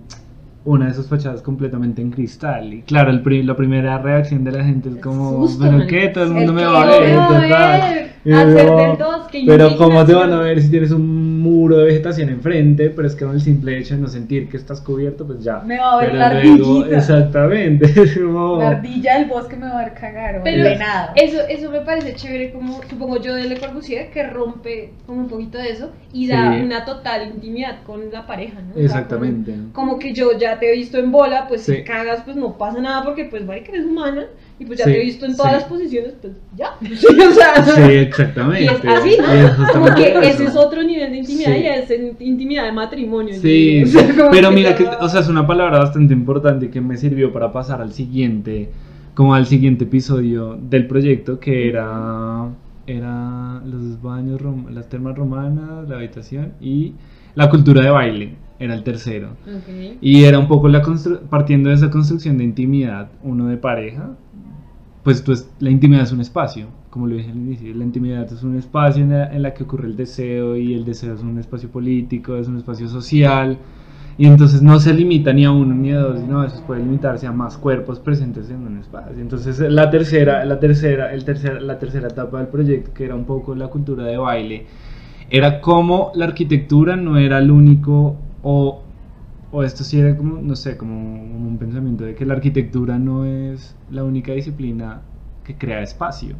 una 0.66 0.86
de 0.86 0.94
sus 0.94 1.06
fachadas 1.08 1.42
completamente 1.42 2.00
en 2.00 2.10
cristal. 2.10 2.72
Y 2.72 2.82
claro, 2.82 3.10
el 3.10 3.20
pri- 3.20 3.42
la 3.42 3.54
primera 3.54 3.98
reacción 3.98 4.44
de 4.44 4.52
la 4.52 4.64
gente 4.64 4.88
es 4.88 4.96
como, 4.96 5.46
¿pero 5.58 5.72
marica. 5.72 5.86
qué? 5.88 6.08
Todo 6.08 6.24
el 6.24 6.30
mundo 6.30 6.52
me 6.54 6.64
va 6.64 6.82
a 6.82 6.86
ver. 6.86 7.10
me 7.10 7.16
va 7.16 7.24
a 7.24 7.28
total". 7.28 7.94
ver. 7.94 8.14
Y 8.24 8.32
Hacer 8.32 8.66
yo, 8.66 8.76
del 8.78 8.96
dos, 8.96 9.26
Pero 9.46 9.76
¿cómo 9.76 10.02
te 10.06 10.14
van 10.14 10.32
a 10.32 10.38
ver 10.40 10.62
si 10.62 10.70
tienes 10.70 10.90
un 10.92 11.23
muro 11.44 11.76
de 11.78 11.84
vegetación 11.84 12.28
enfrente? 12.30 12.90
Pero 12.90 13.06
es 13.06 13.14
que 13.14 13.24
con 13.24 13.34
el 13.34 13.40
simple 13.40 13.78
hecho 13.78 13.94
de 13.94 14.00
no 14.00 14.08
sentir 14.08 14.48
que 14.48 14.56
estás 14.56 14.80
cubierto, 14.80 15.26
pues 15.26 15.44
ya. 15.44 15.60
Me 15.60 15.78
va 15.78 15.92
a 15.94 15.96
ver 16.00 16.06
Pero 16.10 16.18
la 16.18 16.32
luego- 16.42 16.78
ardillita. 16.80 16.96
Exactamente. 16.96 17.86
como- 18.24 18.58
La 18.58 18.68
ardilla 18.70 19.18
del 19.18 19.28
bosque 19.28 19.56
me 19.56 19.66
va 19.66 19.80
a 19.80 19.84
ver 19.84 19.94
cagar. 19.94 20.38
o 20.38 20.42
Pero 20.42 20.56
el 20.56 20.62
venado. 20.62 21.10
Eso, 21.14 21.38
eso 21.48 21.70
me 21.70 21.80
parece 21.80 22.14
chévere, 22.14 22.52
como 22.52 22.82
supongo 22.82 23.20
yo 23.20 23.34
de 23.34 23.44
Le 23.44 23.58
Corbusier, 23.58 24.10
que 24.10 24.22
rompe 24.24 24.90
como 25.06 25.20
un 25.20 25.28
poquito 25.28 25.58
de 25.58 25.70
eso 25.70 25.90
y 26.12 26.26
da 26.28 26.54
Sí. 26.56 26.62
una 26.62 26.84
total 26.84 27.28
intimidad 27.34 27.82
con 27.84 28.10
la 28.10 28.26
pareja, 28.26 28.60
¿no? 28.60 28.70
O 28.70 28.74
sea, 28.74 28.84
Exactamente. 28.84 29.52
como, 29.72 29.72
como 29.94 29.98
que 29.98 30.12
yo 30.12 30.36
ya 30.38 30.58
te 30.58 30.70
he 30.72 30.76
visto 30.76 30.98
en 30.98 31.12
bola, 31.12 31.46
pues 31.48 31.62
Sí. 31.62 31.76
si 31.76 31.84
cagas, 31.84 32.22
pues 32.24 32.36
no 32.36 32.56
pasa 32.58 32.80
nada 32.80 33.04
porque 33.04 33.24
pues 33.26 33.44
marica 33.44 33.70
eres 33.72 33.84
humana 33.86 34.26
y 34.58 34.64
pues 34.66 34.78
ya 34.78 34.84
Sí, 34.84 34.92
te 34.92 35.00
he 35.00 35.04
visto 35.04 35.26
en 35.26 35.36
todas 35.36 35.52
sí. 35.52 35.58
las 35.58 35.64
posiciones, 35.68 36.14
pues 36.20 36.32
ya. 36.56 36.68
Sí, 36.80 37.06
o 37.28 37.32
sea, 37.32 37.64
Sí, 37.64 37.92
exactamente. 37.92 38.62
y 38.62 38.66
es 38.66 38.84
así, 38.84 39.16
¿no? 39.18 39.34
Y 39.34 39.38
es 39.38 39.70
como 39.72 39.94
que 39.94 40.08
eso. 40.10 40.20
ese 40.20 40.44
es 40.44 40.56
otro 40.56 40.82
nivel 40.82 41.10
de 41.10 41.18
intimidad 41.18 41.52
Sí. 41.54 41.60
y 41.60 41.66
es 41.66 41.90
en- 41.90 42.16
intimidad 42.20 42.64
de 42.64 42.72
matrimonio. 42.72 43.34
Sí. 43.40 43.82
O 43.82 43.86
sea, 43.86 44.06
pero 44.30 44.50
mira 44.52 44.74
que, 44.76 44.84
o 44.86 45.08
sea, 45.08 45.20
es 45.20 45.28
una 45.28 45.46
palabra 45.46 45.78
bastante 45.78 46.12
importante 46.14 46.70
que 46.70 46.80
me 46.80 46.96
sirvió 46.96 47.32
para 47.32 47.52
pasar 47.52 47.80
al 47.80 47.92
siguiente, 47.92 48.70
como 49.14 49.34
al 49.34 49.46
siguiente 49.46 49.84
episodio 49.84 50.56
del 50.60 50.86
proyecto, 50.86 51.38
que 51.40 51.68
era 51.68 52.48
era 52.86 53.62
los 53.64 54.02
baños, 54.02 54.40
rom- 54.42 54.68
las 54.68 54.88
termas 54.90 55.16
romanas, 55.16 55.88
la 55.88 55.96
habitación 55.96 56.52
y 56.60 56.92
la 57.34 57.48
cultura 57.48 57.82
de 57.82 57.88
baile, 57.90 58.34
era 58.58 58.74
el 58.74 58.82
tercero. 58.84 59.30
Y 60.02 60.24
era 60.24 60.38
un 60.38 60.46
poco 60.48 60.68
la 60.68 60.82
constru- 60.82 61.18
partiendo 61.30 61.70
de 61.70 61.76
esa 61.76 61.90
construcción 61.90 62.36
de 62.36 62.44
intimidad, 62.44 63.08
uno 63.22 63.46
de 63.46 63.56
pareja, 63.56 64.10
pues, 65.04 65.20
pues 65.20 65.48
la 65.60 65.70
intimidad 65.70 66.02
es 66.02 66.12
un 66.12 66.22
espacio, 66.22 66.66
como 66.90 67.06
lo 67.06 67.14
dije 67.14 67.30
al 67.30 67.36
inicio, 67.36 67.74
la 67.74 67.84
intimidad 67.84 68.24
es 68.32 68.42
un 68.42 68.56
espacio 68.56 69.02
en 69.02 69.10
la, 69.10 69.32
en 69.32 69.42
la 69.42 69.52
que 69.52 69.64
ocurre 69.64 69.86
el 69.86 69.96
deseo 69.96 70.56
y 70.56 70.74
el 70.74 70.84
deseo 70.84 71.14
es 71.14 71.20
un 71.20 71.38
espacio 71.38 71.68
político, 71.68 72.36
es 72.36 72.48
un 72.48 72.56
espacio 72.56 72.88
social, 72.88 73.58
y 74.16 74.26
entonces 74.26 74.62
no 74.62 74.78
se 74.78 74.94
limita 74.94 75.32
ni 75.32 75.44
a 75.44 75.50
uno 75.50 75.74
ni 75.74 75.90
a 75.90 75.98
dos, 75.98 76.20
sino 76.20 76.44
eso 76.44 76.62
puede 76.66 76.80
limitarse 76.80 77.26
a 77.26 77.32
más 77.32 77.58
cuerpos 77.58 77.98
presentes 77.98 78.48
en 78.48 78.66
un 78.66 78.78
espacio. 78.78 79.20
Entonces 79.20 79.58
la 79.58 79.90
tercera, 79.90 80.44
la 80.44 80.58
tercera, 80.58 81.12
el 81.12 81.24
tercer, 81.24 81.60
la 81.60 81.78
tercera 81.78 82.08
etapa 82.08 82.38
del 82.38 82.48
proyecto, 82.48 82.92
que 82.94 83.04
era 83.04 83.14
un 83.14 83.24
poco 83.24 83.54
la 83.54 83.68
cultura 83.68 84.04
de 84.04 84.16
baile, 84.16 84.66
era 85.30 85.60
como 85.60 86.12
la 86.14 86.26
arquitectura 86.26 86.96
no 86.96 87.18
era 87.18 87.38
el 87.38 87.50
único 87.50 88.16
o 88.42 88.82
o 89.54 89.62
esto 89.62 89.84
sí 89.84 90.00
era 90.00 90.16
como, 90.16 90.42
no 90.42 90.56
sé, 90.56 90.76
como, 90.76 90.96
un 90.96 91.56
pensamiento 91.58 92.02
de 92.02 92.16
que 92.16 92.26
la 92.26 92.34
arquitectura 92.34 92.98
no 92.98 93.24
es 93.24 93.76
la 93.88 94.02
única 94.02 94.32
disciplina 94.32 95.02
que 95.44 95.56
crea 95.56 95.80
espacio. 95.80 96.34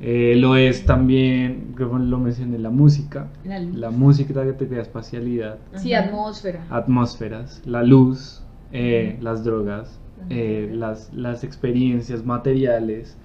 Eh, 0.00 0.34
lo 0.36 0.56
es 0.56 0.86
también, 0.86 1.72
creo 1.76 1.92
que 1.92 1.98
lo 2.00 2.18
mencioné, 2.18 2.58
la 2.58 2.70
música. 2.70 3.28
La 3.44 3.60
luz. 3.60 3.76
La 3.76 3.90
música 3.90 4.44
que 4.44 4.52
te 4.54 4.66
crea 4.66 4.82
espacialidad, 4.82 5.58
Sí, 5.76 5.94
atmósfera. 5.94 6.64
atmósferas, 6.68 7.62
la 7.64 7.84
luz, 7.84 8.42
eh, 8.72 9.16
las 9.20 9.44
drogas, 9.44 10.00
eh, 10.30 10.70
las, 10.72 11.12
las 11.12 11.44
experiencias 11.44 12.24
materiales. 12.24 13.16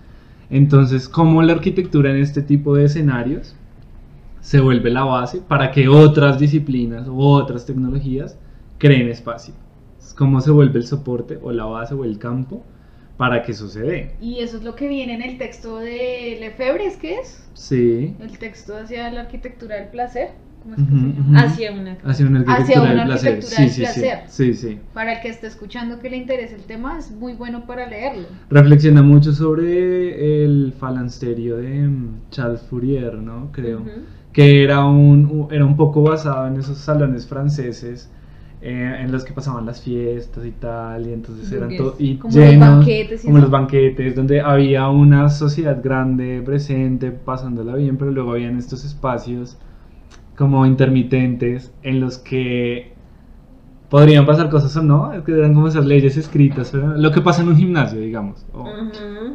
Entonces, 0.51 1.09
como 1.09 1.41
la 1.41 1.53
arquitectura 1.53 2.11
en 2.11 2.17
este 2.17 2.43
tipo 2.43 2.75
de 2.75 2.85
escenarios 2.85 3.55
se 4.41 4.59
vuelve 4.59 4.91
la 4.91 5.05
base 5.05 5.41
para 5.41 5.71
que 5.71 5.87
otras 5.87 6.37
disciplinas 6.39 7.07
u 7.07 7.19
otras 7.19 7.65
tecnologías 7.65 8.37
creen 8.79 9.07
espacio. 9.09 9.53
Es 9.99 10.13
como 10.13 10.41
se 10.41 10.51
vuelve 10.51 10.79
el 10.79 10.87
soporte 10.87 11.37
o 11.41 11.51
la 11.51 11.65
base 11.65 11.93
o 11.93 12.03
el 12.05 12.17
campo 12.17 12.63
para 13.17 13.43
que 13.43 13.53
suceda. 13.53 14.09
Y 14.21 14.39
eso 14.39 14.57
es 14.57 14.63
lo 14.63 14.75
que 14.75 14.87
viene 14.87 15.13
en 15.13 15.21
el 15.21 15.37
texto 15.37 15.77
de 15.77 16.37
Lefebvre, 16.39 16.85
¿es 16.85 16.97
que 16.97 17.19
es? 17.19 17.49
Sí. 17.53 18.15
El 18.19 18.37
texto 18.39 18.77
hacia 18.77 19.11
la 19.11 19.21
arquitectura 19.21 19.75
del 19.75 19.89
placer. 19.89 20.29
¿Cómo 20.63 20.75
es 20.75 20.81
que 20.81 20.87
Ujú, 20.87 20.99
se 20.99 21.07
llama? 21.07 21.29
ujú. 21.29 21.37
Hacia 21.37 21.71
una 21.71 21.97
Hacia 22.03 22.27
una 22.27 22.39
Hacia 22.41 22.53
arquitectura 22.53 22.81
una 22.91 22.95
del 23.01 23.05
placer. 23.07 23.29
arquitectura 23.33 23.67
Sí, 23.69 23.81
del 23.81 24.19
sí, 24.27 24.53
sí. 24.53 24.79
Para 24.93 25.13
el 25.13 25.21
que 25.21 25.29
esté 25.29 25.47
escuchando 25.47 25.99
que 25.99 26.09
le 26.09 26.17
interese 26.17 26.55
el 26.55 26.63
tema, 26.63 26.97
es 26.97 27.11
muy 27.11 27.33
bueno 27.33 27.65
para 27.65 27.85
leerlo. 27.87 28.27
Reflexiona 28.49 29.01
mucho 29.01 29.31
sobre 29.33 30.43
el 30.43 30.73
falansterio 30.77 31.57
de 31.57 31.89
Charles 32.31 32.61
Fourier, 32.61 33.15
¿no? 33.15 33.49
Creo. 33.51 33.81
Que 34.33 34.63
era 34.63 34.85
un, 34.85 35.25
un- 35.25 35.47
era 35.51 35.65
un 35.65 35.75
poco 35.75 36.03
basado 36.03 36.47
en 36.47 36.57
esos 36.57 36.77
salones 36.77 37.25
franceses 37.25 38.09
eh, 38.61 38.97
en 38.99 39.11
los 39.11 39.23
que 39.23 39.33
pasaban 39.33 39.65
las 39.65 39.81
fiestas 39.81 40.45
y 40.45 40.51
tal, 40.51 41.07
y 41.07 41.13
entonces 41.13 41.49
eran 41.51 41.75
todo 41.77 41.95
y 41.97 42.17
Como 42.17 42.37
los 42.37 42.59
banquetes 42.59 43.23
y 43.23 43.27
como 43.27 43.37
eso. 43.37 43.41
los 43.43 43.51
banquetes, 43.51 44.15
donde 44.15 44.41
había 44.41 44.89
una 44.89 45.29
sociedad 45.29 45.81
grande 45.81 46.41
presente, 46.43 47.11
pasándola 47.11 47.75
bien, 47.75 47.97
pero 47.97 48.11
luego 48.11 48.31
habían 48.31 48.57
estos 48.57 48.83
espacios 48.83 49.57
como 50.35 50.65
intermitentes 50.65 51.73
en 51.83 51.99
los 52.01 52.17
que 52.17 52.98
podrían 53.89 54.25
pasar 54.25 54.49
cosas 54.49 54.75
o 54.77 54.83
no, 54.83 55.11
es 55.13 55.23
que 55.23 55.31
eran 55.31 55.53
como 55.53 55.67
esas 55.67 55.85
leyes 55.85 56.15
escritas, 56.15 56.71
¿verdad? 56.71 56.95
lo 56.97 57.11
que 57.11 57.21
pasa 57.21 57.41
en 57.41 57.47
un 57.49 57.57
gimnasio, 57.57 57.99
digamos, 57.99 58.45
o 58.53 58.65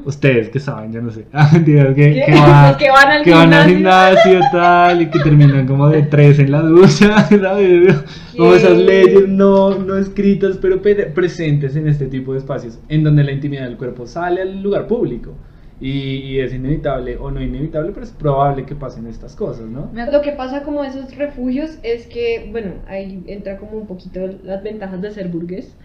ustedes 0.05 0.49
que 0.49 0.61
saben, 0.61 0.93
yo 0.93 1.03
no 1.03 1.11
sé, 1.11 1.27
Ah, 1.33 1.51
mentiras, 1.53 1.95
que, 1.95 2.25
van- 2.39 2.77
que 2.79 2.91
van 2.91 3.11
al 3.11 3.23
que 3.25 3.31
van 3.33 3.53
al 3.53 3.69
gimnasio. 3.69 4.23
gimnasio 4.33 4.41
tal 4.53 5.03
y 5.03 5.07
que 5.11 5.19
terminan 5.21 5.67
como 5.67 5.89
de 5.89 6.03
tres 6.03 6.39
en 6.39 6.53
la 6.53 6.63
ducha, 6.63 7.19
¿sabes? 7.29 7.97
Como 8.37 8.55
esas 8.55 8.77
leyes 8.79 9.29
no, 9.29 9.77
no 9.79 9.97
escritas 9.97 10.57
pero 10.61 10.81
pe- 10.83 11.07
presentes 11.07 11.75
en 11.77 11.89
este 11.89 12.07
tipo 12.07 12.33
de 12.33 12.39
espacios 12.39 12.79
en 12.89 13.03
donde 13.05 13.25
la 13.25 13.33
intimidad 13.33 13.65
del 13.65 13.77
cuerpo 13.77 14.07
sale 14.07 14.43
al 14.43 14.63
lugar 14.63 14.87
público 14.87 15.33
y, 15.81 15.91
y 15.91 16.41
es 16.41 16.55
inevitable 16.55 17.17
o 17.17 17.31
no 17.31 17.43
inevitable 17.43 17.91
pero 17.93 18.05
es 18.07 18.13
probable 18.13 18.65
que 18.65 18.75
pasen 18.75 19.07
estas 19.07 19.35
cosas, 19.35 19.67
¿no? 19.67 19.91
Lo 20.13 20.23
que 20.23 20.33
pasa 20.33 20.63
como 20.63 20.85
esos 20.85 21.15
refugios 21.17 21.79
es 21.83 22.07
que, 22.07 22.49
bueno, 22.53 22.75
ahí 22.87 23.23
entra 23.27 23.57
como 23.59 23.79
un 23.79 23.87
poquito 23.87 24.21
las 24.45 24.63
ventajas 24.63 25.03
de 25.03 25.11
ser 25.11 25.29
burgués, 25.29 25.77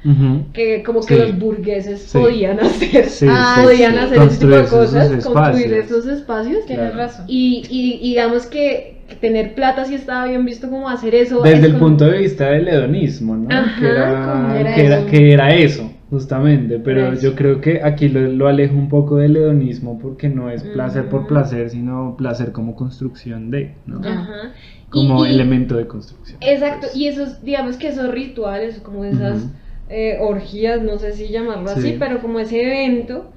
que 0.53 0.83
como 0.83 1.01
que 1.01 1.15
Sí. 1.15 1.19
los 1.19 1.39
burgueses 1.39 2.01
Sí. 2.03 2.17
podían 2.17 2.59
hacer, 2.61 3.05
Sí, 3.09 3.25
Ah, 3.29 3.55
sí, 3.57 3.63
podían 3.63 3.93
sí. 3.93 3.97
hacer 3.99 4.17
ese 4.21 4.37
tipo 4.39 4.51
de 4.55 4.61
esos 4.61 4.69
cosas, 4.69 5.25
construir 5.25 5.73
esos 5.73 6.05
espacios. 6.07 6.65
Tienes 6.65 6.91
Claro. 6.91 6.97
razón. 6.97 7.25
Y, 7.27 7.63
y, 7.69 7.95
y 8.05 8.09
digamos 8.09 8.45
que 8.45 8.99
tener 9.21 9.55
plata 9.55 9.85
sí 9.85 9.95
estaba 9.95 10.27
bien 10.27 10.45
visto 10.45 10.69
como 10.69 10.87
hacer 10.87 11.15
eso. 11.15 11.41
Desde 11.41 11.57
es 11.57 11.63
el 11.63 11.71
como- 11.73 11.85
punto 11.87 12.05
de 12.05 12.19
vista 12.19 12.51
del 12.51 12.67
hedonismo, 12.67 13.35
¿no? 13.35 13.47
Ajá, 13.49 13.79
que, 13.79 13.87
era, 13.87 14.31
¿cómo 14.33 14.53
era 14.53 14.75
que, 14.75 14.85
era, 14.85 14.97
eso? 14.99 15.05
que 15.07 15.33
era 15.33 15.49
eso, 15.55 15.91
justamente. 16.09 16.79
Pero 16.79 17.11
eso. 17.13 17.21
yo 17.21 17.35
creo 17.35 17.61
que 17.61 17.81
aquí 17.83 18.09
lo, 18.09 18.21
lo 18.21 18.47
alejo 18.47 18.75
un 18.75 18.89
poco 18.89 19.17
del 19.17 19.35
hedonismo 19.37 19.97
porque 19.99 20.29
no 20.29 20.49
es 20.49 20.63
placer 20.63 21.09
por 21.09 21.27
placer, 21.27 21.69
sino 21.69 22.15
placer 22.17 22.51
como 22.51 22.75
construcción 22.75 23.51
de, 23.51 23.81
¿no? 23.85 23.99
Ajá. 24.07 24.53
Como 24.89 25.25
Y- 25.25 25.29
y- 25.29 25.33
elemento 25.35 25.77
de 25.77 25.87
construcción. 25.87 26.39
Exacto, 26.41 26.87
pues. 26.87 26.95
y 26.95 27.07
esos, 27.07 27.41
digamos 27.43 27.77
que 27.77 27.89
esos 27.89 28.09
rituales, 28.11 28.79
como 28.81 29.05
esas 29.05 29.47
eh, 29.87 30.17
orgías, 30.19 30.81
no 30.81 30.97
sé 30.97 31.13
si 31.13 31.29
llamarlo 31.29 31.67
Sí. 31.69 31.79
así, 31.79 31.95
pero 31.99 32.21
como 32.21 32.39
ese 32.39 32.61
evento, 32.63 33.31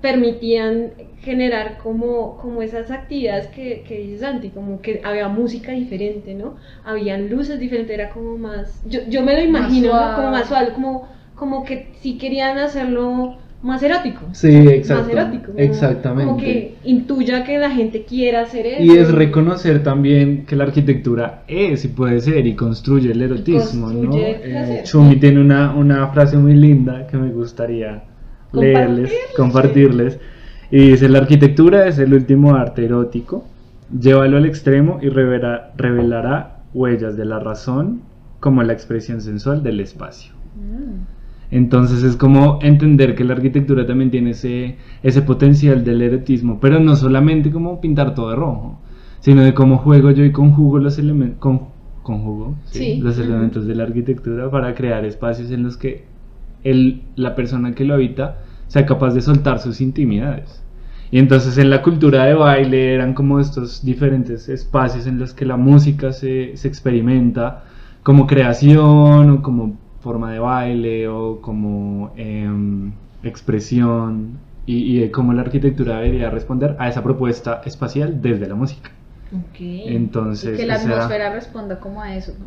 permitían 0.00 0.92
generar 1.20 1.78
como, 1.78 2.36
como 2.36 2.62
esas 2.62 2.90
actividades 2.90 3.48
que, 3.48 3.82
que 3.86 3.98
dices 3.98 4.20
Santi, 4.20 4.50
como 4.50 4.80
que 4.80 5.00
había 5.04 5.28
música 5.28 5.72
diferente, 5.72 6.34
¿no? 6.34 6.56
Habían 6.84 7.28
luces 7.28 7.58
diferentes, 7.58 7.94
era 7.94 8.10
como 8.10 8.36
más, 8.36 8.82
yo, 8.84 9.00
yo 9.08 9.22
me 9.22 9.34
lo 9.34 9.42
imagino. 9.42 9.90
Como 10.14 10.30
más 10.30 10.46
suave, 10.48 10.72
como, 10.74 11.08
como 11.36 11.64
que 11.64 11.92
sí 12.00 12.18
querían 12.18 12.58
hacerlo 12.58 13.36
más 13.62 13.82
erótico. 13.82 14.20
Sí, 14.32 14.48
exacto. 14.54 15.04
Más 15.04 15.12
erótico. 15.12 15.46
como- 15.46 15.58
Exactamente. 15.58 16.24
Como 16.26 16.36
que 16.38 16.74
intuya 16.84 17.44
que 17.44 17.58
la 17.58 17.70
gente 17.70 18.04
quiera 18.04 18.42
hacer 18.42 18.66
eso. 18.66 18.82
Y 18.82 18.96
es 18.98 19.12
reconocer 19.12 19.82
también 19.82 20.44
que 20.46 20.56
la 20.56 20.64
arquitectura 20.64 21.42
es 21.48 21.84
y 21.84 21.88
puede 21.88 22.20
ser 22.20 22.46
y 22.46 22.54
construye 22.54 23.12
el 23.12 23.22
erotismo, 23.22 23.88
¿no? 23.90 24.00
construye 24.00 24.40
el 24.44 24.56
Eh. 24.56 24.80
Chumi 24.84 25.16
tiene 25.16 25.40
una, 25.40 25.74
una 25.74 26.06
frase 26.08 26.36
muy 26.36 26.54
linda 26.54 27.06
que 27.06 27.16
me 27.16 27.30
gustaría 27.30 28.02
leerles, 28.52 29.12
Compartirles. 29.36 30.18
Y 30.70 30.90
dice, 30.90 31.08
la 31.08 31.18
arquitectura 31.18 31.86
es 31.86 31.98
el 31.98 32.12
último 32.14 32.54
arte 32.54 32.84
erótico, 32.84 33.44
llévalo 33.98 34.36
al 34.36 34.46
extremo 34.46 34.98
y 35.02 35.08
revela- 35.08 35.70
revelará 35.76 36.58
huellas 36.74 37.16
de 37.16 37.24
la 37.24 37.38
razón 37.38 38.02
como 38.40 38.62
la 38.62 38.72
expresión 38.72 39.20
sensual 39.20 39.62
del 39.62 39.80
espacio. 39.80 40.32
Mm. 40.56 41.15
Entonces 41.50 42.02
es 42.02 42.16
como 42.16 42.58
entender 42.62 43.14
que 43.14 43.24
la 43.24 43.34
arquitectura 43.34 43.86
también 43.86 44.10
tiene 44.10 44.30
ese, 44.30 44.76
ese 45.02 45.22
potencial 45.22 45.84
del 45.84 46.02
erotismo, 46.02 46.58
pero 46.60 46.80
no 46.80 46.96
solamente 46.96 47.50
como 47.50 47.80
pintar 47.80 48.14
todo 48.14 48.30
de 48.30 48.36
rojo, 48.36 48.80
sino 49.20 49.42
de 49.42 49.54
cómo 49.54 49.78
juego 49.78 50.10
yo 50.10 50.24
y 50.24 50.32
conjugo 50.32 50.78
los 50.78 50.98
elementos, 50.98 51.38
con, 51.38 51.60
conjugo 52.02 52.56
sí, 52.66 52.78
Sí. 52.96 53.00
los 53.00 53.18
elementos 53.18 53.66
de 53.66 53.74
la 53.74 53.84
arquitectura 53.84 54.50
para 54.50 54.74
crear 54.74 55.04
espacios 55.04 55.50
en 55.50 55.62
los 55.62 55.76
que 55.76 56.04
el, 56.64 57.02
la 57.16 57.34
persona 57.34 57.74
que 57.74 57.84
lo 57.84 57.94
habita 57.94 58.38
sea 58.68 58.84
capaz 58.86 59.14
de 59.14 59.20
soltar 59.20 59.58
sus 59.60 59.80
intimidades. 59.80 60.62
Y 61.10 61.18
entonces 61.20 61.56
en 61.58 61.70
la 61.70 61.82
cultura 61.82 62.24
de 62.24 62.34
baile 62.34 62.94
eran 62.94 63.14
como 63.14 63.38
estos 63.38 63.84
diferentes 63.84 64.48
espacios 64.48 65.06
en 65.06 65.18
los 65.20 65.32
que 65.32 65.44
la 65.44 65.56
música 65.56 66.12
se, 66.12 66.56
se 66.56 66.66
experimenta 66.66 67.64
como 68.02 68.26
creación 68.26 69.30
o 69.30 69.42
como 69.42 69.76
forma 70.06 70.32
de 70.32 70.38
baile 70.40 71.08
o 71.08 71.40
como 71.46 72.12
em, 72.16 72.92
expresión 73.22 74.10
y, 74.66 74.76
y 74.92 75.00
de 75.00 75.10
cómo 75.10 75.32
la 75.32 75.42
arquitectura 75.42 75.92
debería 76.00 76.30
responder 76.30 76.76
a 76.78 76.88
esa 76.88 77.02
propuesta 77.08 77.62
espacial 77.64 78.20
desde 78.22 78.46
la 78.48 78.54
música. 78.62 78.90
Ok. 79.32 79.60
Entonces, 79.84 80.54
Y 80.54 80.62
que 80.62 80.66
la 80.66 80.74
atmósfera 80.76 81.32
responda 81.32 81.80
como 81.80 82.00
a 82.02 82.14
eso, 82.16 82.32
¿no? 82.38 82.46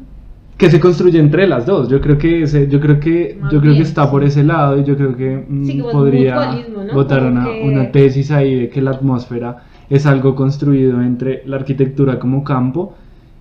que 0.57 0.69
se 0.69 0.79
construye 0.79 1.19
entre 1.19 1.47
las 1.47 1.65
dos. 1.65 1.87
Yo 1.89 2.01
creo 2.01 2.17
que 2.17 2.43
ese, 2.43 2.67
yo 2.67 2.79
creo 2.81 2.99
que 2.99 3.37
Más 3.41 3.51
yo 3.51 3.61
creo 3.61 3.73
que 3.73 3.77
bien, 3.77 3.85
está 3.85 4.05
sí. 4.05 4.11
por 4.11 4.23
ese 4.23 4.43
lado 4.43 4.79
y 4.79 4.83
yo 4.83 4.95
creo 4.97 5.15
que 5.15 5.45
mm, 5.47 5.65
Sí, 5.67 5.81
podría 5.91 6.65
¿no? 6.69 6.91
votar 6.91 7.23
una, 7.23 7.45
que- 7.45 7.63
una 7.63 7.91
tesis 7.91 8.31
ahí 8.31 8.55
de 8.55 8.69
que 8.69 8.81
la 8.81 8.91
atmósfera 8.91 9.63
es 9.89 10.05
algo 10.05 10.35
construido 10.35 11.01
entre 11.01 11.43
la 11.45 11.57
arquitectura 11.57 12.19
como 12.19 12.43
campo 12.43 12.95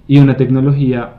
y 0.07 0.19
una 0.19 0.37
tecnología 0.37 1.17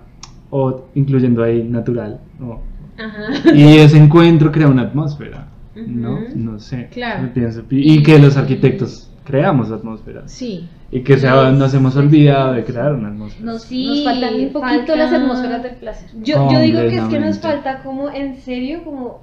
o 0.49 0.91
incluyendo 0.95 1.43
ahí 1.43 1.63
natural. 1.63 2.21
¿no? 2.39 2.68
Ajá. 2.99 3.53
Y 3.55 3.77
ese 3.77 3.97
encuentro 3.97 4.51
crea 4.51 4.67
una 4.67 4.83
atmósfera, 4.83 5.47
¿no? 5.75 6.19
No 6.35 6.59
sé. 6.59 6.87
Claro. 6.91 7.29
pienso. 7.33 7.63
Y 7.69 8.03
que 8.03 8.19
los 8.19 8.35
arquitectos 8.37 9.09
creamos 9.23 9.71
atmósferas. 9.71 10.31
Sí. 10.31 10.67
Y 10.91 11.01
que 11.01 11.17
se- 11.17 11.27
Yes. 11.27 11.53
nos 11.57 11.73
hemos 11.75 11.95
olvidado 11.95 12.53
de 12.53 12.63
crear 12.63 12.93
una 12.93 13.09
atmósfera. 13.09 13.45
Nos, 13.45 13.61
Sí, 13.63 13.85
nos 13.87 14.03
faltan 14.03 14.33
un 14.35 14.51
poquito 14.51 14.61
falta- 14.77 14.95
las 14.95 15.13
atmósferas 15.13 15.63
del 15.63 15.75
placer. 15.75 16.09
Yo, 16.23 16.51
yo 16.51 16.59
digo 16.59 16.79
que 16.81 16.97
es 16.97 17.03
que 17.05 17.19
nos 17.19 17.39
falta 17.39 17.83
como 17.83 18.09
en 18.09 18.37
serio 18.37 18.83
como 18.83 19.21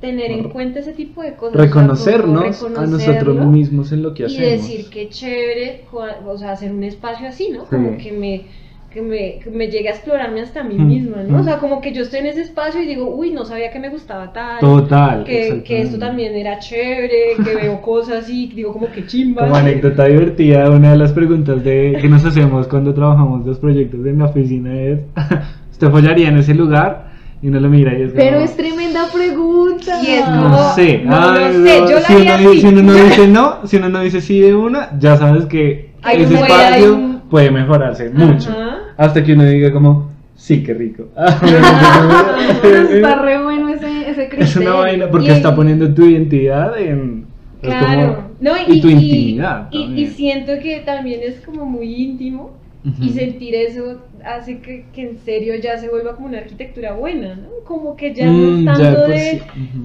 tener 0.00 0.30
en 0.30 0.48
cuenta 0.50 0.78
ese 0.78 0.92
tipo 0.92 1.20
de 1.22 1.34
cosas. 1.34 1.54
sea, 1.56 1.62
Reconocernos 1.66 2.62
a 2.62 2.86
nosotros 2.86 3.44
mismos 3.46 3.92
en 3.92 4.02
lo 4.02 4.14
que 4.14 4.22
y 4.22 4.26
hacemos. 4.26 4.68
decir 4.68 4.88
que 4.88 5.08
chévere, 5.10 5.84
o 5.92 6.38
sea, 6.38 6.52
hacer 6.52 6.72
un 6.72 6.84
espacio 6.84 7.28
así, 7.28 7.50
¿no? 7.50 7.64
Como 7.64 7.90
Sí. 7.90 7.96
que 8.04 8.12
me, 8.12 8.46
que 8.92 9.00
me, 9.02 9.38
que 9.38 9.50
me 9.50 9.68
llegue 9.68 9.88
a 9.88 9.92
explorarme 9.92 10.40
hasta 10.40 10.60
a 10.60 10.64
mí 10.64 10.74
Mm, 10.76 10.86
misma, 10.88 11.22
¿no? 11.22 11.38
mm. 11.38 11.40
O 11.40 11.44
sea, 11.44 11.58
como 11.58 11.80
que 11.80 11.92
yo 11.92 12.02
estoy 12.02 12.20
en 12.20 12.26
ese 12.26 12.40
espacio 12.42 12.82
y 12.82 12.86
digo, 12.86 13.06
uy, 13.14 13.30
no 13.30 13.44
sabía 13.44 13.70
que 13.70 13.78
me 13.78 13.88
gustaba 13.88 14.32
tal. 14.32 14.58
Total. 14.58 15.22
Que, 15.24 15.62
que 15.64 15.82
esto 15.82 15.96
también 15.98 16.34
era 16.34 16.58
chévere, 16.58 17.34
que 17.44 17.54
veo 17.54 17.80
cosas 17.82 18.28
y 18.28 18.48
digo 18.48 18.72
como 18.72 18.90
que 18.90 19.06
chimba. 19.06 19.42
Como 19.42 19.54
anécdota 19.54 20.06
divertida, 20.06 20.68
una 20.70 20.90
de 20.90 20.96
las 20.98 21.12
preguntas 21.12 21.62
de, 21.62 21.98
que 22.00 22.08
nos 22.08 22.24
hacemos 22.24 22.66
cuando 22.66 22.92
trabajamos 22.92 23.46
los 23.46 23.58
proyectos 23.58 24.04
en 24.06 24.18
la 24.18 24.24
oficina 24.26 24.74
es, 24.80 24.98
¿usted 25.70 25.88
follaría 25.90 26.28
en 26.28 26.38
ese 26.38 26.54
lugar? 26.54 27.10
Y 27.42 27.48
uno 27.48 27.58
lo 27.60 27.68
mira 27.70 27.96
y 27.96 28.02
es 28.02 28.10
como, 28.10 28.22
Pero 28.22 28.40
es 28.40 28.54
tremenda 28.56 29.06
pregunta. 29.14 30.02
Y 30.02 30.06
es 30.08 30.28
No 30.28 30.42
como- 30.42 30.74
sé, 30.74 30.98
no, 31.04 31.36
sé, 31.36 31.80
no. 31.80 31.88
yo 31.88 31.94
la 31.94 32.00
si, 32.02 32.14
uno, 32.14 32.32
así. 32.34 32.60
si 32.60 32.66
uno 32.66 32.82
no 32.82 32.92
dice 33.04 33.28
no, 33.28 33.56
si 33.66 33.76
uno 33.76 33.88
no 33.88 34.00
dice 34.00 34.20
sí 34.20 34.40
de 34.40 34.54
una, 34.54 34.90
ya 34.98 35.16
sabes 35.16 35.46
que 35.46 35.90
Hay 36.02 36.22
ese 36.22 36.34
un- 36.34 36.42
hay 36.42 36.50
espacio 36.50 36.94
un- 36.96 37.09
puede 37.30 37.50
mejorarse 37.50 38.10
mucho. 38.10 38.50
Ajá. 38.50 38.76
Hasta 38.96 39.22
que 39.22 39.32
uno 39.32 39.44
diga 39.44 39.72
como, 39.72 40.10
sí, 40.36 40.62
qué 40.62 40.74
rico. 40.74 41.04
Está 42.62 43.22
re 43.22 43.42
bueno 43.42 43.68
ese, 43.70 44.10
ese 44.10 44.28
criterio. 44.28 44.44
es 44.44 44.56
una 44.56 44.74
vaina 44.74 45.10
porque 45.10 45.28
Y- 45.28 45.30
está 45.30 45.54
poniendo 45.54 45.92
tu 45.94 46.04
identidad 46.06 46.78
en... 46.78 47.24
Claro. 47.62 48.30
No, 48.40 48.52
y, 48.66 48.80
tu 48.80 48.88
intimidad. 48.88 49.68
y- 49.70 50.00
y 50.02 50.06
siento 50.06 50.52
que 50.62 50.80
también 50.80 51.20
es 51.22 51.40
como 51.40 51.66
muy 51.66 51.94
íntimo 51.94 52.52
y 53.02 53.10
sentir 53.10 53.54
eso 53.54 53.98
hace 54.24 54.58
que, 54.58 54.84
que 54.92 55.02
en 55.02 55.18
serio 55.18 55.54
ya 55.56 55.78
se 55.78 55.88
vuelva 55.88 56.14
como 56.16 56.28
una 56.28 56.38
arquitectura 56.38 56.94
buena, 56.94 57.34
¿no? 57.36 57.48
Como 57.64 57.96
que 57.96 58.14
ya 58.14 58.26
no 58.26 58.32
Mm, 58.32 58.64
ya 58.66 58.72
estando 58.72 58.90
de 58.90 59.06
por 59.06 59.08
de... 59.14 59.30
sí. 59.30 59.40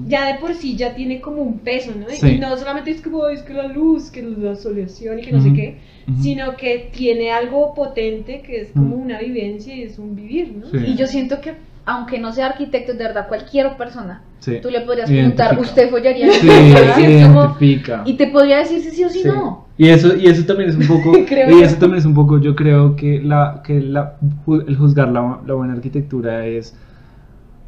Ya 0.08 0.26
de 0.32 0.38
por 0.40 0.54
sí 0.54 0.76
ya 0.76 0.94
tiene 0.94 1.20
como 1.20 1.42
un 1.42 1.58
peso, 1.60 1.92
¿no? 1.98 2.08
Sí. 2.10 2.26
Y 2.28 2.38
no 2.38 2.56
solamente 2.56 2.90
es 2.90 3.00
como, 3.00 3.24
"Ay, 3.24 3.36
es 3.36 3.42
que 3.42 3.54
la 3.54 3.66
luz, 3.68 4.10
que 4.10 4.22
la 4.22 4.54
soleación 4.56 5.18
y 5.18 5.22
que 5.22 5.32
no 5.32 5.40
sé 5.42 5.52
qué, 5.52 5.76
sino 6.20 6.56
que 6.56 6.90
tiene 6.92 7.30
algo 7.32 7.74
potente 7.74 8.42
que 8.42 8.60
es 8.60 8.70
como 8.72 8.96
Mm. 8.96 9.00
una 9.02 9.18
vivencia 9.20 9.74
y 9.74 9.82
es 9.82 9.98
un 9.98 10.14
vivir, 10.16 10.52
¿no? 10.52 10.66
Sí. 10.70 10.78
Y 10.78 10.96
yo 10.96 11.06
siento 11.06 11.40
que, 11.40 11.54
aunque 11.86 12.18
no 12.18 12.32
sea 12.32 12.46
arquitecto, 12.46 12.92
de 12.92 12.98
verdad, 13.04 13.28
cualquier 13.28 13.76
persona, 13.76 14.22
Sí. 14.40 14.58
tú 14.60 14.70
le 14.70 14.80
podrías 14.82 15.08
preguntar, 15.08 15.58
¿usted 15.58 15.88
follaría? 15.90 16.26
en 16.26 16.32
Sí, 16.32 16.48
ese 16.48 16.68
lugar?" 16.68 16.94
se 16.94 17.18
Es 17.20 17.26
como- 17.26 17.40
identifica. 17.44 18.02
y 18.04 18.14
te 18.14 18.26
podría 18.28 18.58
decir 18.58 18.80
si 18.80 18.90
sí 18.90 19.04
o 19.04 19.08
si 19.08 19.20
Sí. 19.20 19.28
no. 19.28 19.66
Y 19.78 19.88
eso, 19.88 20.16
y 20.16 20.26
eso 20.26 20.44
también 20.46 20.70
es 20.70 20.76
un 20.76 20.86
poco, 20.86 21.12
y 21.18 21.26
yo. 21.26 21.64
eso 21.64 21.76
también 21.76 21.98
es 21.98 22.04
un 22.06 22.14
poco, 22.14 22.38
yo 22.40 22.54
creo 22.56 22.96
que 22.96 23.20
la, 23.22 23.62
que 23.64 23.80
la, 23.80 24.16
el 24.66 24.76
juzgar 24.76 25.08
la, 25.12 25.40
la 25.46 25.54
buena 25.54 25.74
arquitectura 25.74 26.44
es 26.46 26.76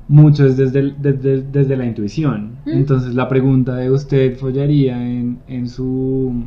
mucho 0.08 0.46
es 0.46 0.56
desde, 0.56 0.78
el- 0.80 0.94
desde, 1.00 1.42
desde 1.42 1.76
la 1.76 1.84
intuición. 1.84 2.52
Mm. 2.64 2.70
Entonces 2.70 3.14
la 3.14 3.28
pregunta 3.28 3.74
de 3.76 3.90
usted 3.90 4.36
follaría 4.36 4.96
en, 4.96 5.38
en 5.48 5.68
su 5.68 6.44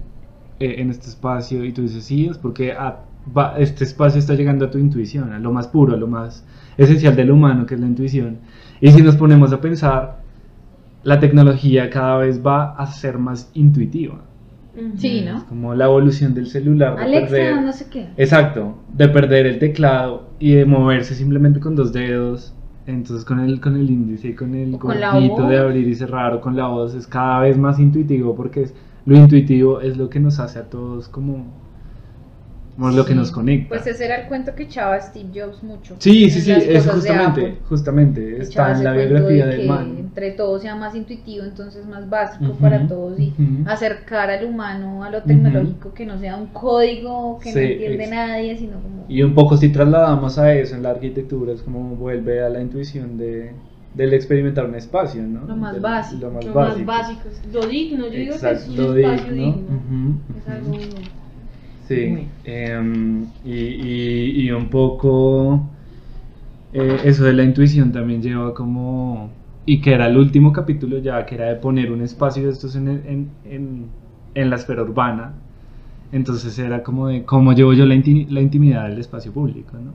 eh, 0.59 0.75
en 0.79 0.89
este 0.89 1.07
espacio 1.07 1.63
y 1.63 1.71
tú 1.71 1.83
dices 1.83 2.03
sí, 2.03 2.27
es 2.27 2.37
porque 2.37 2.71
a- 2.73 2.99
va- 3.37 3.55
este 3.59 3.83
espacio 3.83 4.19
está 4.19 4.33
llegando 4.33 4.65
a 4.65 4.71
tu 4.71 4.77
intuición, 4.79 5.31
a 5.31 5.39
lo 5.39 5.51
más 5.51 5.67
puro, 5.67 5.93
a 5.93 5.97
lo 5.97 6.07
más 6.07 6.43
esencial 6.77 7.15
del 7.15 7.31
humano, 7.31 7.65
que 7.65 7.75
es 7.75 7.79
la 7.81 7.87
intuición. 7.87 8.37
Y 8.79 8.91
si 8.91 9.01
nos 9.01 9.15
ponemos 9.15 9.51
a 9.53 9.61
pensar, 9.61 10.21
la 11.03 11.19
tecnología 11.19 11.89
cada 11.89 12.17
vez 12.17 12.41
va 12.45 12.71
a 12.75 12.85
ser 12.87 13.17
más 13.17 13.49
intuitiva. 13.53 14.21
Sí, 14.95 15.25
¿no? 15.25 15.45
Como 15.47 15.73
la 15.75 15.85
evolución 15.85 16.33
del 16.33 16.47
celular. 16.47 16.95
de 16.95 17.03
Alexa, 17.03 17.35
perder- 17.35 17.61
no 17.65 17.73
sé 17.73 17.87
qué. 17.91 18.07
Exacto, 18.15 18.77
de 18.93 19.09
perder 19.09 19.45
el 19.45 19.59
teclado 19.59 20.29
y 20.39 20.53
de 20.53 20.65
moverse 20.65 21.13
simplemente 21.13 21.59
con 21.59 21.75
dos 21.75 21.91
dedos. 21.91 22.53
Entonces 22.87 23.25
con 23.25 23.39
el, 23.39 23.59
con 23.61 23.75
el 23.75 23.89
índice 23.91 24.29
y 24.29 24.33
con 24.33 24.55
el 24.55 24.73
O 24.73 24.79
con 24.79 24.99
la 24.99 25.11
gordito 25.13 25.47
de 25.47 25.57
abrir 25.59 25.87
y 25.87 25.93
cerrar 25.93 26.33
o 26.33 26.41
con 26.41 26.55
la 26.55 26.67
voz 26.67 26.95
es 26.95 27.05
cada 27.05 27.39
vez 27.41 27.55
más 27.57 27.79
intuitivo 27.79 28.35
porque 28.35 28.63
es, 28.63 28.73
lo 29.05 29.15
intuitivo 29.15 29.81
es 29.81 29.97
lo 29.97 30.09
que 30.09 30.19
nos 30.19 30.39
hace 30.39 30.57
a 30.59 30.63
todos 30.69 31.07
como, 31.07 31.45
lo 32.89 33.05
que 33.05 33.13
nos 33.15 33.31
conecta. 33.31 33.69
Pues 33.69 33.87
ese 33.87 34.05
era 34.05 34.15
el 34.21 34.27
cuento 34.27 34.55
que 34.55 34.63
echaba 34.63 34.99
Steve 34.99 35.29
Jobs 35.33 35.63
mucho. 35.63 35.95
sí, 35.99 36.29
sí, 36.29 36.41
sí, 36.41 36.51
es 36.51 36.87
justamente, 36.87 37.57
justamente, 37.69 38.41
está 38.41 38.71
en 38.71 38.83
la 38.83 38.93
biografía 38.93 39.45
de 39.45 39.57
del 39.57 39.67
man. 39.67 39.95
entre 39.99 40.31
todos 40.31 40.61
sea 40.61 40.75
más 40.75 40.95
intuitivo, 40.95 41.43
entonces 41.43 41.85
más 41.85 42.09
básico 42.09 42.51
Ujú, 42.51 42.61
para 42.61 42.87
todos 42.87 43.19
y 43.19 43.29
ujú. 43.29 43.69
acercar 43.69 44.29
al 44.29 44.45
humano 44.45 45.03
a 45.03 45.09
lo 45.09 45.21
tecnológico, 45.23 45.93
que 45.93 46.05
no 46.05 46.17
sea 46.19 46.35
un 46.37 46.47
código 46.47 47.39
que 47.39 47.51
Sí, 47.51 47.59
no 47.59 47.61
entiende 47.61 48.03
ex- 48.03 48.11
nadie, 48.11 48.57
sino 48.57 48.81
como... 48.81 49.05
Y 49.09 49.23
un 49.23 49.33
poco 49.35 49.57
si 49.57 49.69
trasladamos 49.69 50.37
a 50.37 50.53
eso 50.53 50.75
en 50.75 50.83
la 50.83 50.91
arquitectura, 50.91 51.53
es 51.53 51.61
como 51.61 51.95
vuelve 51.95 52.43
a 52.43 52.49
la 52.49 52.61
intuición 52.61 53.17
de, 53.17 53.51
del 53.93 54.13
experimentar 54.13 54.65
un 54.65 54.75
espacio, 54.75 55.21
¿no? 55.23 55.45
Lo 55.47 55.55
más 55.55 55.73
Del- 55.73 55.81
básico. 55.81 56.21
Lo 56.21 56.31
más 56.31 56.45
Lo 56.45 56.53
básico. 56.53 56.85
más 56.91 57.07
básico, 57.07 57.29
lo 57.53 57.67
digno, 57.67 58.05
yo 58.05 58.11
digo 58.11 58.31
que 58.31 58.51
es 58.51 58.67
Exacto, 58.67 58.91
un 58.91 58.99
espacio 58.99 59.33
digno, 59.33 59.45
digno. 59.45 59.67
ujú, 59.75 60.37
Es 60.37 60.47
ujú. 60.47 60.51
algo 60.51 61.20
Sí, 61.87 62.27
em, 62.45 63.25
y, 63.43 63.53
y, 63.53 64.41
y 64.47 64.51
un 64.51 64.69
poco 64.69 65.59
eh, 66.73 67.01
eso 67.03 67.25
de 67.25 67.33
la 67.33 67.43
intuición 67.43 67.91
también 67.91 68.21
lleva 68.21 68.53
como, 68.53 69.29
y 69.65 69.81
que 69.81 69.93
era 69.93 70.07
el 70.07 70.17
último 70.17 70.53
capítulo 70.53 70.99
ya, 70.99 71.25
que 71.25 71.35
era 71.35 71.45
de 71.47 71.55
poner 71.55 71.91
un 71.91 72.01
espacio 72.01 72.43
de 72.45 72.51
estos 72.51 72.75
en, 72.75 72.87
en, 72.87 73.27
en, 73.45 73.85
en 74.35 74.49
la 74.49 74.55
esfera 74.55 74.83
urbana, 74.83 75.33
entonces 76.13 76.57
era 76.59 76.83
como 76.83 77.07
de 77.07 77.23
cómo 77.23 77.53
llevo 77.53 77.73
yo 77.73 77.85
la, 77.85 77.95
inti- 77.95 78.27
la 78.29 78.41
intimidad 78.41 78.87
del 78.87 78.99
espacio 78.99 79.31
público, 79.31 79.77
¿no? 79.77 79.91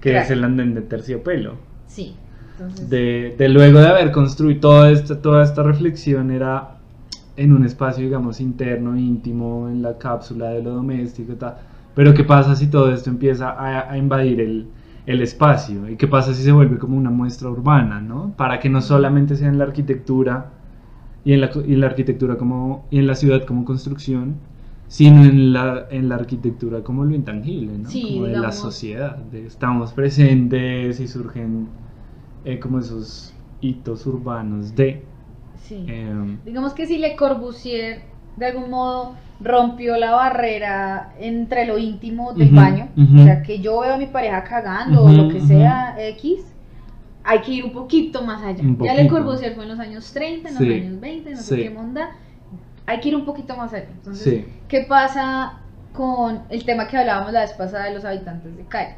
Que 0.00 0.10
Claro. 0.10 0.24
es 0.24 0.30
el 0.30 0.44
andén 0.44 0.74
de 0.74 0.82
terciopelo. 0.82 1.54
Sí, 1.86 2.16
entonces... 2.52 2.88
de, 2.90 3.34
de 3.38 3.48
luego 3.48 3.80
de 3.80 3.88
haber 3.88 4.12
construido 4.12 4.60
toda 4.60 4.90
esta, 4.90 5.20
toda 5.20 5.42
esta 5.44 5.62
reflexión 5.62 6.30
era 6.30 6.78
en 7.36 7.52
un 7.52 7.64
espacio, 7.64 8.04
digamos, 8.04 8.40
interno, 8.40 8.96
íntimo, 8.96 9.68
en 9.68 9.82
la 9.82 9.98
cápsula 9.98 10.50
de 10.50 10.62
lo 10.62 10.72
doméstico, 10.74 11.34
tal. 11.34 11.56
pero 11.94 12.14
¿qué 12.14 12.24
pasa 12.24 12.54
si 12.56 12.68
todo 12.68 12.92
esto 12.92 13.10
empieza 13.10 13.50
a, 13.50 13.90
a 13.90 13.96
invadir 13.98 14.40
el, 14.40 14.68
el 15.06 15.20
espacio? 15.22 15.88
¿Y 15.88 15.96
qué 15.96 16.06
pasa 16.08 16.34
si 16.34 16.42
se 16.42 16.52
vuelve 16.52 16.78
como 16.78 16.96
una 16.96 17.10
muestra 17.10 17.48
urbana, 17.50 18.00
¿no? 18.00 18.34
Para 18.36 18.60
que 18.60 18.68
no 18.68 18.80
solamente 18.82 19.36
sea 19.36 19.48
en 19.48 19.58
la 19.58 19.64
arquitectura 19.64 20.50
y 21.24 21.32
en 21.34 21.40
la, 21.42 21.50
y 21.66 21.74
en 21.74 21.80
la 21.80 21.86
arquitectura 21.86 22.36
como, 22.36 22.86
y 22.90 22.98
en 22.98 23.06
la 23.06 23.14
ciudad 23.14 23.44
como 23.44 23.64
construcción, 23.64 24.36
sino 24.90 25.22
en 25.24 25.52
la, 25.52 25.86
en 25.88 26.08
la 26.08 26.16
arquitectura 26.16 26.82
como 26.82 27.04
lo 27.04 27.14
intangible, 27.14 27.78
¿no? 27.78 27.88
Sí, 27.88 28.02
como 28.02 28.26
de 28.26 28.36
la 28.36 28.50
sociedad, 28.50 29.16
de 29.16 29.46
estamos 29.46 29.92
presentes 29.92 30.98
y 30.98 31.06
surgen 31.06 31.68
eh, 32.44 32.58
como 32.58 32.80
esos 32.80 33.32
hitos 33.60 34.04
urbanos 34.06 34.74
de... 34.74 35.04
Sí. 35.68 35.84
em, 35.86 36.38
Digamos 36.44 36.74
que 36.74 36.88
si 36.88 36.98
Le 36.98 37.14
Corbusier 37.14 38.02
de 38.36 38.46
algún 38.46 38.70
modo 38.70 39.14
rompió 39.40 39.96
la 39.96 40.10
barrera 40.10 41.14
entre 41.20 41.66
lo 41.66 41.78
íntimo 41.78 42.32
del 42.32 42.50
baño, 42.50 42.88
o 42.96 43.22
sea, 43.22 43.44
que 43.44 43.60
yo 43.60 43.80
veo 43.82 43.94
a 43.94 43.96
mi 43.96 44.06
pareja 44.06 44.42
cagando 44.42 45.04
o 45.04 45.12
lo 45.12 45.28
que 45.28 45.40
sea 45.40 45.94
X, 45.98 46.40
hay 47.22 47.42
que 47.42 47.52
ir 47.52 47.64
un 47.64 47.72
poquito 47.72 48.24
más 48.24 48.42
allá. 48.42 48.64
Ya 48.80 48.94
Le. 48.94 49.06
Corbusier 49.06 49.54
fue 49.54 49.62
en 49.62 49.70
los 49.70 49.78
años 49.78 50.12
30, 50.12 50.48
en 50.48 50.58
Sí, 50.58 50.64
los 50.64 50.74
años 50.84 51.00
20, 51.00 51.30
no 51.30 51.36
sé 51.36 51.56
qué 51.62 51.70
monda. 51.70 52.10
Hay 52.90 53.00
que 53.00 53.08
ir 53.08 53.16
un 53.16 53.24
poquito 53.24 53.56
más 53.56 53.72
allá. 53.72 53.88
Entonces, 53.90 54.24
sí. 54.24 54.44
¿qué 54.68 54.84
pasa 54.88 55.60
con 55.92 56.42
el 56.50 56.64
tema 56.64 56.86
que 56.86 56.96
hablábamos 56.96 57.32
la 57.32 57.40
vez 57.40 57.52
pasada 57.52 57.84
de 57.86 57.94
los 57.94 58.04
habitantes 58.04 58.56
de 58.56 58.64
calle? 58.64 58.96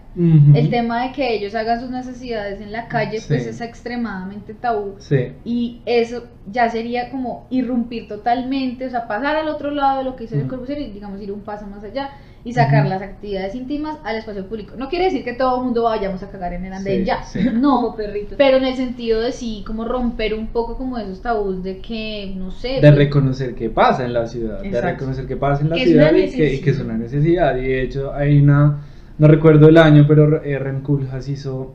El 0.55 0.68
tema 0.70 1.05
de 1.05 1.12
que 1.12 1.34
ellos 1.34 1.55
hagan 1.55 1.80
sus 1.80 1.90
necesidades 1.90 2.61
en 2.61 2.70
la 2.70 2.88
calle, 2.88 3.18
pues 3.26 3.47
es 3.47 3.61
extremadamente 3.61 4.55
tabú. 4.55 4.97
Sí. 4.99 5.32
Y 5.45 5.80
eso 5.86 6.24
ya 6.51 6.68
sería 6.70 7.11
como 7.11 7.47
irrumpir 7.51 8.09
totalmente, 8.09 8.86
o 8.86 8.90
sea, 8.90 9.07
pasar 9.09 9.36
al 9.36 9.49
otro 9.49 9.70
lado 9.70 9.99
de 9.99 10.05
lo 10.05 10.16
que 10.16 10.24
hizo 10.24 10.34
el 10.34 10.45
Mm. 10.45 10.49
Corbusier 10.49 10.80
y, 10.80 10.90
digamos, 10.90 11.20
ir 11.20 11.32
un 11.32 11.40
paso 11.40 11.66
más 11.66 11.82
allá 11.84 12.11
y 12.45 12.53
sacar 12.53 12.86
las 12.86 13.03
actividades 13.03 13.55
íntimas 13.55 13.99
al 14.05 14.16
espacio 14.16 14.47
público. 14.49 14.74
No 14.76 14.88
quiere 14.88 15.05
decir 15.07 15.22
que 15.22 15.32
todo 15.34 15.59
el 15.59 15.64
mundo 15.64 15.84
vayamos 15.84 16.22
a 16.22 16.30
cagar 16.30 16.53
en 16.55 16.64
el 16.64 16.72
andén 16.72 17.01
Sí, 17.01 17.05
ya, 17.05 17.22
sí. 17.22 17.40
no, 17.53 17.76
Como 17.76 17.97
perritos. 17.97 18.34
pero 18.36 18.57
en 18.57 18.64
el 18.64 18.74
sentido 18.74 19.20
de 19.20 19.32
sí, 19.32 19.62
como 19.66 19.84
romper 19.84 20.34
un 20.34 20.49
poco 20.49 20.76
como 20.76 20.99
esos 20.99 21.22
tabús 21.22 21.62
de 21.62 21.78
que, 21.78 22.34
no 22.36 22.51
sé, 22.51 22.68
de 22.74 22.80
pues, 22.80 22.95
reconocer 22.97 23.55
qué 23.55 23.70
pasa 23.70 24.05
en 24.05 24.12
la 24.12 24.26
ciudad, 24.26 24.61
de 24.62 24.80
reconocer 24.80 25.26
qué 25.26 25.36
pasa 25.36 25.62
en 25.62 25.70
la 25.70 25.76
Que 25.76 25.86
ciudad 25.86 26.12
y 26.14 26.30
que, 26.30 26.55
y 26.55 26.61
que 26.61 26.70
es 26.70 26.80
una 26.80 26.95
necesidad. 26.99 27.57
Y 27.57 27.62
de 27.62 27.82
hecho 27.82 28.12
hay 28.12 28.38
una, 28.40 28.82
no 29.18 29.28
recuerdo 29.28 29.68
el 29.68 29.78
año, 29.78 30.05
pero 30.09 30.43
eh, 30.43 30.59
Ren 30.59 30.80
Koolhaas 30.80 31.28
hizo 31.28 31.74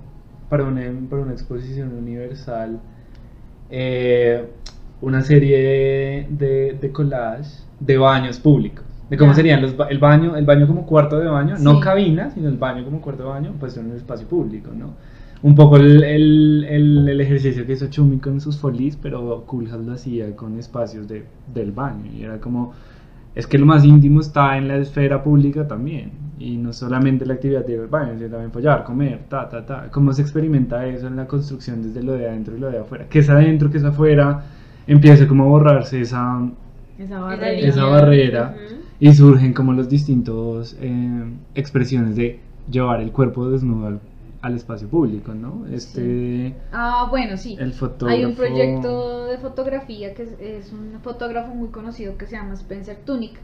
para 0.49 0.63
una, 0.65 0.81
para 1.09 1.21
una 1.21 1.31
exposición 1.33 1.93
universal 1.97 2.79
eh, 3.69 4.45
una 5.01 5.21
serie 5.21 6.25
de, 6.29 6.77
de 6.79 6.91
collage 6.91 7.49
de 7.79 7.97
baños 7.97 8.39
públicos. 8.39 8.86
De 9.09 9.17
cómo 9.17 9.31
Ya. 9.31 9.35
serían 9.35 9.61
los, 9.61 9.75
ba- 9.77 9.87
el 9.87 9.99
baño, 9.99 10.35
el 10.35 10.45
baño 10.45 10.67
como 10.67 10.85
cuarto 10.85 11.17
de 11.19 11.27
baño, 11.27 11.55
no 11.59 11.75
Sí. 11.75 11.79
cabina, 11.81 12.29
sino 12.31 12.49
el 12.49 12.57
baño 12.57 12.83
como 12.83 12.99
cuarto 13.01 13.23
de 13.23 13.29
baño, 13.29 13.53
pues 13.59 13.77
en 13.77 13.89
un 13.91 13.95
espacio 13.95 14.27
público, 14.27 14.71
¿no? 14.77 14.93
Un 15.43 15.55
poco 15.55 15.77
el, 15.77 16.03
el, 16.03 16.65
el, 16.67 17.09
el 17.09 17.21
ejercicio 17.21 17.65
que 17.65 17.73
hizo 17.73 17.87
Chumi 17.87 18.17
con 18.17 18.41
sus 18.41 18.57
folies, 18.57 18.97
pero 18.97 19.43
Koolhaas 19.45 19.85
lo 19.85 19.93
hacía 19.93 20.35
con 20.35 20.57
espacios 20.57 21.07
de, 21.07 21.25
del 21.53 21.71
baño. 21.71 22.05
Y 22.11 22.23
era 22.23 22.39
como, 22.39 22.73
es 23.35 23.45
que 23.47 23.57
lo 23.59 23.65
más 23.67 23.85
íntimo 23.85 24.19
está 24.19 24.57
en 24.57 24.67
la 24.67 24.77
esfera 24.77 25.23
pública 25.23 25.67
también. 25.67 26.11
Y 26.39 26.57
no 26.57 26.73
solamente 26.73 27.25
la 27.25 27.35
actividad 27.35 27.65
del 27.65 27.87
baño, 27.87 28.13
sino 28.17 28.29
también 28.29 28.51
follar, 28.51 28.83
comer, 28.83 29.21
ta, 29.29 29.47
ta, 29.47 29.63
ta. 29.65 29.89
¿Cómo 29.91 30.11
se 30.11 30.23
experimenta 30.23 30.85
eso 30.87 31.07
en 31.07 31.15
la 31.15 31.27
construcción 31.27 31.81
desde 31.83 32.01
lo 32.03 32.13
de 32.13 32.27
adentro 32.27 32.57
y 32.57 32.59
lo 32.59 32.69
de 32.71 32.79
afuera? 32.79 33.05
Que 33.07 33.19
es 33.19 33.29
adentro, 33.29 33.69
que 33.69 33.77
es 33.77 33.83
afuera, 33.83 34.43
empieza 34.87 35.27
como 35.27 35.43
a 35.43 35.47
borrarse 35.47 36.01
esa, 36.01 36.41
esa 36.97 37.19
barrera. 37.19 37.67
esa 37.67 37.85
barrera 37.85 38.55
Ujú. 38.55 38.75
Y 38.99 39.13
surgen 39.13 39.53
como 39.53 39.73
los 39.73 39.89
distintos 39.89 40.75
eh, 40.79 41.23
expresiones 41.55 42.15
de 42.15 42.39
llevar 42.69 43.01
el 43.01 43.11
cuerpo 43.11 43.49
desnudo 43.49 43.87
al, 43.87 43.99
al 44.41 44.55
espacio 44.55 44.87
público, 44.87 45.33
¿no? 45.33 45.65
Este, 45.67 46.55
Ah, 46.71 47.07
bueno, 47.09 47.37
sí. 47.37 47.55
el 47.59 47.73
fotógrafo... 47.73 48.17
Hay 48.17 48.25
un 48.25 48.35
proyecto 48.35 49.25
de 49.25 49.37
fotografía 49.37 50.13
que 50.13 50.23
es, 50.23 50.29
es 50.39 50.71
un 50.73 50.99
fotógrafo 51.01 51.53
muy 51.53 51.69
conocido 51.69 52.17
que 52.17 52.25
se 52.25 52.35
llama 52.35 52.53
Spencer 52.55 52.97
Tunick, 53.05 53.37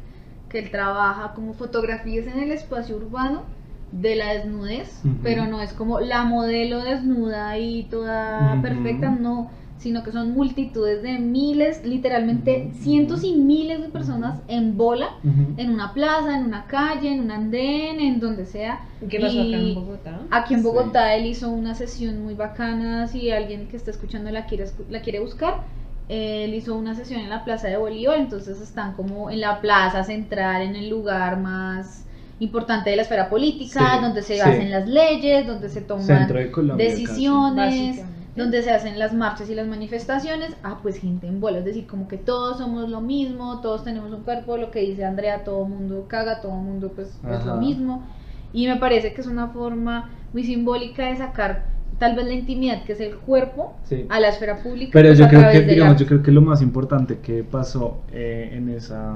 que 0.49 0.59
él 0.59 0.71
trabaja 0.71 1.33
como 1.33 1.53
fotografías 1.53 2.27
en 2.27 2.39
el 2.39 2.51
espacio 2.51 2.97
urbano 2.97 3.43
de 3.91 4.15
la 4.15 4.33
desnudez, 4.33 5.07
pero 5.21 5.45
no 5.45 5.61
es 5.61 5.73
como 5.73 5.99
la 5.99 6.23
modelo 6.23 6.83
desnuda 6.83 7.57
y 7.59 7.83
toda 7.85 8.59
perfecta, 8.61 9.11
no, 9.11 9.51
sino 9.83 10.01
que 10.01 10.11
son 10.13 10.31
multitudes 10.33 11.03
de 11.03 11.19
miles, 11.19 11.85
literalmente 11.85 12.71
cientos 12.79 13.23
y 13.23 13.33
miles 13.35 13.81
de 13.81 13.89
personas 13.89 14.39
en 14.47 14.77
bola, 14.77 15.09
en 15.57 15.69
una 15.69 15.93
plaza, 15.93 16.37
en 16.37 16.45
una 16.45 16.65
calle, 16.67 17.11
en 17.11 17.19
un 17.19 17.31
andén, 17.31 17.99
en 17.99 18.19
donde 18.21 18.45
sea. 18.45 18.79
¿Qué 19.09 19.19
pasó 19.19 19.41
acá 19.41 19.57
en 19.57 19.75
Bogotá? 19.75 20.19
Aquí 20.31 20.53
en 20.53 20.61
Sí. 20.61 20.65
Bogotá 20.65 21.13
él 21.15 21.25
hizo 21.25 21.49
una 21.49 21.75
sesión 21.75 22.23
muy 22.23 22.33
bacana, 22.33 23.07
si 23.07 23.29
alguien 23.29 23.67
que 23.67 23.75
está 23.75 23.91
escuchando 23.91 24.31
la 24.31 24.45
quiere, 24.45 24.65
la 24.89 25.01
quiere 25.01 25.19
buscar, 25.19 25.63
él 26.07 26.53
hizo 26.53 26.75
una 26.75 26.95
sesión 26.95 27.19
en 27.19 27.29
la 27.29 27.43
Plaza 27.43 27.67
de 27.67 27.75
Bolívar, 27.77 28.17
entonces 28.19 28.61
están 28.61 28.93
como 28.93 29.29
en 29.29 29.41
la 29.41 29.59
plaza 29.59 30.03
central, 30.05 30.61
en 30.61 30.75
el 30.77 30.89
lugar 30.89 31.39
más 31.39 32.05
importante 32.39 32.89
de 32.89 32.95
la 32.95 33.01
esfera 33.03 33.29
política, 33.29 33.95
Sí, 33.97 34.01
donde 34.01 34.21
se 34.21 34.35
sí. 34.35 34.39
hacen 34.41 34.71
las 34.71 34.87
leyes, 34.87 35.45
donde 35.45 35.67
se 35.69 35.81
toman 35.81 36.05
Centro 36.05 36.39
de 36.39 36.51
Colombia. 36.51 36.85
decisiones. 36.89 38.01
Donde 38.35 38.61
se 38.63 38.71
hacen 38.71 38.97
las 38.97 39.13
marchas 39.13 39.49
y 39.49 39.55
las 39.55 39.67
manifestaciones, 39.67 40.55
ah, 40.63 40.79
pues 40.81 40.97
gente 40.97 41.27
en 41.27 41.39
bola, 41.39 41.59
es 41.59 41.65
decir, 41.65 41.85
como 41.85 42.07
que 42.07 42.17
todos 42.17 42.57
somos 42.57 42.89
lo 42.89 42.99
mismo, 43.01 43.61
todos 43.61 43.83
tenemos 43.83 44.11
un 44.11 44.23
cuerpo, 44.23 44.57
lo 44.57 44.71
que 44.71 44.79
dice 44.79 45.05
Andrea, 45.05 45.43
todo 45.43 45.65
mundo 45.65 46.05
caga, 46.07 46.41
todo 46.41 46.53
mundo 46.53 46.91
pues 46.95 47.19
es 47.29 47.45
lo 47.45 47.55
mismo, 47.57 48.03
y 48.51 48.67
me 48.67 48.77
parece 48.77 49.13
que 49.13 49.21
es 49.21 49.27
una 49.27 49.49
forma 49.49 50.09
muy 50.33 50.43
simbólica 50.43 51.07
de 51.07 51.17
sacar 51.17 51.65
tal 51.99 52.15
vez 52.15 52.25
la 52.25 52.33
intimidad 52.33 52.83
que 52.85 52.93
es 52.93 52.99
el 52.99 53.15
cuerpo 53.17 53.75
Sí. 53.83 54.05
a 54.09 54.19
la 54.19 54.29
esfera 54.29 54.57
pública. 54.63 54.89
Pero 54.93 55.09
pues, 55.09 55.19
yo 55.19 55.27
creo 55.27 55.51
que, 55.51 55.61
digamos, 55.61 55.97
yo 55.97 56.05
creo 56.07 56.23
que 56.23 56.31
lo 56.31 56.41
más 56.41 56.61
importante 56.61 57.19
que 57.19 57.43
pasó 57.43 57.99
eh, 58.11 58.49
en 58.53 58.69
esa 58.69 59.13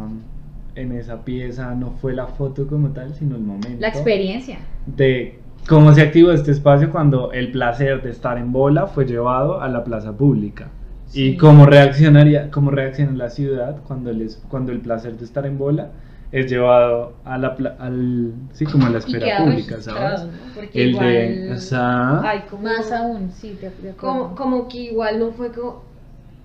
en 0.76 0.92
esa 0.92 1.26
pieza 1.26 1.74
no 1.74 1.94
fue 2.00 2.14
la 2.14 2.28
foto 2.28 2.68
como 2.68 2.90
tal, 2.90 3.16
sino 3.16 3.36
el 3.36 3.42
momento 3.42 3.82
La 3.82 3.88
experiencia. 3.88 4.60
de 4.86 5.40
cómo 5.68 5.94
se 5.94 6.02
activó 6.02 6.32
este 6.32 6.52
espacio 6.52 6.92
cuando 6.92 7.32
el 7.32 7.52
placer 7.52 8.02
de 8.02 8.12
estar 8.12 8.38
en 8.38 8.52
bola 8.52 8.88
fue 8.88 9.06
llevado 9.06 9.62
a 9.62 9.68
la 9.70 9.84
plaza 9.84 10.14
pública. 10.18 10.70
Sí. 11.08 11.30
Y 11.30 11.38
cómo 11.38 11.66
reaccionaría, 11.66 12.52
cómo 12.52 12.72
reacciona 12.72 13.14
la 13.14 13.30
ciudad 13.30 13.78
cuando 13.88 14.10
el, 14.10 14.30
cuando 14.50 14.72
el 14.72 14.80
placer 14.82 15.18
de 15.18 15.26
estar 15.26 15.46
en 15.46 15.58
bola 15.58 15.92
es 16.32 16.50
llevado 16.50 17.14
a 17.24 17.38
la 17.38 17.56
pla- 17.56 17.76
al 17.80 18.34
sí 18.52 18.66
como 18.66 18.88
a 18.88 18.90
la 18.90 18.98
esfera 18.98 19.38
pública, 19.38 19.82
¿sabes? 19.82 20.24
¿no? 20.24 20.32
Porque 20.54 20.84
El 20.84 20.90
igual... 20.90 21.06
de 21.06 21.52
o 21.54 21.58
sea, 21.58 22.22
Ay, 22.22 22.44
como... 22.50 22.64
Más 22.64 22.92
aún, 22.92 23.32
sí, 23.32 23.58
de, 23.62 23.70
de 23.70 23.96
como, 23.96 24.36
como 24.36 24.68
que 24.68 24.78
igual 24.80 25.20
no 25.20 25.32
fue 25.32 25.52
como... 25.52 25.84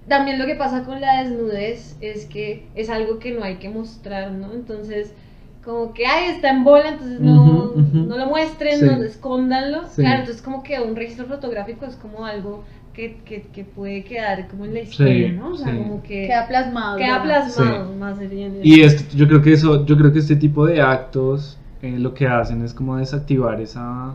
También 0.09 0.39
lo 0.39 0.47
que 0.47 0.55
pasa 0.57 0.85
con 0.85 1.01
la 1.01 1.23
desnudez 1.23 1.97
es 2.01 2.27
que 2.27 2.67
es 2.75 2.91
algo 2.91 3.19
que 3.19 3.33
no 3.33 3.43
hay 3.45 3.57
que 3.57 3.69
mostrar, 3.69 4.33
¿no? 4.33 4.53
Entonces, 4.53 5.15
como 5.65 5.93
que, 5.95 6.07
ay, 6.07 6.31
está 6.31 6.51
en 6.51 6.65
bola, 6.65 6.89
entonces 6.91 7.21
no, 7.21 7.73
no 7.77 8.17
lo 8.17 8.27
muestren, 8.27 8.79
Sí. 8.81 8.85
no 8.85 9.03
escóndanlo. 9.03 9.83
Sí. 9.89 10.03
Claro, 10.03 10.21
entonces 10.21 10.43
como 10.43 10.63
que 10.63 10.81
un 10.81 10.97
registro 10.97 11.27
fotográfico 11.27 11.87
es 11.87 11.97
como 11.97 12.25
algo 12.27 12.65
que, 12.93 13.17
que, 13.25 13.43
que 13.43 13.65
puede 13.65 14.05
quedar 14.05 14.49
como 14.49 14.65
en 14.67 14.75
la 14.75 14.81
historia, 14.81 15.29
Sí, 15.31 15.37
¿no? 15.37 15.49
O 15.51 15.57
sea, 15.57 15.71
sí. 15.73 15.79
como 15.79 16.03
que 16.03 16.27
Queda 16.27 16.47
plasmado. 16.49 16.99
queda 16.99 17.23
plasmado 17.23 17.95
más 17.95 18.19
bien. 18.19 18.59
Y 18.63 18.81
esto, 18.83 19.17
yo 19.17 19.27
creo 19.29 19.41
que 19.41 19.53
eso, 19.53 19.87
yo 19.87 19.97
creo 19.97 20.13
que 20.13 20.19
este 20.19 20.37
tipo 20.37 20.67
de 20.67 20.83
actos 20.83 21.59
eh, 21.81 21.97
lo 21.99 22.13
que 22.15 22.27
hacen 22.27 22.63
es 22.65 22.75
como 22.75 22.97
desactivar 22.97 23.61
esa 23.61 24.15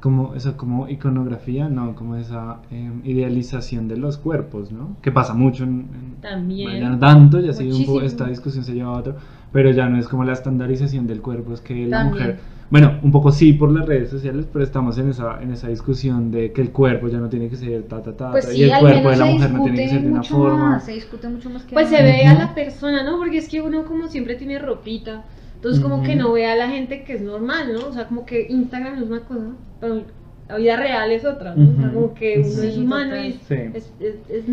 como 0.00 0.34
esa 0.34 0.56
como 0.56 0.88
iconografía, 0.88 1.68
no, 1.68 1.94
como 1.94 2.16
esa 2.16 2.58
em, 2.70 3.00
idealización 3.04 3.88
de 3.88 3.96
los 3.96 4.16
cuerpos, 4.18 4.72
¿no? 4.72 4.96
Que 5.02 5.12
pasa 5.12 5.34
mucho 5.34 5.64
en, 5.64 5.70
en- 5.94 6.20
También. 6.20 6.68
bueno, 6.70 6.80
ya 6.84 6.90
no 6.90 6.98
tanto, 6.98 7.40
ya 7.40 7.52
sido 7.52 7.76
un 7.76 7.84
poco, 7.84 8.02
esta 8.02 8.26
discusión 8.26 8.64
se 8.64 8.74
lleva 8.74 8.90
a 8.94 8.98
otro, 8.98 9.14
pero 9.52 9.70
ya 9.70 9.88
no 9.88 9.98
es 9.98 10.08
como 10.08 10.24
la 10.24 10.32
estandarización 10.32 11.06
del 11.06 11.20
cuerpo, 11.20 11.52
es 11.52 11.60
que 11.60 11.86
la 11.86 11.98
También. 11.98 12.12
mujer, 12.28 12.40
bueno, 12.70 12.98
un 13.02 13.10
poco 13.10 13.32
sí 13.32 13.52
por 13.52 13.72
las 13.72 13.86
redes 13.86 14.10
sociales, 14.10 14.46
pero 14.52 14.64
estamos 14.64 14.96
en 14.98 15.08
esa 15.10 15.42
en 15.42 15.50
esa 15.52 15.68
discusión 15.68 16.30
de 16.30 16.52
que 16.52 16.60
el 16.62 16.70
cuerpo 16.70 17.08
ya 17.08 17.18
no 17.18 17.28
tiene 17.28 17.48
que 17.48 17.56
ser 17.56 17.82
ta 17.84 18.02
ta 18.02 18.12
ta, 18.16 18.30
Pues 18.30 18.44
ta, 18.46 18.50
sí, 18.52 18.58
y 18.58 18.62
el 18.64 18.78
cuerpo 18.78 19.10
de 19.10 19.16
la 19.16 19.24
mujer 19.26 19.50
no 19.52 19.62
tiene 19.62 19.78
que 19.78 19.88
ser 19.88 20.02
de 20.02 20.10
una 20.10 20.22
forma. 20.22 20.70
más, 20.70 20.84
se 20.84 20.92
discute 20.92 21.28
mucho 21.28 21.50
más 21.50 21.64
que 21.64 21.74
Pues 21.74 21.88
se 21.88 22.02
ve 22.02 22.26
a 22.26 22.34
la 22.34 22.54
persona, 22.54 23.02
¿no? 23.02 23.18
Porque 23.18 23.38
es 23.38 23.48
que 23.48 23.60
uno 23.60 23.84
como 23.84 24.08
siempre 24.08 24.34
tiene 24.36 24.58
ropita. 24.58 25.24
Entonces 25.60 25.82
como 25.82 26.02
que 26.02 26.16
no 26.16 26.32
ve 26.32 26.46
a 26.46 26.56
la 26.56 26.70
gente 26.70 27.04
que 27.04 27.12
es 27.14 27.20
normal, 27.20 27.74
¿no? 27.74 27.88
O 27.88 27.92
sea, 27.92 28.06
como 28.08 28.24
que 28.24 28.46
Instagram 28.48 28.94
es 29.02 29.02
una 29.10 29.20
cosa, 29.20 29.44
pero 29.78 30.02
la 30.48 30.56
vida 30.56 30.76
real 30.76 31.10
es 31.12 31.24
otra, 31.26 31.54
¿no? 31.54 31.70
O 31.70 31.74
sea, 31.76 31.84
Ujú. 31.90 31.94
como 31.94 32.14
que 32.14 32.38
uno 32.38 32.48
Sí, 32.48 32.66
es 32.66 32.78
humano 32.78 33.10
total. 33.10 33.26
y 33.26 33.32
Sí. 33.32 33.54
es, 33.74 33.92
es, 34.00 34.14
es- 34.30 34.44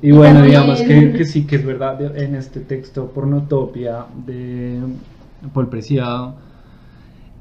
Y 0.00 0.10
bueno, 0.12 0.40
también- 0.40 0.46
digamos 0.62 0.80
que, 0.80 1.12
que 1.18 1.24
sí, 1.26 1.46
que 1.46 1.56
es 1.56 1.66
verdad, 1.66 2.16
en 2.16 2.34
este 2.34 2.60
texto 2.60 3.10
Pornotopia 3.12 4.06
de 4.26 4.78
Paul 5.52 5.68
Preciado, 5.68 6.36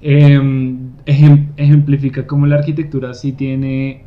em, 0.02 0.92
ejem- 1.06 1.48
ejemplifica 1.58 2.28
cómo 2.28 2.46
la 2.46 2.58
arquitectura 2.58 3.14
sí 3.14 3.32
tiene, 3.32 4.04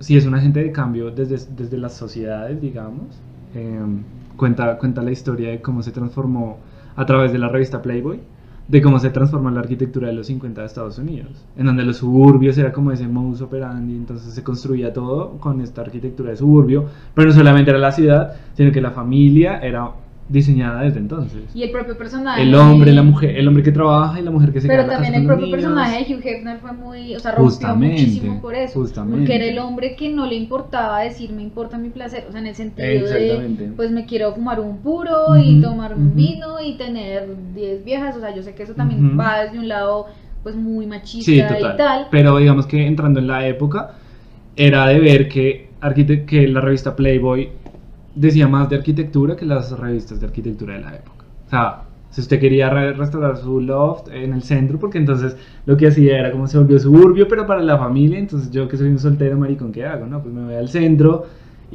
sí 0.00 0.16
es 0.16 0.26
un 0.26 0.34
agente 0.34 0.62
de 0.62 0.72
cambio 0.72 1.10
desde, 1.10 1.36
desde 1.54 1.78
las 1.78 1.94
sociedades, 1.94 2.60
digamos. 2.60 3.06
Em, 3.54 4.02
cuenta, 4.36 4.76
cuenta 4.78 5.02
la 5.02 5.12
historia 5.12 5.50
de 5.50 5.60
cómo 5.60 5.82
se 5.82 5.92
transformó 5.92 6.58
a 6.96 7.06
través 7.06 7.32
de 7.32 7.38
la 7.38 7.48
revista 7.48 7.82
Playboy, 7.82 8.20
de 8.68 8.80
cómo 8.80 8.98
se 8.98 9.10
transformó 9.10 9.50
la 9.50 9.60
arquitectura 9.60 10.08
de 10.08 10.14
los 10.14 10.26
50 10.26 10.60
de 10.60 10.66
Estados 10.66 10.98
Unidos, 10.98 11.44
en 11.56 11.66
donde 11.66 11.84
los 11.84 11.96
suburbios 11.96 12.56
era 12.58 12.72
como 12.72 12.92
ese 12.92 13.08
modus 13.08 13.40
operandi, 13.42 13.94
entonces 13.94 14.32
se 14.32 14.42
construía 14.42 14.92
todo 14.92 15.38
con 15.38 15.60
esta 15.60 15.82
arquitectura 15.82 16.30
de 16.30 16.36
suburbio, 16.36 16.86
pero 17.14 17.28
no 17.28 17.34
solamente 17.34 17.70
era 17.70 17.78
la 17.78 17.92
ciudad, 17.92 18.34
sino 18.54 18.72
que 18.72 18.80
la 18.80 18.92
familia 18.92 19.58
era 19.58 19.90
diseñada 20.32 20.82
desde 20.82 20.98
entonces. 20.98 21.42
Y 21.54 21.62
el 21.62 21.70
propio 21.70 21.96
personaje. 21.96 22.42
El 22.42 22.54
hombre, 22.54 22.92
la 22.92 23.02
mujer, 23.02 23.36
el 23.36 23.46
hombre 23.46 23.62
que 23.62 23.72
trabaja 23.72 24.18
y 24.18 24.22
la 24.22 24.30
mujer 24.30 24.52
que 24.52 24.60
se 24.60 24.68
Pero 24.68 24.84
queda 24.84 24.92
también 24.94 25.14
el 25.14 25.26
propio 25.26 25.46
niños. 25.46 25.56
personaje 25.60 26.04
de 26.04 26.14
Hugh 26.14 26.26
Hefner 26.26 26.58
fue 26.58 26.72
muy, 26.72 27.14
o 27.14 27.20
sea, 27.20 27.32
rompió 27.32 27.44
Justamente, 27.50 28.00
muchísimo 28.02 28.40
por 28.40 28.54
eso. 28.54 28.80
justamente. 28.80 29.18
Porque 29.18 29.36
era 29.36 29.44
el 29.44 29.58
hombre 29.58 29.94
que 29.96 30.08
no 30.08 30.26
le 30.26 30.34
importaba 30.36 31.00
decir 31.00 31.32
me 31.32 31.42
importa 31.42 31.78
mi 31.78 31.90
placer, 31.90 32.24
o 32.28 32.32
sea, 32.32 32.40
en 32.40 32.46
el 32.46 32.54
sentido 32.54 33.06
de 33.06 33.72
pues 33.76 33.90
me 33.90 34.06
quiero 34.06 34.32
fumar 34.34 34.58
un 34.60 34.78
puro 34.78 35.36
y 35.36 35.60
tomar 35.60 35.94
un 35.94 36.14
vino 36.14 36.60
y 36.64 36.76
tener 36.76 37.28
10 37.54 37.84
viejas, 37.84 38.16
o 38.16 38.20
sea, 38.20 38.34
yo 38.34 38.42
sé 38.42 38.54
que 38.54 38.62
eso 38.62 38.74
también 38.74 39.18
va 39.18 39.44
desde 39.44 39.58
un 39.58 39.68
lado 39.68 40.06
pues 40.42 40.56
muy 40.56 40.86
machista 40.86 41.24
Sí, 41.30 41.38
y 41.38 41.76
tal. 41.76 42.08
Pero 42.10 42.36
digamos 42.38 42.66
que 42.66 42.86
entrando 42.86 43.20
en 43.20 43.28
la 43.28 43.46
época, 43.46 43.92
era 44.56 44.86
de 44.88 44.98
ver 44.98 45.28
que, 45.28 45.68
que 46.26 46.48
la 46.48 46.60
revista 46.60 46.96
Playboy 46.96 47.48
decía 48.14 48.48
más 48.48 48.68
de 48.68 48.76
arquitectura 48.76 49.36
que 49.36 49.44
las 49.44 49.70
revistas 49.78 50.20
de 50.20 50.26
arquitectura 50.26 50.74
de 50.74 50.80
la 50.80 50.94
época. 50.96 51.24
O 51.46 51.50
sea, 51.50 51.82
si 52.10 52.20
usted 52.20 52.38
quería 52.40 52.68
re- 52.70 52.92
restaurar 52.92 53.36
su 53.38 53.60
loft 53.60 54.08
en 54.12 54.32
el 54.34 54.42
centro, 54.42 54.78
porque 54.78 54.98
entonces 54.98 55.36
lo 55.66 55.76
que 55.76 55.86
hacía 55.88 56.18
era 56.18 56.30
como 56.30 56.46
se 56.46 56.58
volvió 56.58 56.78
suburbio, 56.78 57.26
pero 57.28 57.46
para 57.46 57.62
la 57.62 57.78
familia, 57.78 58.18
entonces 58.18 58.50
yo 58.50 58.68
que 58.68 58.76
soy 58.76 58.88
un 58.88 58.98
soltero 58.98 59.38
maricón, 59.38 59.72
¿qué 59.72 59.84
hago? 59.86 60.06
No, 60.06 60.22
pues 60.22 60.34
me 60.34 60.44
voy 60.44 60.54
al 60.54 60.68
centro 60.68 61.24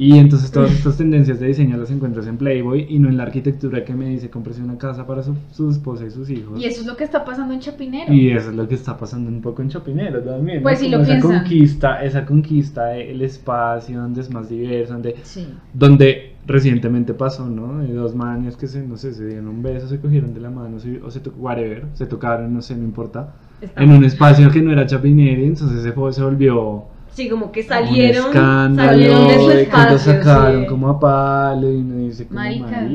Y 0.00 0.16
entonces 0.16 0.52
todas 0.52 0.70
estas 0.70 0.96
tendencias 0.96 1.40
de 1.40 1.48
diseño 1.48 1.76
las 1.76 1.90
encuentras 1.90 2.28
en 2.28 2.36
Playboy 2.36 2.86
y 2.88 3.00
no 3.00 3.08
en 3.08 3.16
la 3.16 3.24
arquitectura 3.24 3.84
que 3.84 3.94
me 3.94 4.06
dice 4.08 4.30
cómprese 4.30 4.62
una 4.62 4.78
casa 4.78 5.04
para 5.04 5.24
su, 5.24 5.34
su 5.50 5.68
esposa 5.70 6.06
y 6.06 6.10
sus 6.12 6.30
hijos. 6.30 6.60
Y 6.60 6.66
eso 6.66 6.82
es 6.82 6.86
lo 6.86 6.96
que 6.96 7.02
está 7.02 7.24
pasando 7.24 7.52
en 7.52 7.58
Chapinero. 7.58 8.12
Y 8.12 8.30
eso 8.30 8.50
es 8.50 8.54
lo 8.54 8.68
que 8.68 8.76
está 8.76 8.96
pasando 8.96 9.28
un 9.28 9.42
poco 9.42 9.60
en 9.60 9.70
Chapinero 9.70 10.20
también. 10.22 10.58
¿no? 10.58 10.62
Pues, 10.62 10.78
si 10.78 10.84
Como 10.84 10.98
lo 10.98 11.02
esa 11.02 11.12
piensan. 11.14 11.40
conquista, 11.40 12.04
esa 12.04 12.24
conquista 12.24 12.84
del 12.90 13.22
espacio 13.22 13.98
donde 14.00 14.20
es 14.20 14.30
más 14.30 14.48
diverso, 14.48 14.92
donde, 14.92 15.16
Sí. 15.24 15.48
donde 15.74 16.27
recientemente 16.48 17.14
pasó, 17.14 17.48
¿no? 17.48 17.78
De 17.78 17.92
dos 17.92 18.14
manes 18.16 18.56
que 18.56 18.66
se, 18.66 18.82
no 18.84 18.96
sé, 18.96 19.12
se 19.14 19.26
dieron 19.26 19.46
un 19.48 19.62
beso, 19.62 19.86
se 19.86 20.00
cogieron 20.00 20.34
de 20.34 20.40
la 20.40 20.50
mano, 20.50 20.80
se- 20.80 21.00
o 21.02 21.10
se 21.10 21.20
to- 21.20 21.32
whatever, 21.38 21.84
se 21.94 22.06
tocaron, 22.06 22.52
no 22.54 22.62
sé, 22.62 22.74
no 22.74 22.82
importa. 22.84 23.34
Está- 23.60 23.82
En 23.84 23.90
un 23.92 24.02
espacio 24.04 24.50
que 24.50 24.62
no 24.62 24.72
era 24.72 24.86
Chapinero, 24.86 25.42
entonces 25.42 25.82
se, 25.82 25.92
fue- 25.92 26.12
se 26.12 26.22
volvió 26.22 26.84
Sí, 27.18 27.28
como 27.28 27.50
que 27.50 27.64
salieron, 27.64 28.26
un 28.26 28.30
escándalo, 28.30 28.88
salieron 28.90 29.26
de 29.26 29.34
su 29.34 29.38
que 29.40 29.54
lo 29.54 29.60
espacio. 29.60 29.98
sacaron 29.98 30.60
sí. 30.62 30.66
como 30.68 30.88
a 30.88 31.00
palo 31.00 31.68
y 31.72 31.76
uno 31.76 31.96
dice 31.96 32.26
como 32.28 32.38
Marica, 32.38 32.86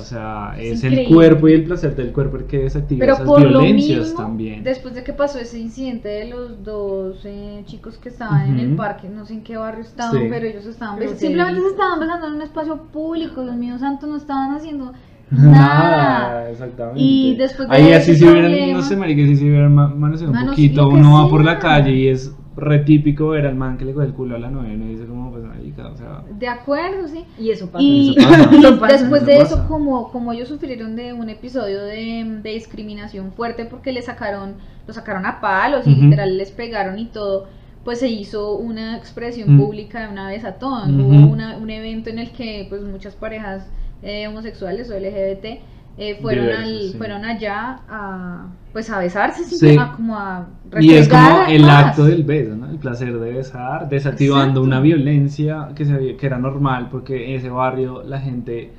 o 0.00 0.02
sea, 0.02 0.54
es 0.58 0.72
es, 0.78 0.84
el 0.84 0.92
increíble. 0.94 1.14
cuerpo 1.14 1.48
y 1.48 1.52
el 1.52 1.64
placer 1.64 1.94
del 1.94 2.10
cuerpo 2.12 2.36
el 2.38 2.44
que 2.46 2.58
desactiva 2.58 2.98
Pero 2.98 3.12
esas 3.14 3.26
por 3.26 3.40
lo 3.42 3.60
violencias 3.60 4.00
mismo, 4.00 4.18
también. 4.18 4.64
después 4.64 4.94
de 4.94 5.04
que 5.04 5.12
pasó 5.12 5.38
ese 5.38 5.60
incidente 5.60 6.08
de 6.08 6.24
los 6.30 6.64
dos 6.64 7.20
eh, 7.24 7.62
chicos 7.66 7.96
que 7.98 8.08
estaban 8.08 8.48
en 8.48 8.58
el 8.58 8.74
parque, 8.74 9.08
no 9.08 9.24
sé 9.24 9.34
en 9.34 9.42
qué 9.44 9.56
barrio 9.56 9.82
estaban, 9.84 10.20
Sí. 10.20 10.26
pero 10.28 10.46
ellos 10.46 10.66
estaban 10.66 10.98
que- 10.98 11.08
Simplemente 11.14 11.60
se 11.60 11.68
estaban 11.68 12.00
besando 12.00 12.26
en 12.26 12.32
un 12.34 12.42
espacio 12.42 12.76
público, 12.92 13.42
Dios 13.44 13.54
mío 13.56 13.78
santo, 13.78 14.08
no 14.08 14.16
estaban 14.16 14.52
haciendo 14.56 14.92
Nada, 15.30 15.52
nada. 15.52 16.50
exactamente. 16.50 17.00
Y 17.00 17.36
después 17.36 17.68
de 17.68 17.74
Ahí 17.76 17.92
así 17.92 18.16
si 18.16 18.24
hubieran, 18.26 18.72
no 18.72 18.82
sé, 18.82 18.96
marica, 18.96 19.22
si 19.28 19.36
se 19.36 19.44
hubieran 19.44 19.72
ma- 19.72 19.86
manoseado 19.86 20.32
un 20.32 20.38
Manos- 20.38 20.50
poquito, 20.56 20.88
uno 20.88 21.14
va 21.22 21.28
por 21.30 21.44
la 21.44 21.58
calle 21.60 21.92
y 21.92 22.08
es 22.08 22.34
re 22.60 22.80
típico 22.80 23.28
ver 23.30 23.46
al 23.46 23.54
man 23.56 23.76
que 23.78 23.84
le 23.84 23.92
coge 23.92 24.06
el 24.06 24.12
culo 24.12 24.36
a 24.36 24.38
la 24.38 24.50
novia 24.50 24.72
y 24.74 24.76
dice 24.78 25.06
como, 25.06 25.30
pues 25.30 25.42
marica, 25.44 25.88
o 25.88 25.96
sea... 25.96 26.22
De 26.38 26.46
acuerdo, 26.48 27.08
sí. 27.08 27.24
Y 27.38 27.50
eso 27.50 27.70
pasa. 27.70 27.82
Y, 27.82 28.16
Eso 28.18 28.78
pasa. 28.78 28.96
y 28.96 28.98
después 29.00 29.26
de 29.26 29.38
eso, 29.38 29.66
como, 29.68 30.10
como 30.12 30.32
ellos 30.32 30.48
sufrieron 30.48 30.96
de 30.96 31.12
un 31.12 31.28
episodio 31.28 31.82
de, 31.82 32.24
de 32.42 32.50
discriminación 32.50 33.32
fuerte 33.32 33.64
porque 33.64 33.92
le 33.92 34.02
sacaron, 34.02 34.54
lo 34.86 34.92
sacaron 34.94 35.26
a 35.26 35.40
palos 35.40 35.86
y 35.86 35.92
Ujú. 35.92 36.02
literal 36.02 36.36
les 36.38 36.50
pegaron 36.50 36.98
y 36.98 37.06
todo, 37.06 37.48
pues 37.84 38.00
se 38.00 38.08
hizo 38.08 38.56
una 38.56 38.96
expresión 38.96 39.56
Mm. 39.56 39.60
pública 39.60 40.02
de 40.02 40.08
una 40.12 40.28
vez 40.28 40.44
a 40.44 40.52
todos. 40.54 40.88
Ujú. 40.88 41.00
Hubo 41.02 41.32
una- 41.32 41.56
un 41.56 41.70
evento 41.70 42.10
en 42.10 42.18
el 42.18 42.30
que 42.30 42.66
pues 42.68 42.82
muchas 42.82 43.14
parejas 43.14 43.66
eh, 44.02 44.26
homosexuales 44.28 44.90
o 44.90 44.94
LGBT 44.98 45.60
eh, 46.00 46.18
fueron, 46.20 46.46
Diversos, 46.46 46.64
al, 46.66 46.80
sí. 46.92 46.94
fueron 46.98 47.24
allá 47.24 47.78
a 47.88 48.46
pues 48.72 48.88
a 48.90 48.98
besarse, 48.98 49.44
Sí. 49.44 49.76
a 49.78 49.92
como 49.92 50.16
a 50.16 50.46
Y 50.80 50.94
es 50.94 51.08
como 51.08 51.42
el 51.46 51.68
acto 51.68 52.04
del 52.04 52.24
beso, 52.24 52.56
¿no? 52.56 52.70
El 52.70 52.78
placer 52.78 53.18
de 53.18 53.32
besar, 53.32 53.88
desactivando 53.88 54.44
Exacto. 54.60 54.62
una 54.62 54.80
violencia 54.80 55.68
que, 55.74 55.84
se, 55.84 55.92
había- 55.92 56.16
que 56.16 56.26
era 56.26 56.38
normal 56.38 56.88
porque 56.90 57.30
en 57.30 57.36
ese 57.38 57.50
barrio 57.50 58.02
la 58.02 58.18
gente 58.20 58.70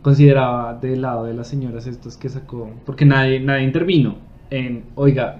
consideraba 0.00 0.74
del 0.74 1.02
lado 1.02 1.24
de 1.24 1.34
las 1.34 1.46
señoras 1.48 1.86
estos 1.86 2.16
que 2.16 2.28
sacó, 2.28 2.70
porque 2.86 3.04
nadie, 3.04 3.38
nadie 3.40 3.64
intervino 3.64 4.16
en, 4.50 4.84
oiga, 4.94 5.36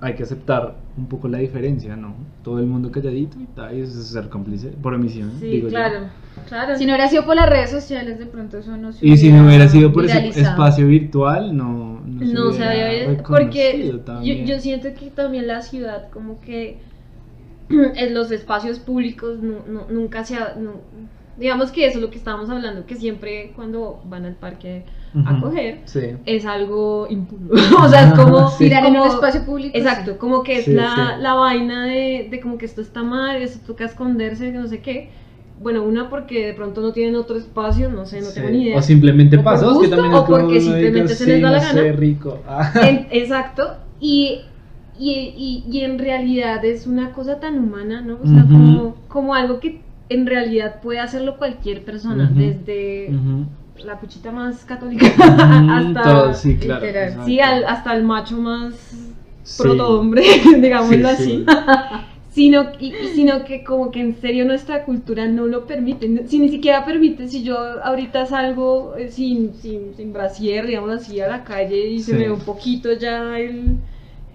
hay 0.00 0.14
que 0.14 0.22
aceptar 0.22 0.74
un 0.96 1.06
poco 1.06 1.28
la 1.28 1.38
diferencia, 1.38 1.96
¿no? 1.96 2.14
Todo 2.44 2.58
el 2.58 2.66
mundo 2.66 2.90
calladito 2.92 3.38
y 3.40 3.46
tal, 3.56 3.76
y 3.76 3.80
eso 3.80 3.98
es 4.00 4.06
ser 4.08 4.28
cómplice 4.28 4.68
por 4.68 4.94
omisión. 4.94 5.30
Sí, 5.40 5.46
digo 5.46 5.68
yo. 5.68 5.70
claro, 5.70 6.00
claro. 6.46 6.76
Si 6.76 6.84
no 6.84 6.92
hubiera 6.92 7.08
sido 7.08 7.24
por 7.24 7.36
las 7.36 7.48
redes 7.48 7.70
sociales, 7.70 8.18
de 8.18 8.26
pronto 8.26 8.58
eso 8.58 8.76
no 8.76 8.92
se 8.92 9.06
Y 9.06 9.16
si 9.16 9.32
no 9.32 9.46
hubiera 9.46 9.66
sido 9.68 9.92
por 9.92 10.04
ese 10.04 10.18
viralizado. 10.18 10.50
espacio 10.50 10.86
virtual, 10.86 11.56
no, 11.56 12.00
no, 12.06 12.20
No 12.20 12.52
se 12.52 12.58
hubiera 12.58 12.70
había 12.70 13.22
porque 13.22 13.92
yo, 14.46 14.60
siento 14.60 14.88
que 14.98 15.10
también 15.10 15.46
la 15.46 15.62
ciudad 15.62 16.10
como 16.10 16.40
que 16.40 16.80
en 17.70 18.14
los 18.14 18.30
espacios 18.30 18.78
públicos 18.78 19.38
nu- 19.40 19.64
nu- 19.66 19.86
nunca 19.90 20.24
se 20.24 20.36
ha, 20.36 20.54
digamos 21.38 21.72
que 21.72 21.86
eso 21.86 21.98
es 21.98 22.02
lo 22.04 22.10
que 22.10 22.18
estábamos 22.18 22.50
hablando 22.50 22.86
que 22.86 22.94
siempre 22.96 23.52
cuando 23.56 24.00
van 24.04 24.24
al 24.26 24.34
parque 24.34 24.84
a 25.26 25.32
Ujú. 25.32 25.40
coger 25.42 25.80
Sí. 25.84 26.00
es 26.26 26.44
algo 26.44 27.06
impuro 27.08 27.54
o 27.84 27.88
sea 27.88 28.08
es 28.08 28.14
como 28.14 28.48
Sí. 28.50 28.64
Tirar 28.64 28.84
en 28.86 28.96
un 28.96 29.06
espacio 29.06 29.44
público. 29.44 29.76
exacto 29.78 30.18
como 30.18 30.42
que 30.42 30.58
es 30.58 30.64
Sí, 30.64 30.72
la, 30.72 30.88
sí. 31.16 31.22
la 31.22 31.34
vaina 31.34 31.84
de, 31.86 32.26
de 32.30 32.40
como 32.40 32.58
que 32.58 32.66
esto 32.66 32.80
está 32.80 33.02
mal 33.02 33.36
esto 33.40 33.60
toca 33.66 33.84
esconderse 33.84 34.50
que 34.50 34.58
no 34.58 34.66
sé 34.66 34.80
qué 34.80 35.10
bueno 35.62 35.84
una 35.84 36.10
porque 36.10 36.46
de 36.48 36.52
pronto 36.54 36.80
no 36.80 36.92
tienen 36.92 37.14
otro 37.14 37.36
espacio 37.36 37.88
no 37.90 38.06
sé 38.06 38.20
no 38.20 38.26
Sí. 38.26 38.34
tengo 38.34 38.48
ni 38.50 38.64
idea 38.64 38.78
O 38.78 38.82
simplemente 38.82 39.36
O 39.36 39.42
por 39.44 39.52
pasó, 39.52 39.80
que 39.80 39.86
también 39.88 40.12
o 40.14 40.18
es 40.18 40.22
como 40.24 40.38
porque 40.38 40.60
simplemente 40.60 41.14
se 41.14 41.26
les 41.26 41.36
"Sí, 41.36 41.42
da 41.42 41.50
la 41.52 41.58
no 41.58 41.64
sé, 41.64 41.82
gana". 41.84 41.92
rico. 41.96 42.38
Ah. 42.48 42.72
En- 42.82 43.06
exacto. 43.12 43.76
Y, 44.00 44.40
y, 44.98 45.10
y, 45.36 45.64
y 45.70 45.80
en 45.82 45.98
realidad 45.98 46.64
es 46.64 46.86
una 46.88 47.12
cosa 47.12 47.38
tan 47.40 47.58
humana, 47.58 48.00
¿no? 48.00 48.18
O 48.22 48.26
sea, 48.26 48.42
Ujú. 48.44 48.52
como, 48.52 48.94
como 49.08 49.34
algo 49.34 49.60
que 49.60 49.80
en 50.08 50.26
realidad 50.26 50.80
puede 50.82 50.98
hacerlo 50.98 51.36
cualquier 51.38 51.84
persona, 51.84 52.24
Ujú. 52.30 52.34
desde 52.40 53.08
Ujú. 53.10 53.46
La 53.78 53.98
cuchita 53.98 54.30
más 54.30 54.64
católica 54.64 55.06
Mm, 55.16 55.70
hasta, 55.70 56.02
todo, 56.02 56.34
sí, 56.34 56.56
claro. 56.56 56.86
literal. 56.86 57.24
sí, 57.24 57.40
al- 57.40 57.64
hasta 57.64 57.94
el 57.94 58.04
macho 58.04 58.36
más 58.36 58.74
Sí. 59.42 59.56
protohombre, 59.56 60.22
digámoslo 60.60 61.08
Sí, 61.08 61.14
así. 61.14 61.24
sí. 61.24 61.46
Sino, 62.30 62.72
y, 62.80 62.92
sino 63.14 63.44
que 63.44 63.62
como 63.62 63.92
que 63.92 64.00
en 64.00 64.20
serio 64.20 64.44
nuestra 64.44 64.84
cultura 64.84 65.28
no 65.28 65.46
lo 65.46 65.66
permite, 65.68 66.26
si 66.26 66.40
ni 66.40 66.48
siquiera 66.48 66.84
permite, 66.84 67.28
si 67.28 67.44
yo 67.44 67.56
ahorita 67.84 68.26
salgo 68.26 68.96
eh, 68.96 69.08
sin, 69.08 69.54
sin, 69.54 69.94
sin 69.94 70.12
brasier, 70.12 70.66
digamos 70.66 70.90
así, 70.90 71.20
a 71.20 71.28
la 71.28 71.44
calle 71.44 71.88
y 71.90 72.02
se 72.02 72.12
me 72.14 72.24
ve 72.24 72.32
un 72.32 72.40
poquito 72.44 72.92
ya 72.92 73.38
el, 73.38 73.76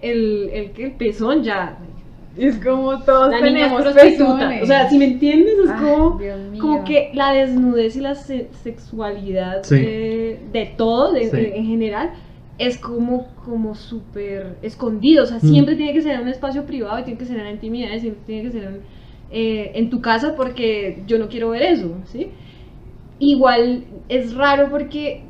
el, 0.00 0.48
el, 0.52 0.72
el 0.78 0.92
pezón, 0.92 1.42
ya, 1.42 1.78
Es 2.36 2.56
como 2.58 3.00
todos 3.02 3.30
la 3.30 3.40
tenemos 3.40 3.82
prostituta. 3.82 4.60
O 4.62 4.66
sea, 4.66 4.88
si 4.88 4.98
me 4.98 5.04
entiendes, 5.06 5.54
es 5.64 5.70
Ay, 5.70 5.84
como, 5.84 6.20
como 6.60 6.84
que 6.84 7.10
la 7.12 7.32
desnudez 7.32 7.96
y 7.96 8.00
la 8.00 8.14
se- 8.14 8.48
sexualidad 8.62 9.62
Sí. 9.64 9.76
de 9.76 10.72
todo, 10.76 11.12
de- 11.12 11.24
Sí. 11.28 11.36
de- 11.36 11.56
en 11.56 11.66
general, 11.66 12.10
es 12.58 12.78
como, 12.78 13.28
como 13.44 13.74
súper 13.74 14.56
escondido. 14.62 15.24
O 15.24 15.26
sea, 15.26 15.38
Mm. 15.38 15.52
siempre 15.52 15.74
tiene 15.76 15.92
que 15.92 16.02
ser 16.02 16.14
en 16.14 16.22
un 16.22 16.28
espacio 16.28 16.64
privado 16.66 16.98
y 17.00 17.02
tiene 17.04 17.18
que 17.18 17.24
ser 17.26 17.38
en 17.38 17.44
la 17.44 17.50
intimidad, 17.50 17.92
y 17.94 18.00
siempre 18.00 18.22
tiene 18.26 18.42
que 18.42 18.50
ser 18.52 18.64
en, 18.64 18.80
eh, 19.32 19.72
en 19.74 19.90
tu 19.90 20.00
casa 20.00 20.34
porque 20.36 21.02
yo 21.06 21.18
no 21.18 21.28
quiero 21.28 21.50
ver 21.50 21.62
eso, 21.62 21.96
¿sí? 22.04 22.28
Igual 23.18 23.84
es 24.08 24.34
raro 24.34 24.68
porque 24.70 25.22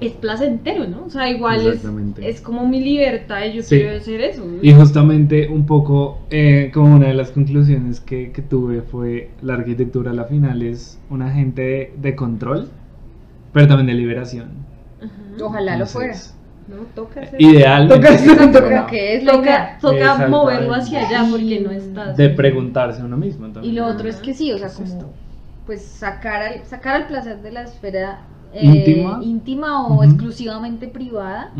es 0.00 0.12
placentero, 0.12 0.86
¿no? 0.86 1.04
O 1.06 1.10
sea, 1.10 1.28
igual 1.30 1.66
es, 1.66 1.82
es 2.20 2.40
como 2.40 2.66
mi 2.68 2.80
libertad 2.82 3.44
y 3.46 3.52
yo 3.54 3.62
Sí. 3.62 3.76
quiero 3.76 3.96
hacer 3.96 4.20
eso. 4.20 4.44
Y 4.62 4.72
justamente 4.74 5.48
un 5.48 5.64
poco 5.66 6.18
eh, 6.30 6.70
como 6.74 6.96
una 6.96 7.08
de 7.08 7.14
las 7.14 7.30
conclusiones 7.30 8.00
que, 8.00 8.30
que 8.32 8.42
tuve 8.42 8.82
fue 8.82 9.30
la 9.42 9.54
arquitectura 9.54 10.10
a 10.10 10.14
la 10.14 10.24
final 10.24 10.62
es 10.62 10.98
un 11.08 11.22
agente 11.22 11.62
de, 11.62 11.92
de 11.96 12.14
control, 12.16 12.68
pero 13.52 13.66
también 13.68 13.86
de 13.86 13.94
liberación. 13.94 14.48
Ajá. 15.02 15.44
Ojalá 15.44 15.76
lo 15.76 15.86
fuera. 15.86 16.12
Entonces, 16.12 16.34
No, 16.68 16.84
toca 16.94 17.20
hacer 17.20 17.38
creo 17.38 18.80
no. 18.82 18.86
que 18.86 19.16
es 19.16 19.24
Toca, 19.24 19.78
toca 19.80 20.28
moverlo 20.28 20.74
hacia 20.74 21.06
allá 21.06 21.26
porque 21.30 21.60
no 21.60 21.70
estás. 21.70 22.16
De 22.16 22.28
preguntarse 22.30 23.00
a 23.02 23.04
uno 23.04 23.16
mismo 23.16 23.46
Y 23.48 23.52
también. 23.52 23.74
lo 23.76 23.86
otro 23.86 24.08
es 24.08 24.16
que 24.16 24.34
sí, 24.34 24.52
o 24.52 24.58
sea, 24.58 24.66
¿Qué 24.68 24.72
es 24.72 24.74
como 24.74 24.86
esto? 24.88 25.12
pues 25.64 25.82
sacar 25.84 26.42
al, 26.42 26.64
sacar 26.64 26.96
al 27.02 27.06
placer 27.08 27.40
de 27.42 27.52
la 27.52 27.62
esfera 27.62 28.20
eh, 28.56 29.20
¿Íntima? 29.22 29.86
o 29.86 30.02
exclusivamente 30.02 30.88
privada 30.88 31.52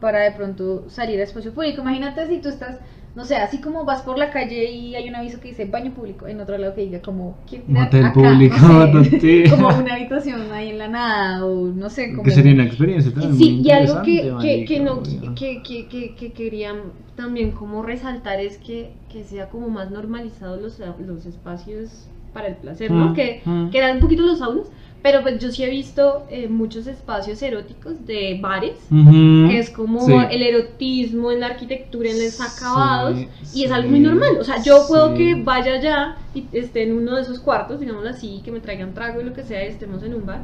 para 0.00 0.20
de 0.20 0.32
pronto 0.32 0.84
salir 0.88 1.20
a 1.20 1.24
espacio 1.24 1.52
público. 1.52 1.82
Imagínate 1.82 2.26
si 2.26 2.40
tú 2.40 2.48
estás, 2.48 2.78
no 3.14 3.24
sé, 3.24 3.36
así 3.36 3.60
como 3.60 3.84
vas 3.84 4.02
por 4.02 4.18
la 4.18 4.30
calle 4.30 4.70
y 4.70 4.94
hay 4.94 5.08
un 5.08 5.14
aviso 5.14 5.40
que 5.40 5.48
dice 5.48 5.64
baño 5.64 5.92
público, 5.92 6.26
en 6.26 6.40
otro 6.40 6.58
lado 6.58 6.74
que 6.74 6.82
diga 6.82 7.00
como 7.00 7.36
¿quién 7.48 7.64
Motel 7.66 8.12
público, 8.12 8.56
No 8.92 9.04
sé, 9.04 9.44
como 9.50 9.68
una 9.68 9.94
habitación 9.94 10.52
ahí 10.52 10.70
en 10.70 10.78
la 10.78 10.88
nada 10.88 11.44
o 11.44 11.68
no 11.68 11.88
sé, 11.88 12.10
como 12.10 12.22
Que 12.22 12.30
sería 12.30 12.54
una 12.54 12.64
experiencia 12.64 13.12
también 13.12 13.36
Sí, 13.36 13.52
muy 13.52 13.66
y 13.66 13.70
algo 13.70 14.02
que, 14.02 14.34
que, 14.40 14.64
que, 14.64 14.80
no, 14.80 15.02
que, 15.34 15.62
que, 15.62 15.88
que, 15.88 16.14
que 16.14 16.32
querían 16.32 16.76
también 17.16 17.50
como 17.52 17.82
resaltar 17.82 18.40
es 18.40 18.58
que, 18.58 18.92
que 19.10 19.24
sea 19.24 19.48
como 19.48 19.68
más 19.68 19.90
normalizados 19.90 20.60
los, 20.60 20.80
los 20.98 21.26
espacios 21.26 22.08
para 22.32 22.48
el 22.48 22.56
placer, 22.56 22.90
¿no? 22.90 23.10
Mm, 23.10 23.14
Que, 23.14 23.40
mm. 23.44 23.70
que 23.70 23.78
eran 23.78 23.96
un 23.96 24.00
poquito 24.00 24.22
los 24.22 24.38
saunas, 24.38 24.66
pero 25.02 25.22
pues 25.22 25.38
yo 25.40 25.50
sí 25.50 25.64
he 25.64 25.68
visto 25.70 26.24
eh, 26.30 26.46
muchos 26.48 26.86
espacios 26.86 27.42
eróticos 27.42 28.06
de 28.06 28.38
bares, 28.40 28.74
Ujú. 28.90 29.48
que 29.50 29.58
es 29.58 29.70
como 29.70 30.06
Sí. 30.06 30.12
el 30.30 30.42
erotismo 30.42 31.32
en 31.32 31.40
la 31.40 31.46
arquitectura, 31.48 32.08
en 32.10 32.18
los 32.22 32.34
Sí, 32.34 32.42
acabados, 32.42 33.18
y 33.54 33.64
es 33.64 33.72
algo 33.72 33.88
sí, 33.88 33.90
muy 33.90 34.00
normal. 34.00 34.36
O 34.40 34.44
sea, 34.44 34.62
yo 34.62 34.84
puedo 34.88 35.16
sí. 35.16 35.18
que 35.18 35.34
vaya 35.42 35.74
allá 35.74 36.16
y 36.34 36.44
esté 36.52 36.84
en 36.84 36.92
uno 36.96 37.16
de 37.16 37.22
esos 37.22 37.40
cuartos, 37.40 37.80
digámoslo 37.80 38.10
así, 38.10 38.40
que 38.44 38.52
me 38.52 38.60
traigan 38.60 38.94
trago 38.94 39.20
y 39.20 39.24
lo 39.24 39.32
que 39.32 39.42
sea, 39.42 39.64
y 39.64 39.68
estemos 39.68 40.02
en 40.04 40.14
un 40.14 40.24
bar 40.24 40.42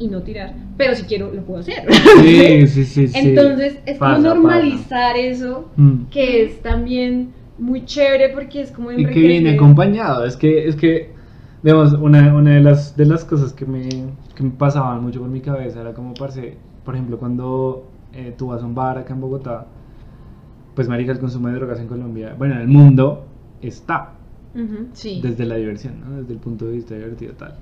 y 0.00 0.08
no 0.08 0.20
tirar, 0.22 0.52
pero 0.76 0.96
si 0.96 1.04
quiero 1.04 1.32
lo 1.32 1.42
puedo 1.44 1.60
hacer. 1.60 1.84
Sí, 2.22 2.66
sí, 2.66 2.84
sí, 2.84 3.06
sí. 3.06 3.12
Entonces, 3.18 3.78
es 3.86 3.98
como 3.98 4.10
Pasa, 4.16 4.22
normalizar 4.34 5.16
eso, 5.16 5.68
pasa. 5.76 5.80
Mm. 5.80 6.06
que 6.10 6.42
es 6.42 6.60
también 6.60 7.28
muy 7.56 7.84
chévere 7.84 8.30
porque 8.30 8.62
es 8.62 8.72
como 8.72 8.90
Y 8.90 9.06
que 9.06 9.20
viene 9.20 9.50
acompañado. 9.54 10.24
Es 10.24 10.36
que, 10.36 10.66
es 10.66 10.74
que, 10.74 11.11
digamos, 11.62 11.92
una, 11.94 12.34
una 12.34 12.52
de, 12.52 12.60
las, 12.60 12.96
de 12.96 13.06
las 13.06 13.24
cosas 13.24 13.52
que 13.52 13.64
me, 13.66 13.88
que 14.34 14.42
me 14.42 14.50
pasaban 14.50 15.02
mucho 15.02 15.20
por 15.20 15.28
mi 15.28 15.40
cabeza 15.40 15.80
era 15.80 15.92
como, 15.94 16.14
parce, 16.14 16.56
por 16.84 16.94
ejemplo, 16.94 17.18
cuando 17.18 17.88
eh, 18.12 18.34
tú 18.36 18.48
vas 18.48 18.62
a 18.62 18.66
un 18.66 18.74
bar 18.74 18.98
acá 18.98 19.14
en 19.14 19.20
Bogotá, 19.20 19.66
pues, 20.74 20.88
marica, 20.88 21.12
el 21.12 21.18
consumo 21.18 21.48
de 21.48 21.54
drogas 21.54 21.80
en 21.80 21.86
Colombia, 21.86 22.34
bueno, 22.38 22.54
en 22.54 22.62
el 22.62 22.68
mundo 22.68 23.26
está. 23.60 24.14
Ujú. 24.54 24.88
Sí. 24.92 25.18
desde 25.22 25.46
la 25.46 25.54
diversión, 25.54 25.94
¿no? 26.04 26.18
Desde 26.20 26.34
el 26.34 26.38
punto 26.38 26.66
de 26.66 26.72
vista 26.72 26.94
divertido 26.94 27.32
tal. 27.32 27.54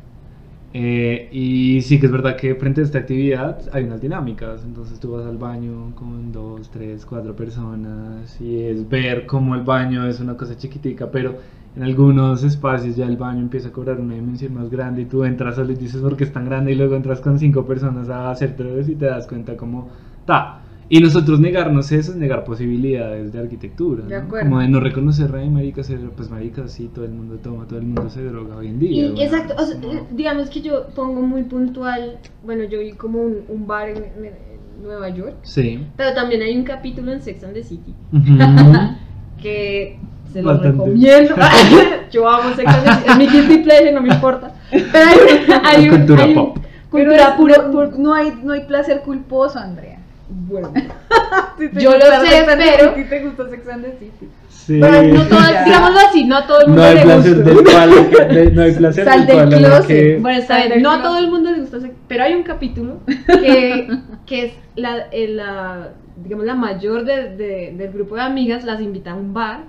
Eh, 0.73 1.29
y 1.33 1.83
sí 1.83 2.01
que 2.01 2.07
es 2.07 2.13
verdad 2.13 2.37
que 2.37 2.55
frente 2.57 2.81
a 2.81 2.85
esta 2.85 2.99
actividad 2.99 3.61
hay 3.73 3.85
unas 3.85 4.01
dinámicas, 4.01 4.65
entonces 4.65 5.01
tú 5.01 5.13
vas 5.13 5.27
al 5.27 5.37
baño 5.37 5.93
con 5.97 6.33
dos, 6.33 6.71
tres, 6.71 7.07
cuatro 7.07 7.35
personas 7.35 8.41
y 8.41 8.61
es 8.63 8.89
ver 8.89 9.27
cómo 9.27 9.55
el 9.57 9.63
baño 9.63 10.07
es 10.07 10.21
una 10.21 10.37
cosa 10.37 10.57
chiquitica, 10.57 11.11
pero 11.11 11.39
en 11.77 11.83
algunos 11.83 12.43
espacios 12.43 12.97
ya 12.97 13.07
el 13.07 13.17
baño 13.17 13.41
empieza 13.41 13.69
a 13.69 13.73
cobrar 13.73 14.01
una 14.01 14.15
dimensión 14.15 14.55
más 14.55 14.69
grande 14.71 15.03
y 15.03 15.05
tú 15.05 15.25
entras 15.25 15.55
solo 15.55 15.73
y 15.73 15.77
dices 15.77 16.01
porque 16.01 16.25
es 16.25 16.33
tan 16.33 16.45
grande 16.45 16.73
y 16.73 16.75
luego 16.75 16.97
entras 16.97 17.21
con 17.21 17.39
cinco 17.39 17.65
personas 17.65 18.09
a 18.09 18.31
hacerte 18.31 18.65
y 18.89 18.95
te 18.97 19.07
das 19.07 19.27
cuenta 19.27 19.57
como, 19.57 19.89
ta. 20.27 20.63
Y 20.93 20.99
nosotros 20.99 21.39
negarnos 21.39 21.93
eso 21.93 22.11
es 22.11 22.19
negar 22.19 22.43
posibilidades 22.43 23.33
de 23.33 23.39
arquitectura, 23.39 24.05
De 24.05 24.17
¿no? 24.19 24.25
acuerdo. 24.25 24.49
Como 24.49 24.61
de 24.61 24.69
no 24.69 24.81
reconocer, 24.81 25.31
ay, 25.37 25.49
marica, 25.49 25.83
pues 26.17 26.31
marica, 26.31 26.67
sí, 26.67 26.91
todo 26.93 27.05
el 27.05 27.13
mundo 27.13 27.37
toma, 27.37 27.65
todo 27.67 27.79
el 27.79 27.85
mundo 27.85 28.11
se 28.11 28.25
droga 28.25 28.57
hoy 28.57 28.67
en 28.67 28.81
día. 28.81 28.91
Y, 28.91 29.11
bueno, 29.11 29.23
exacto, 29.23 29.55
o 29.57 29.65
sea, 29.65 29.79
¿no? 29.79 30.07
digamos 30.11 30.51
que 30.51 30.63
yo 30.63 30.89
pongo 30.97 31.23
muy 31.23 31.45
puntual, 31.45 32.19
bueno, 32.45 32.65
yo 32.65 32.81
vi 32.81 32.91
como 32.95 33.23
un, 33.23 33.37
un 33.49 33.69
bar 33.69 33.91
en, 33.91 34.51
Nueva 34.83 35.11
York, 35.11 35.35
Sí. 35.43 35.79
pero 35.97 36.15
también 36.15 36.41
hay 36.43 36.57
un 36.57 36.65
capítulo 36.65 37.13
en 37.13 37.21
Sex 37.21 37.45
and 37.45 37.53
the 37.53 37.63
City 37.63 37.95
Ujú. 38.13 38.39
que 39.43 39.99
se 40.33 40.43
lo 40.43 40.49
Bastante. 40.49 40.73
recomiendo. 40.73 41.35
yo 42.11 42.29
amo 42.29 42.55
Sex 42.55 42.69
and 42.69 42.85
the 42.85 42.91
City, 42.93 43.05
es 43.11 43.17
mi 43.17 43.27
guilty 43.29 43.59
pleasure, 43.59 43.93
no 43.93 44.01
me 44.03 44.15
importa. 44.15 44.53
Pero 44.71 45.09
hay, 45.09 45.19
un- 45.49 45.67
hay 45.67 45.89
un- 45.89 45.97
Cultura 45.97 46.25
hay 46.25 46.29
un- 46.31 46.35
pop. 46.35 46.59
Cultura 46.91 47.17
es- 47.29 47.35
puro, 47.35 47.93
no, 47.99 48.15
hay, 48.15 48.33
no 48.43 48.53
hay 48.53 48.61
placer 48.65 49.01
culposo, 49.01 49.59
Andrea. 49.59 49.99
Bueno, 50.29 50.73
Si 51.59 51.69
te 51.69 51.81
Yo 51.81 51.93
lo 51.93 52.01
sé, 52.01 52.45
pero- 52.47 52.95
City, 52.95 53.09
te 53.09 53.21
gusta 53.25 53.49
Sex 53.51 53.69
and 53.69 53.85
the 53.85 53.93
City. 53.99 54.29
Sí. 54.49 54.79
pero 54.81 55.03
no 55.03 55.23
todo, 55.27 55.41
Ya. 55.51 55.65
digámoslo 55.65 55.99
así, 56.01 56.25
no 56.25 56.37
a 56.37 56.47
todo 56.47 56.61
el 56.61 56.67
mundo 56.69 56.83
No 56.83 56.89
hay 56.89 56.95
le 56.97 57.03
placer 57.03 57.35
gusta. 57.35 57.51
del 57.51 57.65
cual, 57.65 58.35
de- 58.35 58.51
no 58.53 58.63
hay 58.63 58.73
placer 58.73 59.05
Sal 59.05 59.27
del 59.27 59.37
cual 59.37 59.49
closet. 59.49 59.87
que- 59.87 60.19
Bueno, 60.21 60.39
está 60.39 60.57
bien, 60.67 60.83
no 60.83 60.91
a 60.93 61.03
todo 61.03 61.19
el 61.19 61.29
mundo 61.31 61.51
le 61.51 61.61
gusta, 61.61 61.79
pero 62.07 62.25
hay 62.25 62.35
un 62.35 62.43
capítulo 62.45 62.99
que, 63.27 63.89
que 64.27 64.45
es 64.47 64.53
la, 64.77 65.07
eh, 65.13 65.29
la, 65.29 65.89
digamos, 66.23 66.45
la 66.47 66.55
mayor 66.55 67.05
de- 67.05 67.35
de- 67.37 67.75
del 67.77 67.91
grupo 67.93 68.15
de 68.17 68.23
amigas, 68.23 68.63
las 68.65 68.81
invita 68.81 69.13
a 69.13 69.15
un 69.15 69.33
bar 69.35 69.61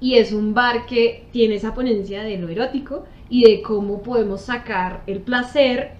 y 0.00 0.14
es 0.16 0.32
un 0.32 0.54
bar 0.54 0.86
que 0.86 1.26
tiene 1.32 1.56
esa 1.56 1.74
ponencia 1.74 2.22
de 2.22 2.38
lo 2.38 2.48
erótico 2.48 3.04
y 3.28 3.44
de 3.44 3.62
cómo 3.62 4.02
podemos 4.02 4.40
sacar 4.42 5.02
el 5.06 5.20
placer 5.20 5.92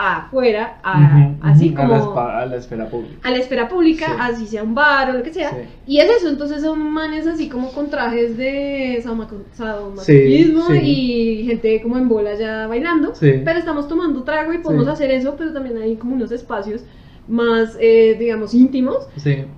afuera, 0.00 0.78
a- 0.84 1.32
así 1.42 1.70
ujú, 1.70 1.82
a 1.82 1.88
la, 1.88 1.98
como 1.98 2.20
a 2.20 2.46
la 2.46 2.54
esfera 2.56 2.88
pública. 2.88 3.28
a 3.28 3.30
la 3.32 3.36
esfera 3.38 3.68
pública, 3.68 4.06
Sí. 4.06 4.12
así 4.20 4.46
sea 4.46 4.62
un 4.62 4.72
bar 4.76 5.10
o 5.10 5.14
lo 5.14 5.22
que 5.24 5.32
sea. 5.32 5.50
Sí. 5.50 5.56
Y 5.88 5.98
es 5.98 6.08
eso, 6.08 6.28
entonces 6.28 6.62
son 6.62 6.78
manes 6.92 7.26
así 7.26 7.48
como 7.48 7.72
con 7.72 7.90
trajes 7.90 8.36
de 8.36 9.02
sadomasoquismo 9.02 10.66
Sí, 10.68 10.78
y 10.82 11.46
gente 11.46 11.82
como 11.82 11.96
en 11.98 12.08
bola 12.08 12.34
ya 12.36 12.66
bailando. 12.68 13.14
Sí. 13.14 13.40
Pero 13.44 13.58
estamos 13.58 13.88
tomando 13.88 14.22
trago 14.22 14.52
y 14.52 14.58
podemos 14.58 14.86
hacer 14.86 15.10
eso, 15.10 15.34
pero 15.36 15.52
también 15.52 15.76
hay 15.78 15.96
como 15.96 16.14
unos 16.14 16.30
espacios 16.32 16.82
más, 17.26 17.76
eh, 17.80 18.16
digamos, 18.18 18.54
íntimos 18.54 19.08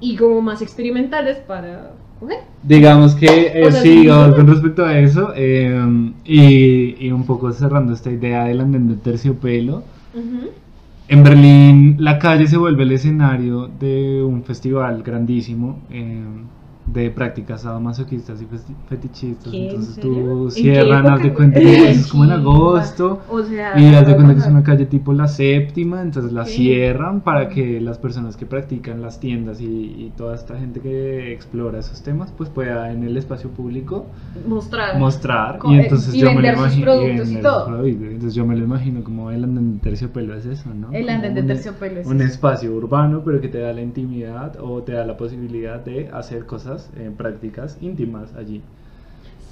y 0.00 0.16
como 0.16 0.40
más 0.40 0.62
experimentales 0.62 1.36
para 1.38 1.92
coger. 2.20 2.38
Digamos 2.62 3.14
que 3.14 3.52
eh, 3.54 3.72
sí, 3.72 4.06
con 4.06 4.46
respecto 4.46 4.84
a 4.84 4.98
eso, 4.98 5.32
eh, 5.34 6.12
y, 6.24 7.06
y 7.06 7.10
un 7.10 7.24
poco 7.24 7.50
cerrando 7.52 7.94
esta 7.94 8.10
idea 8.10 8.44
del 8.44 8.60
andén 8.60 8.88
de 8.88 8.96
terciopelo, 8.96 9.82
en 11.08 11.24
Berlín 11.24 11.96
la 11.98 12.18
calle 12.18 12.46
se 12.46 12.56
vuelve 12.56 12.84
el 12.84 12.92
escenario 12.92 13.66
de 13.66 14.22
un 14.22 14.44
festival 14.44 15.02
grandísimo 15.02 15.80
eh, 15.90 16.22
de 16.92 17.10
prácticas 17.10 17.62
sadomasoquistas 17.62 18.40
y 18.42 18.46
fetichistas. 18.86 19.52
¿Qué? 19.52 19.58
¿En 19.58 19.62
Entonces 19.64 19.98
tú 20.00 20.08
¿En 20.10 20.44
qué 20.48 20.50
cierran, 20.50 21.06
haz 21.08 21.22
de 21.22 21.32
cuenta 21.32 21.60
que 21.60 21.90
es 21.90 22.06
como 22.06 22.24
en 22.24 22.30
agosto. 22.40 23.20
O 23.28 23.42
sea, 23.42 23.78
Y 23.78 23.94
haz 23.94 24.06
de 24.06 24.14
cuenta 24.14 24.34
que 24.34 24.40
es 24.40 24.46
una 24.46 24.62
calle 24.62 24.86
tipo 24.86 25.12
la 25.12 25.28
séptima, 25.28 26.02
entonces 26.02 26.32
la 26.32 26.44
cierran 26.46 27.20
para 27.20 27.48
que 27.48 27.80
las 27.80 27.98
personas 27.98 28.36
que 28.36 28.46
practican 28.46 29.02
las 29.02 29.20
tiendas 29.20 29.60
y, 29.60 29.66
y 29.66 30.10
toda 30.16 30.34
esta 30.34 30.58
gente 30.58 30.80
que 30.80 31.32
explora 31.32 31.78
esos 31.78 32.02
temas 32.02 32.32
pues 32.32 32.48
pueda 32.50 32.90
en 32.92 33.04
el 33.04 33.16
espacio 33.16 33.50
público 33.50 34.06
mostrar. 34.46 34.98
mostrar 34.98 35.58
y 35.64 35.74
entonces 35.74 36.14
y 36.14 36.20
yo 36.20 36.32
me 36.32 36.42
lo 36.42 36.48
imagino 36.48 36.84
productos 36.84 37.30
y 37.30 37.34
vender 37.34 37.42
todo. 37.42 37.60
sus 37.60 37.68
productos. 37.74 38.06
entonces 38.08 38.34
yo 38.34 38.46
me 38.46 38.56
lo 38.56 38.64
imagino 38.64 39.04
como 39.04 39.30
el 39.30 39.44
andén 39.44 39.74
de 39.74 39.80
terciopelo 39.80 40.34
es 40.34 40.46
eso, 40.46 40.70
¿no? 40.74 40.90
El 40.92 41.08
andén 41.08 41.34
de 41.34 41.40
un- 41.42 41.46
terciopelo 41.46 42.00
es 42.00 42.06
un 42.06 42.20
eso. 42.20 42.30
espacio 42.32 42.72
urbano 42.72 43.22
pero 43.24 43.40
que 43.40 43.48
te 43.48 43.58
da 43.58 43.72
la 43.72 43.82
intimidad 43.82 44.56
o 44.60 44.82
te 44.82 44.92
da 44.92 45.04
la 45.04 45.16
posibilidad 45.16 45.80
de 45.84 46.08
hacer 46.12 46.46
cosas 46.46 46.79
eh, 46.96 47.10
prácticas 47.16 47.76
íntimas 47.80 48.34
allí. 48.34 48.62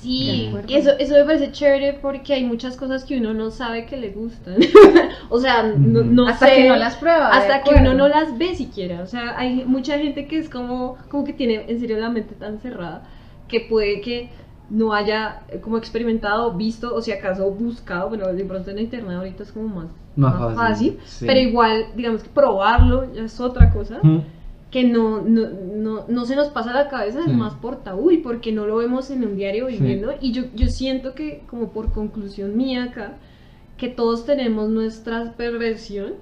Sí, 0.01 0.49
eso, 0.69 0.91
eso 1.01 1.15
me 1.15 1.25
parece 1.25 1.51
chévere 1.51 1.95
porque 2.01 2.33
hay 2.35 2.45
muchas 2.45 2.77
cosas 2.77 3.03
que 3.05 3.19
uno 3.19 3.35
no 3.35 3.51
sabe 3.51 3.85
que 3.85 3.97
le 3.97 4.11
gustan. 4.11 4.55
o 5.29 5.41
sea, 5.41 5.65
no, 5.65 6.05
no 6.05 6.29
Hasta 6.29 6.47
sé, 6.47 6.55
que 6.55 6.69
no 6.69 6.77
las 6.77 6.95
prueba. 6.97 7.31
hasta 7.31 7.65
que 7.65 7.75
uno 7.75 7.95
no 7.95 8.07
las 8.07 8.39
ve 8.39 8.55
siquiera. 8.55 9.03
O 9.03 9.07
sea, 9.07 9.37
hay 9.37 9.65
mucha 9.67 9.99
gente 9.99 10.29
que 10.29 10.39
es 10.39 10.49
como, 10.49 10.97
como 11.09 11.25
que 11.25 11.33
tiene 11.33 11.65
en 11.69 11.81
serio 11.81 11.99
la 11.99 12.11
mente 12.11 12.37
tan 12.37 12.61
cerrada 12.61 13.03
que 13.49 13.61
puede 13.61 14.01
que 14.01 14.31
no 14.71 14.93
haya 14.93 15.41
eh, 15.49 15.59
como 15.61 15.79
experimentado, 15.79 16.53
visto 16.53 16.95
o 16.95 17.03
si 17.03 17.11
acaso 17.11 17.51
buscado, 17.51 18.09
bueno, 18.11 18.33
de 18.33 18.45
pronto 18.45 18.71
en 18.71 18.79
internet 18.79 19.17
ahorita 19.17 19.43
es 19.43 19.51
como 19.51 19.67
más, 19.69 19.87
Más 20.15 20.39
más 20.39 20.55
fácil, 20.55 20.93
fácil, 20.93 20.99
sí. 21.07 21.25
pero 21.27 21.41
igual, 21.41 21.87
digamos 21.97 22.23
que 22.23 22.29
probarlo 22.29 23.13
ya 23.15 23.23
es 23.23 23.41
otra 23.41 23.71
cosa 23.73 23.99
Mm. 24.03 24.19
Que 24.71 24.85
no, 24.85 25.23
no, 25.23 25.49
no, 25.77 26.05
no 26.09 26.25
se 26.27 26.37
nos 26.37 26.49
pasa 26.49 26.75
la 26.75 26.89
cabeza, 26.89 27.21
Sí. 27.25 27.31
es 27.31 27.37
más 27.37 27.55
por 27.55 27.83
tabú 27.83 28.11
y 28.11 28.19
porque 28.19 28.53
no 28.53 28.67
lo 28.67 28.77
vemos 28.77 29.11
en 29.11 29.25
un 29.25 29.37
diario 29.37 29.69
Sí. 29.69 29.79
viviendo. 29.79 30.13
Y 30.21 30.33
yo, 30.33 30.43
yo 30.55 30.69
siento 30.69 31.15
que, 31.15 31.43
como 31.49 31.71
por 31.71 31.91
conclusión 31.93 32.57
mía 32.57 32.85
acá, 32.85 33.17
que 33.79 33.89
todos 33.89 34.27
tenemos 34.27 34.69
nuestra 34.69 35.33
perversión 35.37 36.15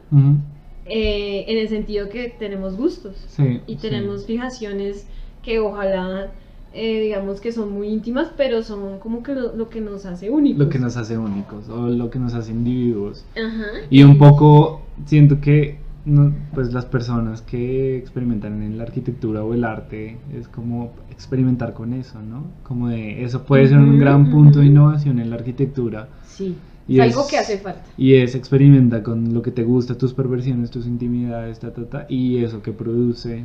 eh, 0.87 1.45
en 1.49 1.59
el 1.59 1.69
sentido 1.69 2.09
que 2.09 2.29
tenemos 2.39 2.77
gustos 2.77 3.17
Sí, 3.29 3.61
y 3.67 3.77
tenemos 3.77 4.27
fijaciones 4.27 5.07
que 5.43 5.59
ojalá, 5.59 6.29
eh, 6.73 7.01
digamos 7.01 7.41
que 7.41 7.51
son 7.53 7.73
muy 7.73 7.89
íntimas, 7.89 8.29
pero 8.37 8.63
son 8.63 8.99
como 9.01 9.23
que 9.23 9.35
lo, 9.35 9.57
lo 9.57 9.69
que 9.69 9.81
nos 9.81 10.07
hace 10.07 10.31
únicos. 10.31 10.59
lo 10.65 10.69
que 10.69 10.79
nos 10.79 10.97
hace 10.97 11.17
únicos 11.19 11.69
o 11.69 11.89
lo 11.89 12.11
que 12.11 12.19
nos 12.21 12.35
hace 12.35 12.53
individuos. 12.53 13.25
Ajá. 13.37 13.65
Y 13.91 14.03
un 14.05 14.19
poco 14.19 14.83
siento 15.07 15.41
que 15.41 15.79
no, 16.07 16.33
pues 16.55 16.73
las 16.73 16.87
personas 16.87 17.43
que 17.43 17.97
experimentan 17.99 18.63
en 18.63 18.79
la 18.79 18.85
arquitectura 18.85 19.43
o 19.43 19.53
el 19.53 19.65
arte 19.65 20.19
es 20.33 20.47
como 20.47 20.93
experimentar 21.11 21.75
con 21.75 21.93
eso, 21.93 22.23
¿no? 22.23 22.45
Como 22.63 22.89
de 22.89 23.25
eso 23.25 23.43
puede 23.43 23.67
ser 23.67 23.79
un 23.79 23.99
gran 23.99 24.31
punto 24.31 24.61
de 24.61 24.67
innovación 24.67 25.19
en 25.19 25.31
la 25.31 25.37
arquitectura. 25.37 26.09
Sí, 26.25 26.57
Y 26.87 27.01
es 27.01 27.13
algo 27.13 27.27
que 27.29 27.39
hace 27.39 27.59
falta. 27.59 27.83
Y 27.97 28.15
es 28.15 28.37
experimenta 28.37 29.03
con 29.03 29.35
lo 29.35 29.43
que 29.43 29.51
te 29.51 29.65
gusta, 29.65 29.99
tus 29.99 30.15
perversiones, 30.15 30.71
tus 30.71 30.87
intimidades, 30.87 31.59
ta, 31.59 31.73
ta, 31.73 31.85
ta, 31.87 32.07
y 32.09 32.39
eso 32.39 32.63
que 32.63 32.71
produce 32.71 33.45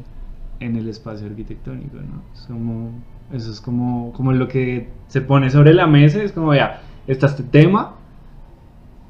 en 0.59 0.75
el 0.75 0.87
espacio 0.87 1.25
arquitectónico, 1.25 1.97
¿no? 1.97 2.21
Es 2.35 2.41
como, 2.45 2.91
eso 3.33 3.51
es 3.51 3.59
como, 3.59 4.13
como 4.13 4.33
lo 4.33 4.47
que 4.47 4.87
se 5.07 5.21
pone 5.21 5.49
sobre 5.49 5.73
la 5.73 5.87
mesa, 5.87 6.21
es 6.21 6.31
como, 6.31 6.53
ya, 6.53 6.83
está 7.07 7.25
este 7.25 7.41
tema, 7.41 7.95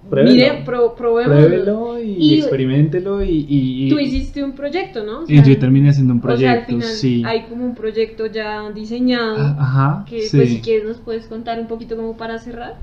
pruébelo, 0.10 0.34
Mire, 0.34 0.62
pro, 0.66 0.96
probémoslo. 0.96 1.46
pruébelo 1.48 2.00
y, 2.02 2.12
Y- 2.12 2.34
experimentelo 2.40 3.24
y, 3.24 3.46
y, 3.48 3.90
Tú 3.90 4.00
hiciste 4.00 4.44
un 4.44 4.54
proyecto, 4.54 5.04
¿no? 5.04 5.20
O 5.20 5.24
y 5.24 5.36
sea, 5.38 5.44
yo 5.44 5.60
terminé 5.60 5.90
haciendo 5.90 6.14
un 6.14 6.20
O 6.20 6.24
sea, 6.24 6.32
al 6.32 6.38
proyecto, 6.66 6.68
final 6.68 6.84
sí. 6.88 7.24
hay 7.26 7.44
como 7.44 7.66
un 7.66 7.76
proyecto 7.76 8.26
ya 8.26 8.70
diseñado 8.72 9.36
Ah, 9.38 9.56
Ajá, 9.60 10.06
que 10.10 10.22
sí. 10.24 10.38
pues 10.38 10.50
si 10.50 10.62
quieres 10.62 10.86
nos 10.88 10.98
puedes 10.98 11.28
contar 11.28 11.60
un 11.60 11.68
poquito 11.68 11.96
como 11.96 12.18
para 12.18 12.38
cerrar. 12.40 12.76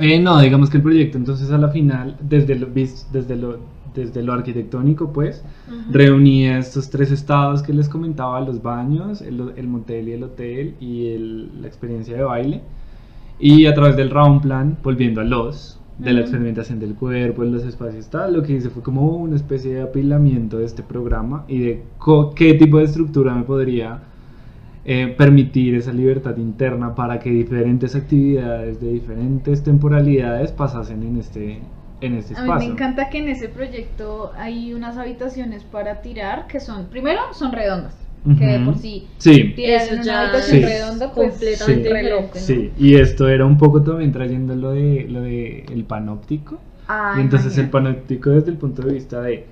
Eh, 0.00 0.18
no, 0.18 0.40
digamos 0.40 0.70
que 0.70 0.78
el 0.78 0.82
proyecto 0.82 1.18
entonces 1.18 1.50
a 1.52 1.58
la 1.58 1.68
final, 1.68 2.16
desde 2.20 2.56
lo, 2.56 2.66
desde 2.66 3.36
lo, 3.36 3.58
desde 3.94 4.22
lo 4.24 4.32
arquitectónico 4.32 5.12
pues, 5.12 5.44
reunía 5.92 6.58
estos 6.58 6.90
tres 6.90 7.12
estados 7.12 7.62
que 7.62 7.72
les 7.72 7.88
comentaba, 7.88 8.40
los 8.40 8.60
baños, 8.60 9.22
el, 9.22 9.52
el 9.56 9.68
motel 9.68 10.08
y 10.08 10.12
el 10.12 10.22
hotel 10.24 10.74
y 10.80 11.06
el- 11.08 11.62
la 11.62 11.68
experiencia 11.68 12.16
de 12.16 12.24
baile. 12.24 12.60
Y 13.38 13.66
a 13.66 13.74
través 13.74 13.96
del 13.96 14.10
round 14.10 14.42
plan, 14.42 14.76
volviendo 14.82 15.20
a 15.20 15.24
los, 15.24 15.78
de 15.98 16.12
la 16.12 16.20
experimentación 16.20 16.80
del 16.80 16.94
cuerpo, 16.94 17.44
en 17.44 17.52
los 17.52 17.64
espacios, 17.64 18.08
tal, 18.08 18.32
lo 18.34 18.42
que 18.42 18.54
hice 18.54 18.68
fue 18.68 18.82
como 18.82 19.16
una 19.16 19.36
especie 19.36 19.74
de 19.74 19.82
apilamiento 19.82 20.58
de 20.58 20.64
este 20.64 20.82
programa 20.82 21.44
y 21.46 21.58
de 21.60 21.82
qué 22.34 22.54
tipo 22.54 22.78
de 22.78 22.84
estructura 22.84 23.32
me 23.34 23.44
podría 23.44 24.00
eh, 24.84 25.14
permitir 25.16 25.76
esa 25.76 25.92
libertad 25.92 26.36
interna 26.36 26.94
para 26.94 27.18
que 27.18 27.30
diferentes 27.30 27.94
actividades 27.94 28.80
de 28.80 28.92
diferentes 28.92 29.62
temporalidades 29.62 30.52
pasasen 30.52 31.02
en 31.04 31.16
este, 31.18 31.60
en 32.00 32.14
este 32.16 32.34
A 32.34 32.42
mí 32.42 32.50
espacio. 32.50 32.68
me 32.68 32.74
encanta 32.74 33.08
que 33.08 33.18
en 33.18 33.28
ese 33.28 33.48
proyecto 33.48 34.32
hay 34.36 34.74
unas 34.74 34.98
habitaciones 34.98 35.64
para 35.64 36.02
tirar 36.02 36.46
que 36.48 36.60
son, 36.60 36.86
primero, 36.86 37.20
son 37.32 37.52
redondas. 37.52 38.03
Que 38.38 38.46
de 38.46 38.58
por 38.60 38.78
sí 38.78 39.06
Sí, 39.18 39.54
ya 40.02 40.22
habitación 40.22 40.60
Sí. 40.60 40.64
redonda, 40.64 41.12
pues 41.12 41.30
completamente 41.32 41.88
Sí. 41.88 41.92
re 41.92 42.02
loco, 42.10 42.30
¿no? 42.34 42.40
sí, 42.40 42.70
y 42.78 42.94
esto 42.94 43.28
era 43.28 43.44
un 43.44 43.58
poco 43.58 43.82
también 43.82 44.12
trayendo 44.12 44.54
lo 44.54 44.70
de, 44.72 45.06
lo 45.10 45.20
de 45.20 45.66
el 45.70 45.84
panóptico. 45.84 46.58
Ah, 46.88 47.14
y 47.16 47.20
entonces 47.20 47.52
el 47.58 47.64
imagínate. 47.66 47.72
panóptico 47.92 48.30
desde 48.30 48.50
el 48.50 48.56
punto 48.56 48.82
de 48.82 48.94
vista 48.94 49.20
de 49.20 49.46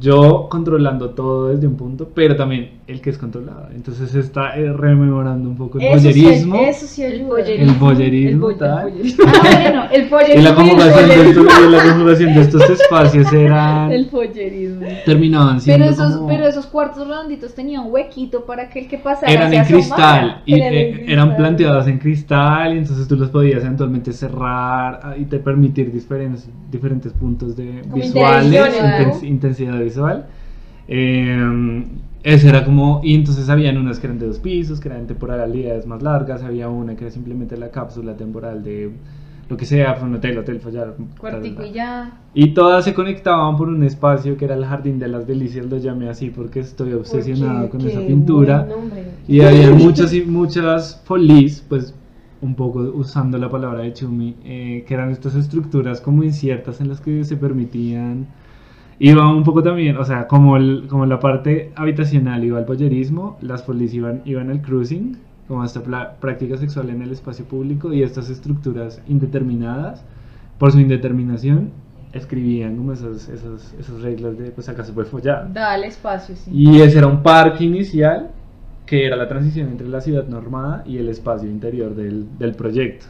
yo 0.00 0.48
controlando 0.50 1.10
todo 1.10 1.48
desde 1.48 1.66
un 1.66 1.76
punto, 1.76 2.08
pero 2.14 2.34
también 2.34 2.70
el 2.86 3.00
que 3.00 3.10
es 3.10 3.18
controlado. 3.18 3.68
Entonces 3.74 4.10
se 4.10 4.20
está 4.20 4.56
eh, 4.58 4.72
rememorando 4.72 5.48
un 5.48 5.56
poco 5.56 5.78
el 5.78 5.84
Eso 5.86 5.98
sí, 6.12 6.22
boyerismo. 6.24 6.56
eso 6.56 6.86
sí 6.86 7.02
El 7.04 7.24
boyerismo. 7.24 7.72
El 7.72 7.78
boyerismo, 7.78 8.30
El 8.30 8.38
boy- 8.38 8.54
tal. 8.58 8.88
el 8.88 8.92
boyerismo. 8.94 9.24
Ah, 9.26 9.60
bueno, 9.62 9.84
el 9.92 10.02
Y 10.06 10.08
pollerismo. 10.08 10.42
la 10.42 10.54
conjugación, 10.54 11.08
de 11.08 11.14
el 11.14 11.20
estos, 11.28 11.44
y 11.44 11.70
la 11.70 11.82
conjugación 11.82 12.34
de 12.34 12.40
estos 12.40 12.70
espacios 12.70 13.32
eran 13.32 13.92
El 13.92 14.06
follerismo. 14.06 14.86
terminaban 15.04 15.60
siendo 15.60 15.84
Pero 15.86 15.94
esos, 15.94 16.16
como- 16.16 16.28
pero 16.28 16.46
esos 16.46 16.66
cuartos 16.66 17.06
redonditos 17.06 17.54
tenían 17.54 17.84
un 17.86 17.92
huequito 17.92 18.44
para 18.44 18.68
que 18.68 18.80
el 18.80 18.88
que 18.88 18.98
pasara 18.98 19.32
eran 19.32 19.52
en 19.54 19.60
asomara. 19.60 19.76
cristal 19.78 20.42
y 20.46 20.54
Eran 20.54 20.66
en 20.68 20.74
eh, 20.78 20.90
cristal. 20.92 21.12
eran 21.12 21.36
planteadas 21.36 21.86
en 21.88 21.98
cristal 21.98 22.74
y 22.74 22.78
entonces 22.78 23.06
tú 23.08 23.16
los 23.16 23.30
podías 23.30 23.62
eventualmente 23.62 24.12
cerrar 24.12 25.00
ah, 25.02 25.14
y 25.18 25.24
te 25.26 25.38
permitir 25.38 25.92
diferentes, 25.92 26.48
diferentes 26.70 27.12
puntos 27.12 27.56
de 27.56 27.82
Como 27.82 27.96
visuales, 27.96 28.44
interacciones, 29.22 29.22
¿no? 29.90 30.04
intens- 30.04 30.22
intensidad 30.22 30.24
visual. 30.24 30.26
Eh, 30.88 31.84
ese 32.24 32.48
era 32.48 32.64
como, 32.64 33.00
y 33.02 33.14
entonces 33.14 33.48
habían 33.48 33.78
unas 33.78 33.98
que 33.98 34.06
eran 34.06 34.18
de 34.18 34.26
dos 34.26 34.38
pisos, 34.38 34.80
que 34.80 34.88
eran 34.88 35.06
temporalidades 35.06 35.86
más 35.86 36.02
largas, 36.02 36.42
había 36.42 36.68
una 36.68 36.94
que 36.94 37.04
era 37.04 37.10
simplemente 37.10 37.56
la 37.56 37.70
cápsula 37.70 38.16
temporal 38.16 38.62
de 38.62 38.92
lo 39.48 39.56
que 39.56 39.66
sea, 39.66 39.94
fue 39.94 40.08
un 40.08 40.14
hotel, 40.14 40.38
hotel, 40.38 40.60
follar. 40.60 40.94
Cuartico 41.18 41.64
y 41.64 41.72
ya. 41.72 42.20
Y 42.32 42.54
todas 42.54 42.84
se 42.84 42.94
conectaban 42.94 43.56
por 43.56 43.68
un 43.68 43.82
espacio 43.82 44.36
que 44.36 44.44
era 44.44 44.54
el 44.54 44.64
Jardín 44.64 44.98
de 44.98 45.08
las 45.08 45.26
Delicias, 45.26 45.66
lo 45.66 45.78
llamé 45.78 46.08
así 46.08 46.30
porque 46.30 46.60
estoy 46.60 46.92
obsesionado 46.92 47.68
con 47.68 47.80
esa 47.80 48.00
pintura. 48.00 48.68
Y 49.28 49.40
había 49.40 49.70
muchas 49.74 50.14
y 50.14 50.22
muchas 50.22 51.02
folies, 51.04 51.64
pues 51.68 51.94
un 52.40 52.54
poco 52.54 52.80
usando 52.80 53.38
la 53.38 53.50
palabra 53.50 53.80
de 53.82 53.92
Chumi, 53.92 54.36
eh, 54.44 54.84
que 54.86 54.94
eran 54.94 55.10
estas 55.10 55.34
estructuras 55.34 56.00
como 56.00 56.22
inciertas 56.24 56.80
en 56.80 56.88
las 56.88 57.00
que 57.00 57.24
se 57.24 57.36
permitían. 57.36 58.26
Iba 58.98 59.28
un 59.34 59.42
poco 59.42 59.62
también, 59.62 59.96
o 59.96 60.04
sea, 60.04 60.26
como, 60.26 60.56
el, 60.56 60.86
como 60.88 61.06
la 61.06 61.18
parte 61.18 61.72
habitacional 61.74 62.44
iba 62.44 62.58
al 62.58 62.64
boyerismo, 62.64 63.38
las 63.40 63.64
folies 63.64 63.94
iban, 63.94 64.22
iban 64.24 64.50
al 64.50 64.62
cruising, 64.62 65.18
como 65.48 65.64
esta 65.64 65.82
práctica 66.20 66.56
sexual 66.56 66.90
en 66.90 67.02
el 67.02 67.10
espacio 67.10 67.44
público, 67.44 67.92
y 67.92 68.02
estas 68.02 68.30
estructuras 68.30 69.02
indeterminadas, 69.08 70.04
por 70.58 70.72
su 70.72 70.78
indeterminación, 70.78 71.70
escribían 72.12 72.76
como 72.76 72.92
esas, 72.92 73.28
esas, 73.28 73.74
esas 73.78 74.00
reglas 74.02 74.38
de, 74.38 74.50
pues 74.50 74.68
acá 74.68 74.84
se 74.84 74.92
puede 74.92 75.08
follar. 75.08 75.52
Dale 75.52 75.86
espacio, 75.86 76.36
sí. 76.36 76.50
Y 76.52 76.80
ese 76.80 76.98
era 76.98 77.06
un 77.06 77.22
parque 77.22 77.64
inicial 77.64 78.30
que 78.86 79.06
era 79.06 79.16
la 79.16 79.28
transición 79.28 79.68
entre 79.68 79.88
la 79.88 80.00
ciudad 80.00 80.26
normada 80.26 80.82
y 80.86 80.98
el 80.98 81.08
espacio 81.08 81.48
interior 81.48 81.94
del, 81.94 82.26
del 82.38 82.54
proyecto. 82.54 83.06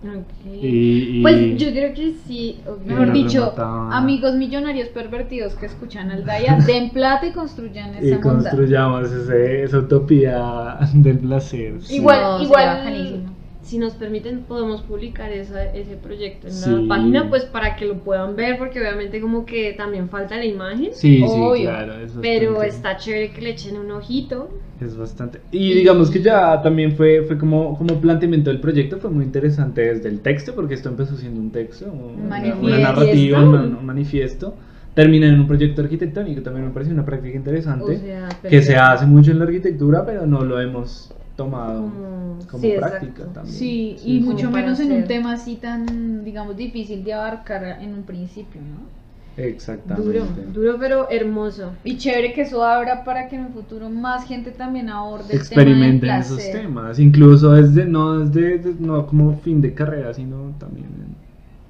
Em, 0.00 0.22
y, 0.62 1.18
y- 1.18 1.22
Pues 1.22 1.56
yo 1.56 1.70
creo 1.70 1.92
que 1.92 2.12
sí, 2.26 2.60
Y 2.84 2.88
mejor 2.88 3.12
dicho, 3.12 3.52
amigos 3.90 4.34
millonarios 4.36 4.88
pervertidos 4.90 5.54
que 5.54 5.66
escuchan 5.66 6.10
al 6.12 6.24
Daya, 6.24 6.56
den 6.66 6.90
plata 6.90 7.26
y 7.26 7.32
construyan 7.32 7.94
y 7.94 8.06
esa 8.06 8.14
montaña. 8.16 8.50
construyamos 8.50 9.10
ese- 9.10 9.64
esa 9.64 9.78
utopía 9.78 10.78
del 10.94 11.18
placer. 11.18 11.82
sí. 11.82 11.96
Igual, 11.96 12.20
No, 12.22 12.42
igual. 12.42 13.24
Si 13.68 13.76
nos 13.76 13.92
permiten, 13.92 14.44
podemos 14.48 14.80
publicar 14.80 15.30
esa- 15.30 15.74
ese 15.74 15.96
proyecto 15.96 16.46
en 16.46 16.54
Sí. 16.54 16.70
la 16.70 16.88
página, 16.88 17.28
pues 17.28 17.44
para 17.44 17.76
que 17.76 17.84
lo 17.84 17.98
puedan 17.98 18.34
ver, 18.34 18.56
porque 18.56 18.80
obviamente 18.80 19.20
como 19.20 19.44
que 19.44 19.74
también 19.74 20.08
falta 20.08 20.36
la 20.36 20.46
imagen. 20.46 20.88
Sí, 20.94 21.18
sí, 21.18 21.22
Obvio. 21.26 21.64
claro. 21.68 22.00
es 22.00 22.12
Pero 22.22 22.62
está 22.62 22.96
chévere 22.96 23.30
que 23.30 23.42
le 23.42 23.50
echen 23.50 23.76
un 23.76 23.90
ojito. 23.90 24.48
Es 24.80 24.96
bastante. 24.96 25.40
Y 25.52 25.74
digamos 25.74 26.08
que 26.10 26.22
ya 26.22 26.62
también 26.62 26.92
fue, 26.92 27.24
fue 27.24 27.36
como, 27.36 27.76
como 27.76 28.00
planteamiento 28.00 28.48
del 28.48 28.58
proyecto, 28.60 28.96
fue 28.96 29.10
muy 29.10 29.24
interesante 29.26 29.82
desde 29.82 30.08
el 30.08 30.20
texto, 30.20 30.54
porque 30.54 30.72
esto 30.72 30.88
empezó 30.88 31.14
siendo 31.16 31.38
un 31.38 31.50
texto, 31.50 31.84
una, 31.92 32.22
una 32.22 32.28
Manifiesto. 32.28 32.68
narrativa, 32.80 33.42
un, 33.42 33.54
un 33.76 33.84
manifiesto. 33.84 34.54
Termina 34.94 35.28
en 35.28 35.38
un 35.40 35.46
proyecto 35.46 35.82
arquitectónico, 35.82 36.40
también 36.40 36.64
me 36.66 36.72
parece 36.72 36.90
una 36.92 37.04
práctica 37.04 37.36
interesante, 37.36 37.96
O 37.96 37.98
sea, 37.98 38.28
que 38.48 38.62
se 38.62 38.76
hace 38.76 39.04
mucho 39.04 39.30
en 39.30 39.38
la 39.40 39.44
arquitectura, 39.44 40.06
pero 40.06 40.26
no 40.26 40.42
lo 40.42 40.58
hemos 40.58 41.12
tomado 41.42 41.82
Como- 41.82 42.38
como 42.50 42.62
sí, 42.62 42.72
práctica 42.76 43.06
exacto. 43.12 43.32
también. 43.32 43.56
Sí, 43.56 43.96
Sí, 43.98 44.10
y 44.10 44.18
sí. 44.18 44.24
mucho 44.24 44.50
menos 44.50 44.80
en 44.80 44.90
un 44.92 45.04
tema 45.04 45.32
así 45.34 45.54
tan, 45.56 46.24
digamos, 46.24 46.56
difícil 46.56 47.04
de 47.04 47.14
abarcar 47.14 47.78
en 47.80 47.94
un 47.94 48.02
principio, 48.02 48.60
¿no? 48.60 49.42
Exactamente. 49.42 50.02
Duro, 50.04 50.26
duro 50.52 50.76
pero 50.80 51.08
hermoso. 51.10 51.70
Y 51.84 51.96
chévere 51.96 52.32
que 52.32 52.40
eso 52.42 52.64
abra 52.64 53.04
para 53.04 53.28
que 53.28 53.36
en 53.36 53.42
un 53.46 53.52
futuro 53.52 53.88
más 53.88 54.26
gente 54.26 54.50
también 54.50 54.88
aborde 54.88 55.36
Experimenten 55.36 55.94
el 55.94 56.00
tema 56.00 56.12
del 56.14 56.22
esos 56.22 56.50
temas, 56.50 56.98
incluso 56.98 57.52
desde, 57.52 57.84
no 57.86 58.18
desde, 58.18 58.58
de- 58.58 58.74
no 58.80 59.06
como 59.06 59.36
fin 59.38 59.60
de 59.60 59.72
carrera, 59.74 60.12
sino 60.12 60.36
también 60.58 60.86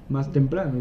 más 0.09 0.31
temprano. 0.31 0.71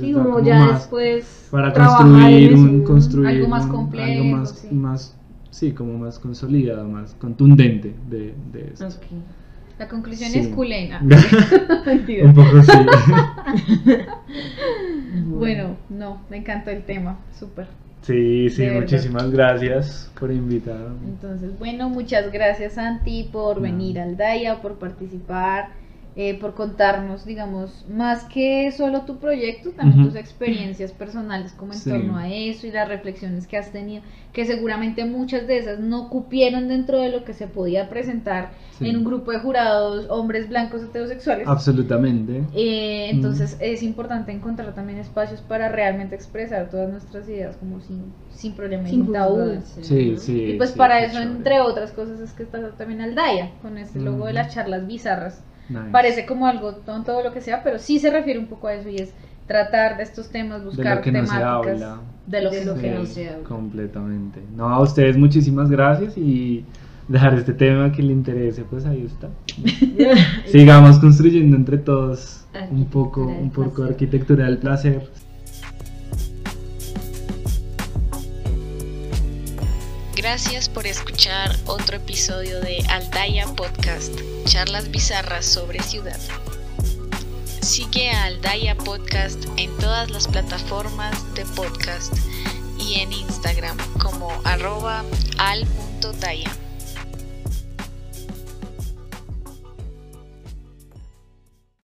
Sí, 0.00 0.12
como 0.12 0.24
como 0.30 0.40
ya 0.44 0.58
más- 0.58 0.80
después 0.80 1.46
para 1.52 1.72
construir 1.72 2.54
un 2.56 2.82
construir 2.82 3.28
Algo 3.28 3.46
más 3.48 3.64
un- 3.66 3.70
complejo, 3.70 4.10
algo 4.22 4.36
más, 4.36 4.50
sí. 4.50 4.74
más 4.74 5.14
sí 5.52 5.70
como 5.72 5.96
más 5.98 6.18
consolidado 6.18 6.88
más 6.88 7.14
contundente 7.14 7.94
de, 8.10 8.34
de 8.52 8.70
esto 8.72 8.86
Ok. 8.88 9.04
La 9.78 9.88
conclusión 9.88 10.30
Sí. 10.30 10.38
es 10.40 10.48
culena. 10.48 11.00
un 11.02 12.34
poco 12.34 12.62
sí 12.62 12.72
Bueno, 15.26 15.76
no, 15.88 16.20
me 16.30 16.38
encantó 16.38 16.70
el 16.70 16.84
tema, 16.84 17.18
súper. 17.38 17.66
sí 18.02 18.48
sí 18.50 18.62
De 18.62 18.68
verdad. 18.68 18.80
muchísimas 18.82 19.30
gracias 19.30 20.10
por 20.18 20.30
invitarme 20.30 20.96
Entonces, 21.06 21.58
bueno, 21.58 21.88
muchas 21.88 22.30
gracias 22.32 22.74
Santi 22.74 23.28
por 23.32 23.56
No. 23.56 23.62
venir 23.62 23.98
al 24.00 24.16
DAIA, 24.16 24.60
por 24.62 24.74
participar, 24.78 25.70
eh, 26.14 26.38
por 26.38 26.54
contarnos, 26.54 27.24
digamos, 27.24 27.86
más 27.88 28.24
que 28.24 28.70
solo 28.70 29.02
tu 29.02 29.18
proyecto, 29.18 29.70
también 29.70 30.02
tus 30.02 30.14
experiencias 30.14 30.92
personales 30.92 31.52
como 31.52 31.72
en 31.72 31.78
Sí. 31.78 31.90
torno 31.90 32.18
a 32.18 32.28
eso 32.28 32.66
y 32.66 32.70
las 32.70 32.86
reflexiones 32.88 33.46
que 33.46 33.56
has 33.56 33.72
tenido, 33.72 34.02
que 34.32 34.44
seguramente 34.44 35.04
muchas 35.06 35.46
de 35.46 35.56
esas 35.58 35.80
no 35.80 36.10
cupieron 36.10 36.68
dentro 36.68 37.00
de 37.00 37.08
lo 37.08 37.24
que 37.24 37.32
se 37.32 37.46
podía 37.46 37.88
presentar 37.88 38.50
Sí. 38.78 38.88
en 38.90 38.96
un 38.98 39.04
grupo 39.04 39.30
de 39.32 39.38
jurados, 39.38 40.06
hombres 40.10 40.48
blancos 40.48 40.82
heterosexuales. 40.82 41.46
absolutamente 41.48 42.42
Eh, 42.54 43.08
entonces 43.10 43.56
es 43.60 43.82
importante 43.82 44.32
encontrar 44.32 44.74
también 44.74 44.98
espacios 44.98 45.40
para 45.40 45.68
realmente 45.70 46.14
expresar 46.14 46.68
todas 46.70 46.90
nuestras 46.90 47.28
ideas 47.28 47.56
como 47.56 47.80
sin, 47.80 48.12
sin 48.34 48.54
problema 48.54 48.86
Sin 48.88 49.12
tabú. 49.12 49.36
sí 49.82 50.10
¿no? 50.12 50.18
sí 50.18 50.42
Y 50.44 50.52
pues 50.58 50.70
sí, 50.70 50.78
para 50.78 51.00
eso, 51.00 51.14
chévere. 51.14 51.30
entre 51.32 51.60
otras 51.60 51.92
cosas, 51.92 52.20
es 52.20 52.32
que 52.32 52.42
está 52.42 52.70
también 52.72 53.00
Aldaya, 53.00 53.50
con 53.62 53.78
este 53.78 54.00
logo 54.00 54.26
de 54.26 54.32
las 54.34 54.54
charlas 54.54 54.86
bizarras. 54.86 55.42
Nice. 55.68 55.90
Parece 55.90 56.26
como 56.26 56.46
algo 56.46 56.74
tonto 56.76 57.16
o 57.16 57.22
lo 57.22 57.32
que 57.32 57.40
sea, 57.40 57.62
pero 57.62 57.78
sí 57.78 57.98
se 57.98 58.10
refiere 58.10 58.38
un 58.38 58.46
poco 58.46 58.68
a 58.68 58.74
eso 58.74 58.88
y 58.88 58.96
es 58.96 59.14
tratar 59.46 59.96
de 59.96 60.02
estos 60.04 60.30
temas, 60.30 60.64
buscar 60.64 61.02
se 61.02 61.10
temáticas 61.12 61.88
de 62.26 62.42
lo 62.42 62.50
De 62.50 62.60
que 62.60 62.64
lo 62.64 62.74
no 62.74 62.80
que 62.80 62.80
se 62.80 62.90
no 62.90 63.00
habla. 63.00 63.06
se 63.06 63.28
habla. 63.30 63.48
completamente 63.48 64.40
no 64.54 64.68
a 64.68 64.80
ustedes 64.80 65.16
muchísimas 65.16 65.70
gracias 65.70 66.16
y 66.16 66.64
dejar 67.08 67.34
este 67.34 67.52
tema 67.52 67.90
que 67.92 68.02
le 68.02 68.12
interese 68.12 68.64
pues 68.64 68.86
ahí 68.86 69.04
está 69.06 69.28
sigamos 70.46 70.98
construyendo 70.98 71.56
entre 71.56 71.78
todos 71.78 72.46
un 72.70 72.86
poco 72.86 73.26
un 73.26 73.50
poco 73.50 73.84
arquitectura 73.84 74.46
del 74.46 74.58
placer 74.58 75.10
Gracias 80.32 80.70
por 80.70 80.86
escuchar 80.86 81.54
otro 81.66 81.98
episodio 81.98 82.58
de 82.62 82.82
Aldaya 82.88 83.46
Podcast, 83.48 84.18
charlas 84.46 84.90
bizarras 84.90 85.44
sobre 85.44 85.82
ciudad. 85.82 86.18
Sigue 87.60 88.10
a 88.12 88.24
Aldaya 88.24 88.74
Podcast 88.74 89.44
en 89.58 89.76
todas 89.76 90.10
las 90.10 90.26
plataformas 90.26 91.34
de 91.34 91.44
podcast 91.44 92.14
y 92.78 93.00
en 93.00 93.12
Instagram 93.12 93.76
como 93.98 94.32
arroba 94.44 95.04
al.daya. 95.36 96.50